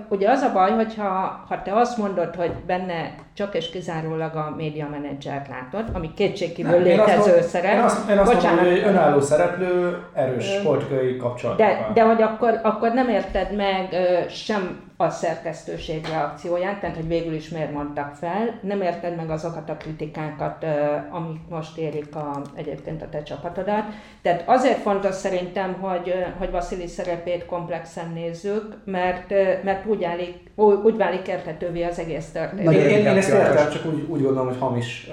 ugye 0.08 0.30
az 0.30 0.40
a 0.40 0.52
baj, 0.52 0.70
hogyha 0.70 1.04
ha 1.48 1.62
te 1.62 1.74
azt 1.74 1.98
mondod, 1.98 2.34
hogy 2.34 2.52
benne 2.66 3.14
csak 3.34 3.54
és 3.54 3.70
kizárólag 3.70 4.36
a 4.36 4.54
média 4.56 4.88
menedzsert 4.88 5.48
látod, 5.48 5.84
ami 5.92 6.14
kétségkívül 6.14 6.82
létező 6.82 7.40
szerep. 7.40 7.72
Én 7.72 7.80
azt, 7.80 8.10
én 8.10 8.18
azt 8.18 8.34
Bocsánat, 8.34 8.60
mondom, 8.60 8.80
hogy 8.82 8.90
önálló 8.90 9.20
szereplő, 9.20 10.02
erős 10.14 10.60
politikai 10.64 11.16
kapcsolat. 11.16 11.56
De, 11.56 11.90
de 11.94 12.02
hogy 12.02 12.22
akkor, 12.22 12.60
akkor 12.62 12.92
nem 12.92 13.08
érted 13.08 13.56
meg 13.56 13.96
sem 14.28 14.80
a 14.96 15.10
szerkesztőség 15.10 16.06
reakcióját, 16.06 16.80
tehát 16.80 16.96
hogy 16.96 17.08
végül 17.08 17.34
is 17.34 17.48
miért 17.48 17.72
mondtak 17.72 18.14
fel, 18.14 18.58
nem 18.62 18.82
érted 18.82 19.16
meg 19.16 19.30
azokat 19.30 19.70
a 19.70 19.76
kritikákat, 19.76 20.64
amik 21.10 21.40
most 21.48 21.78
érik 21.78 22.16
a, 22.16 22.42
egyébként 22.54 23.02
a 23.02 23.08
te 23.08 23.22
csapatodat. 23.22 23.84
Tehát 24.22 24.42
azért 24.46 24.78
fontos 24.78 25.14
szerintem, 25.14 25.72
hogy, 25.72 26.14
hogy 26.38 26.50
Vasili 26.50 26.86
szerepét 26.86 27.46
komplexen 27.46 28.10
nézzük, 28.14 28.76
mert, 28.84 29.30
mert 29.62 29.86
úgy, 29.86 30.00
válik, 30.00 30.34
úgy 30.84 30.96
válik 30.96 31.28
értetővé 31.28 31.82
az 31.82 31.98
egész 31.98 32.30
történet. 32.32 32.74
Én, 32.74 32.80
én, 32.80 32.98
én 32.98 33.06
ezt 33.06 33.32
értem, 33.32 33.70
csak 33.70 33.86
úgy, 33.86 34.06
úgy 34.08 34.22
gondolom, 34.22 34.46
hogy 34.46 34.58
hamis, 34.58 35.10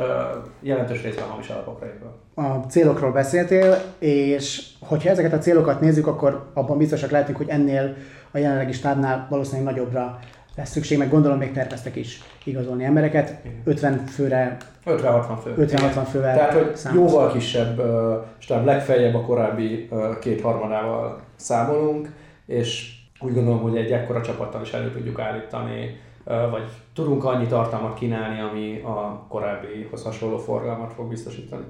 jelentős 0.60 1.04
részben 1.04 1.28
hamis 1.28 1.50
alapokra 1.50 1.86
épül. 1.86 2.12
A 2.36 2.56
célokról 2.70 3.12
beszéltél, 3.12 3.82
és 4.00 4.68
hogyha 4.80 5.10
ezeket 5.10 5.34
a 5.34 5.38
célokat 5.38 5.82
nézzük, 5.82 6.08
akkor 6.08 6.52
abban 6.54 6.78
biztosak 6.78 7.12
lehetünk, 7.12 7.38
hogy 7.38 7.50
ennél 7.50 7.96
a 8.32 8.38
jelenlegi 8.38 8.72
stábnál 8.72 9.28
valószínűleg 9.30 9.74
nagyobbra 9.74 10.20
lesz 10.56 10.72
szükség, 10.72 10.98
meg 10.98 11.10
gondolom 11.10 11.38
még 11.38 11.52
terveztek 11.52 11.96
is 11.96 12.22
igazolni 12.44 12.84
embereket. 12.84 13.42
50 13.64 14.06
főre 14.06 14.58
50-60 14.86 15.38
fő. 15.44 15.54
50-60 15.58 16.08
fővel. 16.10 16.36
Tehát, 16.36 16.54
hogy 16.54 16.76
számos. 16.76 17.12
jóval 17.12 17.32
kisebb 17.32 17.80
uh, 17.80 18.14
stáb, 18.38 18.66
legfeljebb 18.66 19.16
a 19.16 19.22
korábbi 19.22 19.90
két 20.22 20.42
harmadával 20.42 21.22
számolunk, 21.36 22.10
és 22.46 23.02
úgy 23.20 23.34
gondolom, 23.34 23.62
hogy 23.62 23.78
egy 23.78 23.92
ekkora 23.92 24.22
csapattal 24.22 24.62
is 24.62 24.74
elő 24.74 24.92
tudjuk 24.92 25.20
állítani, 25.20 26.00
vagy 26.24 26.64
tudunk 26.94 27.24
annyi 27.24 27.48
tartalmat 27.48 27.94
kínálni, 27.94 28.40
ami 28.40 28.82
a 28.82 29.26
korábbihoz 29.30 30.04
hasonló 30.04 30.38
forgalmat 30.38 30.94
fog 30.94 31.10
biztosítani. 31.10 31.64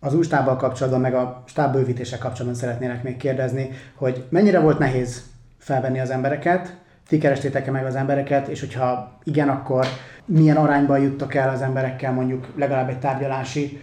Az 0.00 0.14
új 0.14 0.22
stábbal 0.22 0.56
kapcsolatban, 0.56 1.00
meg 1.00 1.14
a 1.14 1.42
stábbővítéssel 1.46 2.18
kapcsolatban 2.18 2.60
szeretnélek 2.60 3.02
még 3.02 3.16
kérdezni, 3.16 3.70
hogy 3.94 4.24
mennyire 4.28 4.60
volt 4.60 4.78
nehéz 4.78 5.22
felvenni 5.58 6.00
az 6.00 6.10
embereket, 6.10 6.76
ti 7.08 7.18
kerestétek-e 7.18 7.70
meg 7.70 7.84
az 7.84 7.94
embereket, 7.94 8.48
és 8.48 8.60
hogyha 8.60 9.18
igen, 9.24 9.48
akkor 9.48 9.86
milyen 10.24 10.56
arányban 10.56 11.00
juttok 11.00 11.34
el 11.34 11.48
az 11.48 11.62
emberekkel 11.62 12.12
mondjuk 12.12 12.46
legalább 12.56 12.88
egy 12.88 12.98
tárgyalási 12.98 13.80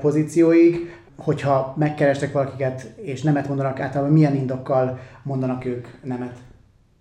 pozícióig, 0.00 0.98
hogyha 1.16 1.74
megkerestek 1.78 2.32
valakiket, 2.32 2.92
és 2.96 3.22
nemet 3.22 3.48
mondanak, 3.48 3.80
általában 3.80 4.12
milyen 4.12 4.34
indokkal 4.34 4.98
mondanak 5.22 5.64
ők 5.64 5.88
nemet? 6.02 6.36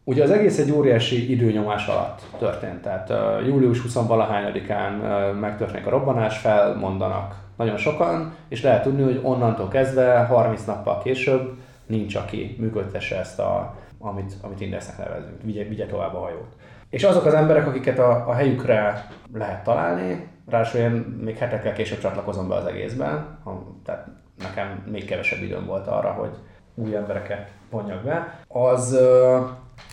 Ugye 0.03 0.23
az 0.23 0.31
egész 0.31 0.59
egy 0.59 0.71
óriási 0.71 1.31
időnyomás 1.31 1.87
alatt 1.87 2.21
történt, 2.39 2.81
tehát 2.81 3.09
július 3.45 3.81
20-valahányadikán 3.87 4.99
uh, 4.99 5.39
megtörténik 5.39 5.87
a 5.87 5.89
robbanás, 5.89 6.37
felmondanak 6.37 7.35
nagyon 7.59 7.77
sokan, 7.77 8.35
és 8.47 8.61
lehet 8.61 8.83
tudni, 8.83 9.03
hogy 9.03 9.19
onnantól 9.23 9.67
kezdve 9.67 10.17
30 10.17 10.65
nappal 10.65 11.01
később 11.01 11.57
nincs, 11.85 12.15
aki 12.15 12.55
működtesse 12.59 13.19
ezt 13.19 13.39
a 13.39 13.75
amit, 13.99 14.33
amit 14.41 14.61
Indexnek 14.61 14.97
nevezünk, 14.97 15.41
vigye, 15.43 15.63
vigye 15.63 15.85
tovább 15.85 16.15
a 16.15 16.19
hajót. 16.19 16.55
És 16.89 17.03
azok 17.03 17.25
az 17.25 17.33
emberek, 17.33 17.67
akiket 17.67 17.99
a, 17.99 18.27
a 18.27 18.33
helyükre 18.33 19.07
lehet 19.33 19.63
találni, 19.63 20.27
ráadásul 20.49 20.79
én 20.79 20.91
még 21.23 21.37
hetekkel 21.37 21.73
később 21.73 21.99
csatlakozom 21.99 22.47
be 22.47 22.55
az 22.55 22.65
egészben, 22.65 23.37
tehát 23.85 24.07
nekem 24.37 24.83
még 24.91 25.05
kevesebb 25.05 25.43
időm 25.43 25.65
volt 25.65 25.87
arra, 25.87 26.11
hogy 26.11 26.31
új 26.75 26.95
embereket 26.95 27.51
vonjak 27.69 28.03
be, 28.03 28.39
az, 28.47 28.99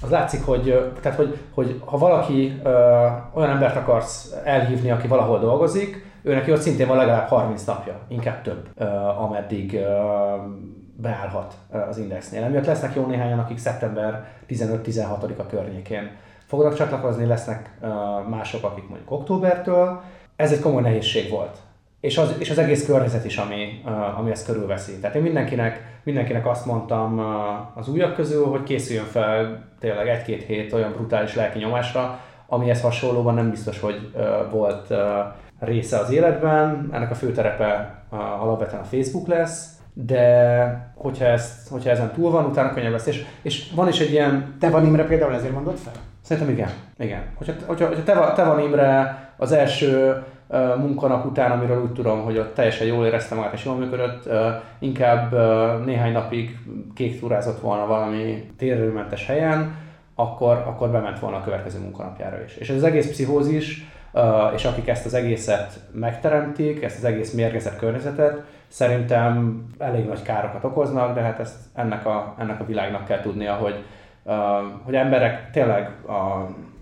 az 0.02 0.10
látszik, 0.10 0.44
hogy, 0.44 0.92
tehát 1.00 1.18
hogy, 1.18 1.38
hogy 1.54 1.80
ha 1.84 1.98
valaki 1.98 2.60
olyan 3.32 3.50
embert 3.50 3.76
akarsz 3.76 4.34
elhívni, 4.44 4.90
aki 4.90 5.06
valahol 5.06 5.38
dolgozik, 5.38 6.05
őnek 6.26 6.48
ott 6.48 6.60
szintén 6.60 6.86
van 6.86 6.96
legalább 6.96 7.28
30 7.28 7.64
napja, 7.64 7.98
inkább 8.08 8.42
több, 8.42 8.68
ameddig 9.18 9.80
beállhat 10.96 11.54
az 11.88 11.98
Indexnél. 11.98 12.42
Emiatt 12.42 12.66
lesznek 12.66 12.94
jó 12.94 13.06
néhányan, 13.06 13.38
akik 13.38 13.58
szeptember 13.58 14.26
15-16-a 14.48 15.46
környékén 15.46 16.10
fognak 16.46 16.74
csatlakozni, 16.74 17.26
lesznek 17.26 17.78
mások, 18.28 18.64
akik 18.64 18.88
mondjuk 18.88 19.10
októbertől. 19.10 20.00
Ez 20.36 20.52
egy 20.52 20.60
komoly 20.60 20.82
nehézség 20.82 21.30
volt. 21.30 21.56
És 22.00 22.18
az, 22.18 22.34
és 22.38 22.50
az 22.50 22.58
egész 22.58 22.86
környezet 22.86 23.24
is, 23.24 23.36
ami, 23.36 23.82
ami 24.18 24.30
ezt 24.30 24.46
körülveszi. 24.46 24.98
Tehát 25.00 25.16
én 25.16 25.22
mindenkinek, 25.22 26.00
mindenkinek 26.02 26.46
azt 26.46 26.66
mondtam 26.66 27.18
az 27.74 27.88
újak 27.88 28.14
közül, 28.14 28.46
hogy 28.46 28.62
készüljön 28.62 29.04
fel 29.04 29.64
tényleg 29.80 30.08
egy-két 30.08 30.42
hét 30.42 30.72
olyan 30.72 30.92
brutális 30.92 31.34
lelki 31.34 31.58
nyomásra, 31.58 32.18
amihez 32.46 32.80
hasonlóban 32.80 33.34
nem 33.34 33.50
biztos, 33.50 33.80
hogy 33.80 34.12
volt 34.50 34.94
része 35.58 35.98
az 35.98 36.10
életben. 36.10 36.88
Ennek 36.92 37.10
a 37.10 37.14
főterepe 37.14 37.94
alapvetően 38.40 38.82
a 38.82 38.84
Facebook 38.84 39.26
lesz, 39.26 39.76
de 39.92 40.92
hogyha, 40.94 41.24
ezt, 41.24 41.68
hogyha 41.68 41.90
ezen 41.90 42.12
túl 42.12 42.30
van, 42.30 42.44
utána 42.44 42.72
könnyebb 42.72 42.92
lesz. 42.92 43.06
És, 43.06 43.24
és 43.42 43.72
van 43.74 43.88
is 43.88 44.00
egy 44.00 44.10
ilyen... 44.10 44.56
Te 44.60 44.70
van 44.70 44.86
Imre 44.86 45.04
például 45.04 45.34
ezért 45.34 45.52
mondod 45.52 45.76
fel? 45.76 45.92
Szerintem 46.20 46.52
igen. 46.52 46.68
igen. 46.98 47.22
Hogyha, 47.34 47.52
hogyha, 47.66 47.86
hogyha 47.86 48.02
te, 48.02 48.32
te 48.34 48.44
van 48.44 48.60
Imre 48.60 49.18
az 49.36 49.52
első 49.52 50.22
uh, 50.46 50.78
munkanap 50.78 51.24
után, 51.24 51.50
amiről 51.50 51.82
úgy 51.82 51.92
tudom, 51.92 52.22
hogy 52.22 52.38
ott 52.38 52.54
teljesen 52.54 52.86
jól 52.86 53.06
éreztem 53.06 53.38
magát 53.38 53.52
és 53.52 53.64
jól 53.64 53.76
működött, 53.76 54.26
uh, 54.26 54.34
inkább 54.78 55.32
uh, 55.32 55.84
néhány 55.84 56.12
napig 56.12 56.58
kék 56.94 57.20
túrázott 57.20 57.60
volna 57.60 57.86
valami 57.86 58.50
térőmentes 58.58 59.26
helyen, 59.26 59.74
akkor, 60.14 60.64
akkor 60.66 60.90
bement 60.90 61.18
volna 61.18 61.36
a 61.36 61.42
következő 61.42 61.78
munkanapjára 61.78 62.42
is. 62.44 62.56
És 62.56 62.68
ez 62.68 62.76
az 62.76 62.84
egész 62.84 63.10
pszichózis, 63.10 63.86
és 64.54 64.64
akik 64.64 64.88
ezt 64.88 65.06
az 65.06 65.14
egészet 65.14 65.80
megteremtik, 65.92 66.82
ezt 66.82 66.96
az 66.96 67.04
egész 67.04 67.32
mérgezett 67.32 67.76
környezetet, 67.76 68.42
szerintem 68.68 69.64
elég 69.78 70.06
nagy 70.06 70.22
károkat 70.22 70.64
okoznak, 70.64 71.14
de 71.14 71.20
hát 71.20 71.38
ezt 71.38 71.56
ennek 71.74 72.06
a, 72.06 72.34
ennek 72.38 72.60
a 72.60 72.64
világnak 72.64 73.04
kell 73.04 73.20
tudnia, 73.20 73.54
hogy, 73.54 73.84
hogy 74.84 74.94
emberek 74.94 75.50
tényleg, 75.50 75.90
uh, 76.06 76.14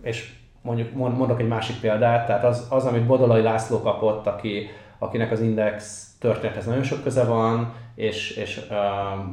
és 0.02 0.32
mondjuk 0.62 0.92
mondok 0.92 1.40
egy 1.40 1.48
másik 1.48 1.80
példát, 1.80 2.26
tehát 2.26 2.44
az, 2.44 2.66
az 2.70 2.84
amit 2.84 3.06
Bodolai 3.06 3.42
László 3.42 3.80
kapott, 3.80 4.26
aki, 4.26 4.66
akinek 4.98 5.32
az 5.32 5.40
Index 5.40 6.06
történethez 6.20 6.66
nagyon 6.66 6.82
sok 6.82 7.02
köze 7.02 7.24
van, 7.24 7.72
és, 7.94 8.30
és 8.36 8.60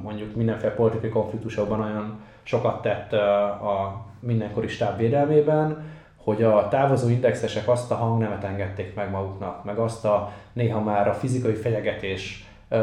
mondjuk 0.04 0.36
mindenféle 0.36 0.74
politikai 0.74 1.10
konfliktusokban 1.10 1.80
nagyon 1.80 2.20
sokat 2.44 2.82
tett 2.82 3.14
a 3.14 4.06
mindenkori 4.20 4.68
stáb 4.68 4.98
védelmében, 4.98 5.84
hogy 6.24 6.44
a 6.44 6.68
távozó 6.68 7.10
indexesek 7.10 7.68
azt 7.68 7.92
a 7.92 7.96
hangnemet 7.96 8.44
engedték 8.44 8.96
meg 8.96 9.10
maguknak, 9.10 9.64
meg 9.64 9.78
azt 9.78 10.06
a 10.06 10.32
néha 10.54 10.80
már 10.80 11.08
a 11.08 11.14
fizikai 11.14 11.54
fenyegetés 11.54 12.48
uh, 12.70 12.80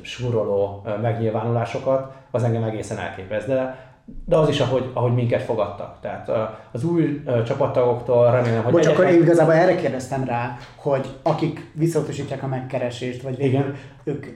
súroló 0.00 0.86
megnyilvánulásokat, 1.02 2.12
az 2.30 2.42
engem 2.42 2.62
egészen 2.62 2.98
elképez. 2.98 3.44
De, 3.44 3.86
de 4.24 4.36
az 4.36 4.48
is, 4.48 4.60
ahogy, 4.60 4.90
ahogy 4.92 5.14
minket 5.14 5.42
fogadtak. 5.42 5.96
Tehát 6.00 6.30
az 6.72 6.84
új 6.84 7.22
csapattagoktól 7.46 8.30
remélem, 8.30 8.62
hogy... 8.62 8.72
Bocs, 8.72 8.86
egyetlen... 8.86 9.06
akkor 9.06 9.16
én 9.16 9.22
igazából 9.22 9.54
erre 9.54 9.74
kérdeztem 9.74 10.24
rá, 10.24 10.56
hogy 10.76 11.08
akik 11.22 11.70
visszautasítják 11.74 12.42
a 12.42 12.46
megkeresést, 12.46 13.22
vagy 13.22 13.36
végül 13.36 13.74
ők 14.04 14.26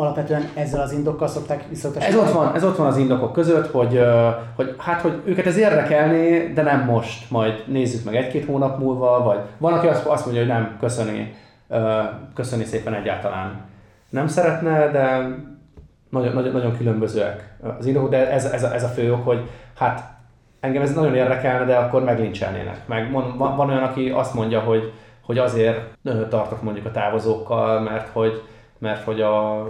alapvetően 0.00 0.48
ezzel 0.54 0.80
az 0.80 0.92
indokkal 0.92 1.28
szokták 1.28 1.64
visszautasítani? 1.68 2.20
Ez 2.20 2.28
ott 2.28 2.34
van, 2.34 2.54
ez 2.54 2.64
ott 2.64 2.76
van 2.76 2.86
az 2.86 2.96
indokok 2.96 3.32
között, 3.32 3.70
hogy, 3.70 4.00
hogy 4.56 4.74
hát, 4.78 5.00
hogy 5.00 5.22
őket 5.24 5.46
ez 5.46 5.56
érdekelné, 5.56 6.52
de 6.52 6.62
nem 6.62 6.84
most, 6.84 7.30
majd 7.30 7.64
nézzük 7.66 8.04
meg 8.04 8.14
egy-két 8.14 8.44
hónap 8.44 8.78
múlva, 8.78 9.22
vagy 9.22 9.38
van, 9.58 9.72
aki 9.72 9.86
azt, 9.86 10.06
azt 10.06 10.24
mondja, 10.24 10.42
hogy 10.42 10.52
nem, 10.52 10.76
köszöni, 10.80 11.34
köszöni 12.34 12.64
szépen 12.64 12.94
egyáltalán. 12.94 13.60
Nem 14.10 14.26
szeretne, 14.26 14.90
de 14.90 15.28
nagyon, 16.10 16.34
nagyon, 16.34 16.52
nagyon 16.52 16.76
különbözőek 16.76 17.56
az 17.78 17.86
indokok, 17.86 18.10
de 18.10 18.30
ez, 18.30 18.44
ez, 18.44 18.62
a, 18.62 18.74
ez 18.74 18.84
a 18.84 18.88
fő 18.88 19.12
ok, 19.12 19.24
hogy 19.24 19.50
hát 19.78 20.02
engem 20.60 20.82
ez 20.82 20.94
nagyon 20.94 21.14
érdekelne, 21.14 21.64
de 21.64 21.76
akkor 21.76 22.04
meglincselnének. 22.04 22.80
Meg 22.86 23.12
van, 23.12 23.56
van 23.56 23.68
olyan, 23.68 23.82
aki 23.82 24.10
azt 24.10 24.34
mondja, 24.34 24.60
hogy, 24.60 24.92
hogy 25.22 25.38
azért 25.38 25.80
tartok 26.28 26.62
mondjuk 26.62 26.86
a 26.86 26.90
távozókkal, 26.90 27.80
mert 27.80 28.08
hogy, 28.12 28.42
mert 28.78 29.04
hogy 29.04 29.20
a 29.20 29.66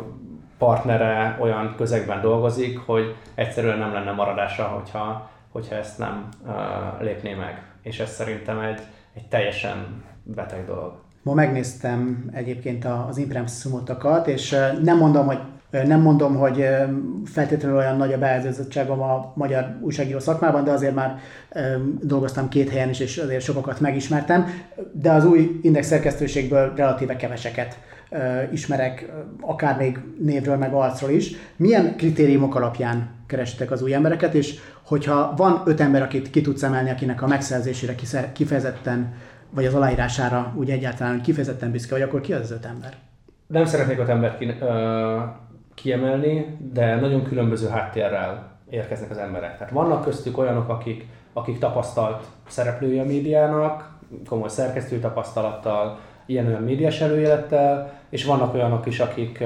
partnere 0.59 1.39
olyan 1.41 1.75
közegben 1.77 2.21
dolgozik, 2.21 2.79
hogy 2.79 3.17
egyszerűen 3.35 3.79
nem 3.79 3.93
lenne 3.93 4.13
maradása, 4.13 4.63
hogyha, 4.65 5.31
hogyha 5.53 5.75
ezt 5.75 5.99
nem 5.99 6.29
uh, 6.47 6.53
lépné 7.01 7.35
meg. 7.35 7.63
És 7.83 7.99
ez 8.01 8.11
szerintem 8.11 8.61
egy, 8.61 8.81
egy 9.15 9.29
teljesen 9.29 10.03
beteg 10.23 10.67
dolog. 10.67 10.93
Ma 11.23 11.35
megnéztem 11.35 12.31
egyébként 12.33 12.85
az 13.09 13.19
impremszumotokat, 13.19 14.27
és 14.27 14.57
nem 14.83 14.97
mondom, 14.97 15.27
hogy 15.27 15.39
nem 15.71 16.01
mondom, 16.01 16.37
hogy 16.37 16.67
feltétlenül 17.25 17.77
olyan 17.77 17.97
nagy 17.97 18.13
a 18.13 18.19
beállítottságom 18.19 19.01
a 19.01 19.33
magyar 19.35 19.79
újságíró 19.81 20.19
szakmában, 20.19 20.65
de 20.65 20.71
azért 20.71 20.95
már 20.95 21.19
dolgoztam 22.01 22.49
két 22.49 22.71
helyen 22.71 22.89
is, 22.89 23.01
és 23.01 23.19
azért 23.19 23.43
sokakat 23.43 23.81
megismertem, 23.81 24.47
de 24.93 25.11
az 25.11 25.25
új 25.25 25.59
index 25.63 25.87
szerkesztőségből 25.87 26.73
relatíve 26.77 27.17
keveseket 27.17 27.79
ismerek, 28.53 29.13
akár 29.41 29.77
még 29.77 29.99
névről, 30.19 30.57
meg 30.57 30.73
arcról 30.73 31.11
is. 31.11 31.33
Milyen 31.57 31.97
kritériumok 31.97 32.55
alapján 32.55 33.11
keresitek 33.27 33.71
az 33.71 33.83
új 33.83 33.95
embereket, 33.95 34.35
és 34.35 34.59
hogyha 34.83 35.35
van 35.37 35.63
öt 35.65 35.81
ember, 35.81 36.03
akit 36.03 36.31
ki 36.31 36.41
tudsz 36.41 36.63
emelni, 36.63 36.91
akinek 36.91 37.23
a 37.23 37.27
megszerzésére 37.27 37.95
kifejezetten, 38.33 39.15
vagy 39.51 39.67
az 39.67 39.75
aláírására 39.75 40.53
úgy 40.57 40.71
egyáltalán 40.71 41.23
kifejezetten 41.23 41.71
büszke 41.71 41.95
vagy, 41.95 42.03
akkor 42.03 42.21
ki 42.21 42.33
az 42.33 42.41
az 42.41 42.51
öt 42.51 42.65
ember? 42.65 42.93
Nem 43.47 43.65
szeretnék 43.65 43.99
öt 43.99 44.09
embert 44.09 44.39
ki, 44.39 44.55
ö, 44.61 45.19
kiemelni, 45.75 46.57
de 46.73 47.01
nagyon 47.01 47.25
különböző 47.25 47.69
háttérrel 47.69 48.59
érkeznek 48.71 49.11
az 49.11 49.17
emberek. 49.17 49.59
Tehát 49.59 49.73
vannak 49.73 50.05
köztük 50.05 50.39
olyanok, 50.39 50.69
akik, 50.69 51.07
akik 51.33 51.59
tapasztalt 51.59 52.25
szereplői 52.49 52.99
a 52.99 53.05
médiának, 53.05 53.91
komoly 54.29 54.49
szerkesztői 54.49 54.99
tapasztalattal, 54.99 55.99
ilyen-olyan 56.29 56.63
médiás 56.63 57.01
előélettel, 57.01 57.93
és 58.09 58.25
vannak 58.25 58.55
olyanok 58.55 58.87
is, 58.87 59.01
akik 59.01 59.45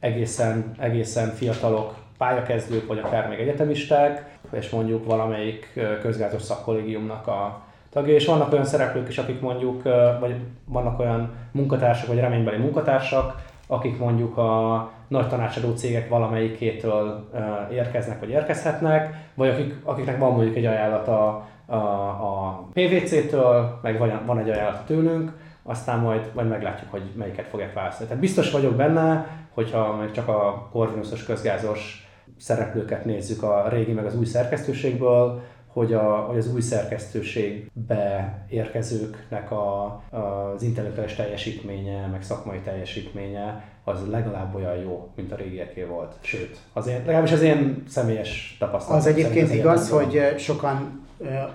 egészen, 0.00 0.74
egészen 0.78 1.28
fiatalok, 1.28 1.94
pályakezdők, 2.18 2.86
vagy 2.86 2.98
akár 2.98 3.28
még 3.28 3.38
egyetemisták, 3.38 4.38
és 4.52 4.70
mondjuk 4.70 5.04
valamelyik 5.04 5.80
közgázos 6.00 6.42
szakkollégiumnak 6.42 7.26
a 7.26 7.60
tagja, 7.90 8.14
és 8.14 8.26
vannak 8.26 8.52
olyan 8.52 8.64
szereplők 8.64 9.08
is, 9.08 9.18
akik 9.18 9.40
mondjuk, 9.40 9.82
vagy 10.20 10.34
vannak 10.64 10.98
olyan 10.98 11.30
munkatársak, 11.52 12.08
vagy 12.08 12.18
reménybeli 12.18 12.56
munkatársak, 12.56 13.44
akik 13.66 13.98
mondjuk 13.98 14.38
a 14.38 14.90
nagy 15.08 15.28
tanácsadó 15.28 15.72
cégek 15.74 16.08
valamelyikétől 16.08 17.28
érkeznek, 17.72 18.20
vagy 18.20 18.30
érkezhetnek, 18.30 19.30
vagy 19.34 19.48
akik, 19.48 19.74
akiknek 19.84 20.18
van 20.18 20.32
mondjuk 20.32 20.56
egy 20.56 20.66
ajánlata 20.66 21.46
a, 21.66 21.74
a 21.76 22.62
PVC-től, 22.72 23.78
meg 23.82 23.98
van 24.26 24.38
egy 24.38 24.50
ajánlat 24.50 24.86
tőlünk, 24.86 25.32
aztán 25.66 25.98
majd, 25.98 26.30
majd 26.34 26.48
meglátjuk, 26.48 26.90
hogy 26.90 27.02
melyiket 27.14 27.46
fogják 27.46 27.72
választani. 27.72 28.08
Tehát 28.08 28.22
biztos 28.22 28.50
vagyok 28.50 28.74
benne, 28.74 29.26
hogyha 29.54 29.96
meg 29.96 30.12
csak 30.12 30.28
a 30.28 30.68
Corvinusos 30.72 31.24
közgázos 31.24 32.08
szereplőket 32.38 33.04
nézzük 33.04 33.42
a 33.42 33.68
régi 33.68 33.92
meg 33.92 34.04
az 34.04 34.16
új 34.16 34.24
szerkesztőségből, 34.24 35.42
hogy, 35.66 35.92
a, 35.92 36.02
hogy 36.02 36.38
az 36.38 36.52
új 36.52 36.60
szerkesztőségbe 36.60 38.38
érkezőknek 38.48 39.50
a, 39.50 39.84
az 40.10 40.62
intellektuális 40.62 41.14
teljesítménye, 41.14 42.06
meg 42.06 42.22
szakmai 42.22 42.58
teljesítménye 42.58 43.64
az 43.84 44.08
legalább 44.10 44.54
olyan 44.54 44.76
jó, 44.76 45.12
mint 45.16 45.32
a 45.32 45.36
régieké 45.36 45.82
volt. 45.82 46.14
Sőt, 46.20 46.58
az 46.72 46.86
én, 46.86 46.98
legalábbis 46.98 47.32
az 47.32 47.42
én 47.42 47.82
személyes 47.88 48.56
tapasztalatom. 48.58 49.10
Az 49.10 49.16
egyébként 49.16 49.54
igaz, 49.54 49.90
hogy 49.90 50.34
sokan 50.38 51.06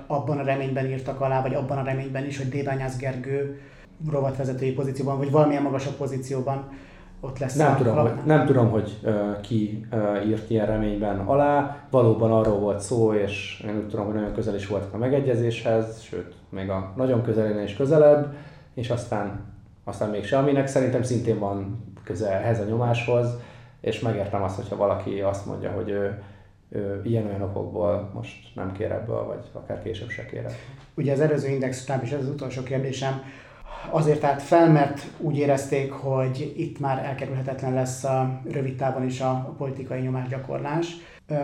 abban 0.07 0.37
a 0.37 0.43
reményben 0.43 0.85
írtak 0.85 1.21
alá, 1.21 1.41
vagy 1.41 1.53
abban 1.53 1.77
a 1.77 1.83
reményben 1.83 2.25
is, 2.25 2.37
hogy 2.37 2.49
Débányász 2.49 2.97
Gergő 2.97 3.61
rovatvezetői 4.09 4.73
pozícióban, 4.73 5.17
vagy 5.17 5.31
valamilyen 5.31 5.63
magasabb 5.63 5.93
pozícióban 5.93 6.69
ott 7.19 7.39
lesz. 7.39 7.55
Nem, 7.55 7.75
tudom, 7.75 7.97
hogy, 7.97 8.11
nem 8.25 8.45
tudom, 8.45 8.69
hogy 8.69 8.97
uh, 9.03 9.41
ki 9.41 9.85
uh, 9.91 10.27
írt 10.27 10.49
ilyen 10.49 10.65
reményben 10.65 11.19
alá. 11.19 11.77
Valóban 11.89 12.31
arról 12.31 12.59
volt 12.59 12.79
szó, 12.79 13.13
és 13.13 13.63
én 13.67 13.75
úgy 13.75 13.87
tudom, 13.87 14.05
hogy 14.05 14.13
nagyon 14.13 14.33
közel 14.33 14.55
is 14.55 14.67
voltak 14.67 14.93
a 14.93 14.97
megegyezéshez, 14.97 16.01
sőt, 16.01 16.33
még 16.49 16.69
a 16.69 16.93
nagyon 16.95 17.23
közelénél 17.23 17.63
is 17.63 17.75
közelebb, 17.75 18.33
és 18.73 18.89
aztán, 18.89 19.45
aztán 19.83 20.09
mégse, 20.09 20.37
aminek 20.37 20.67
szerintem 20.67 21.03
szintén 21.03 21.39
van 21.39 21.85
köze 22.03 22.31
ehhez 22.31 22.59
a 22.59 22.63
nyomáshoz, 22.63 23.27
és 23.81 23.99
megértem 23.99 24.43
azt, 24.43 24.55
hogyha 24.55 24.75
valaki 24.75 25.19
azt 25.19 25.45
mondja, 25.45 25.71
hogy 25.71 25.89
ő, 25.89 26.21
ő 26.69 27.01
ilyen-olyan 27.03 27.41
okokból 27.41 28.09
most 28.13 28.55
nem 28.55 28.71
kér 28.71 28.91
ebből, 28.91 29.25
vagy 29.25 29.49
akár 29.53 29.83
később 29.83 30.09
se 30.09 30.25
kér 30.25 30.45
Ugye 30.95 31.11
az 31.11 31.19
előző 31.19 31.49
index 31.49 31.85
táb 31.85 32.03
is 32.03 32.11
ez 32.11 32.21
az 32.21 32.29
utolsó 32.29 32.63
kérdésem, 32.63 33.21
azért 33.89 34.23
állt 34.23 34.41
fel, 34.41 34.71
mert 34.71 35.07
úgy 35.17 35.37
érezték, 35.37 35.91
hogy 35.91 36.53
itt 36.57 36.79
már 36.79 37.05
elkerülhetetlen 37.05 37.73
lesz 37.73 38.03
a 38.03 38.41
rövid 38.51 38.75
távon 38.75 39.05
is 39.05 39.21
a 39.21 39.53
politikai 39.57 39.99
nyomásgyakorlás. 39.99 40.95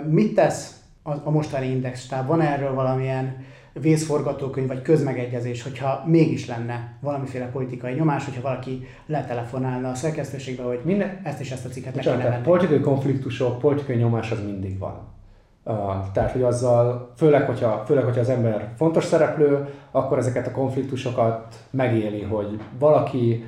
Mit 0.10 0.36
tesz 0.36 0.82
a 1.24 1.30
mostani 1.30 1.68
indextáb? 1.68 2.28
Van 2.28 2.42
erről 2.42 2.74
valamilyen 2.74 3.46
vészforgatókönyv 3.74 4.68
vagy 4.68 4.82
közmegegyezés, 4.82 5.64
hogyha 5.64 6.04
mégis 6.06 6.48
lenne 6.48 6.98
valamiféle 7.02 7.46
politikai 7.46 7.94
nyomás, 7.94 8.26
hogyha 8.26 8.42
valaki 8.42 8.88
letelefonálna 9.06 9.90
a 9.90 9.96
szerkesztőségbe, 9.96 10.64
hogy 10.64 10.80
minden, 10.84 11.20
ezt 11.24 11.40
és 11.40 11.52
ezt 11.52 11.66
a 11.66 11.70
cikket 11.70 11.96
le 11.96 12.02
kéne 12.02 12.30
venni. 12.30 12.44
Politikai 12.44 12.80
konfliktusok, 12.80 13.60
politikai 13.60 13.96
nyomás 13.96 14.32
az 14.32 14.44
mindig 14.46 14.80
van. 14.80 15.17
Tehát, 16.14 16.32
hogy 16.32 16.44
azzal, 16.44 17.10
főleg 17.16 17.46
hogyha, 17.46 17.84
főleg, 17.86 18.04
hogyha 18.04 18.20
az 18.20 18.30
ember 18.30 18.70
fontos 18.78 19.04
szereplő, 19.04 19.68
akkor 19.92 20.18
ezeket 20.18 20.48
a 20.48 20.52
konfliktusokat 20.52 21.56
megéli, 21.70 22.22
hogy 22.22 22.60
valaki 22.80 23.46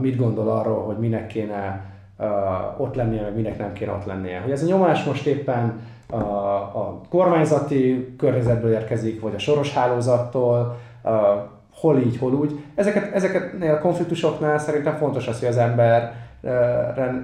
mit 0.00 0.16
gondol 0.16 0.48
arról, 0.50 0.84
hogy 0.84 0.98
minek 0.98 1.26
kéne 1.26 1.84
ott 2.76 2.94
lennie, 2.94 3.22
meg 3.22 3.34
minek 3.34 3.58
nem 3.58 3.72
kéne 3.72 3.92
ott 3.92 4.04
lennie. 4.04 4.40
Hogy 4.40 4.50
ez 4.50 4.62
a 4.62 4.66
nyomás 4.66 5.04
most 5.04 5.26
éppen 5.26 5.80
a, 6.10 6.16
a 6.16 7.00
kormányzati 7.08 8.14
környezetből 8.18 8.72
érkezik, 8.72 9.20
vagy 9.20 9.34
a 9.34 9.38
soros 9.38 9.74
hálózattól, 9.74 10.76
hol 11.72 11.98
így, 11.98 12.18
hol 12.18 12.32
úgy. 12.32 12.60
Ezeket, 12.74 13.14
ezeket 13.14 13.62
a 13.62 13.78
konfliktusoknál 13.78 14.58
szerintem 14.58 14.96
fontos 14.96 15.28
az, 15.28 15.38
hogy 15.38 15.48
az 15.48 15.56
ember 15.56 16.25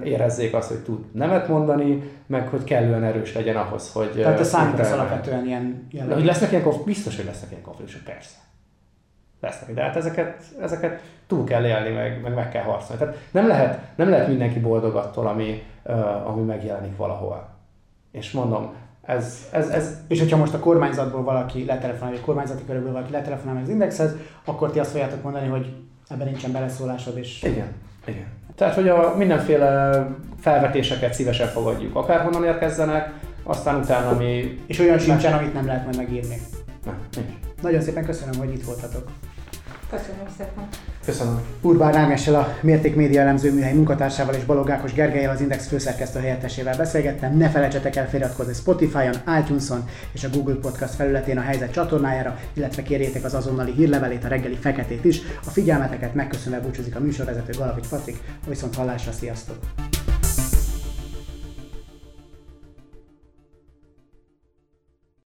érezzék 0.03 0.53
azt, 0.53 0.67
hogy 0.67 0.79
tud 0.79 1.05
nemet 1.11 1.47
mondani, 1.47 2.11
meg 2.27 2.47
hogy 2.47 2.63
kellően 2.63 3.03
erős 3.03 3.33
legyen 3.33 3.55
ahhoz, 3.55 3.91
hogy... 3.91 4.09
Tehát 4.09 4.37
te 4.37 4.43
számítasz 4.43 4.91
alapvetően 4.91 5.45
ilyen 5.45 5.87
jellegű. 5.91 6.13
Hogy 6.13 6.25
lesznek 6.25 6.51
ilyen 6.51 6.63
konfliktusok? 6.63 6.95
Biztos, 6.95 7.15
hogy 7.15 7.25
lesznek 7.25 7.49
ilyen 7.49 7.63
konfliktusok, 7.63 8.03
persze. 8.03 8.35
Lesznek, 9.41 9.73
de 9.73 9.81
hát 9.81 9.95
ezeket, 9.95 10.43
ezeket 10.61 11.01
túl 11.27 11.43
kell 11.43 11.65
élni, 11.65 11.89
meg, 11.89 12.21
meg 12.21 12.33
meg 12.33 12.49
kell 12.49 12.63
harcolni. 12.63 13.01
Tehát 13.01 13.17
nem 13.31 13.47
lehet, 13.47 13.79
nem 13.95 14.09
lehet 14.09 14.27
mindenki 14.27 14.59
boldog 14.59 14.95
attól, 14.95 15.27
ami, 15.27 15.63
ami 16.25 16.41
megjelenik 16.41 16.97
valahol. 16.97 17.49
És 18.11 18.31
mondom, 18.31 18.73
ez, 19.01 19.47
ez, 19.51 19.69
ez... 19.69 19.97
És 20.07 20.19
hogyha 20.19 20.37
most 20.37 20.53
a 20.53 20.59
kormányzatból 20.59 21.23
valaki 21.23 21.65
letelefonál, 21.65 22.09
vagy 22.09 22.19
a 22.21 22.25
kormányzati 22.25 22.65
körülbelül 22.65 22.93
valaki 22.93 23.11
letelefonál 23.11 23.61
az 23.63 23.69
indexhez, 23.69 24.11
akkor 24.45 24.71
ti 24.71 24.79
azt 24.79 24.91
fogjátok 24.91 25.23
mondani, 25.23 25.47
hogy 25.47 25.73
ebben 26.09 26.27
nincsen 26.27 26.51
beleszólásod, 26.51 27.17
és... 27.17 27.43
Igen, 27.43 27.67
igen. 28.05 28.27
Tehát, 28.55 28.75
hogy 28.75 28.87
a 28.87 29.13
mindenféle 29.17 30.05
felvetéseket 30.39 31.13
szívesen 31.13 31.47
fogadjuk, 31.47 31.95
akárhonnan 31.95 32.43
érkezzenek, 32.45 33.11
aztán 33.43 33.75
utána 33.75 34.17
mi... 34.17 34.59
És 34.67 34.79
olyan 34.79 34.99
sincsen, 34.99 35.33
amit 35.33 35.53
nem 35.53 35.65
lehet 35.65 35.83
majd 35.83 35.97
megírni. 35.97 36.37
Nem, 36.85 36.97
nincs. 37.15 37.31
Nagyon 37.61 37.81
szépen 37.81 38.05
köszönöm, 38.05 38.39
hogy 38.39 38.53
itt 38.53 38.63
voltatok. 38.63 39.09
Köszönöm 39.89 40.27
szépen. 40.37 40.67
Köszönöm. 41.05 41.41
Urbán 41.61 41.95
Ágnessel 41.95 42.35
a 42.35 42.57
Mérték 42.61 42.95
Média 42.95 43.21
elemző 43.21 43.53
műhely 43.53 43.73
munkatársával 43.73 44.33
és 44.33 44.43
Balogákos 44.43 44.93
Gergelyel 44.93 45.29
az 45.29 45.41
Index 45.41 45.67
főszerkesztő 45.67 46.19
helyettesével 46.19 46.77
beszélgettem. 46.77 47.37
Ne 47.37 47.49
felejtsetek 47.49 47.95
el 47.95 48.09
feliratkozni 48.09 48.53
Spotify-on, 48.53 49.39
iTunes-on 49.41 49.89
és 50.11 50.23
a 50.23 50.29
Google 50.29 50.55
Podcast 50.55 50.93
felületén 50.93 51.37
a 51.37 51.41
helyzet 51.41 51.71
csatornájára, 51.71 52.37
illetve 52.53 52.83
kérjétek 52.83 53.23
az 53.23 53.33
azonnali 53.33 53.71
hírlevelét, 53.71 54.23
a 54.23 54.27
reggeli 54.27 54.55
feketét 54.55 55.05
is. 55.05 55.21
A 55.45 55.49
figyelmeteket 55.49 56.13
megköszönve 56.13 56.59
búcsúzik 56.59 56.95
a 56.95 56.99
műsorvezető 56.99 57.51
Galavics 57.57 57.87
Patrik, 57.87 58.17
viszont 58.47 58.75
hallásra, 58.75 59.11
sziasztok! 59.11 59.57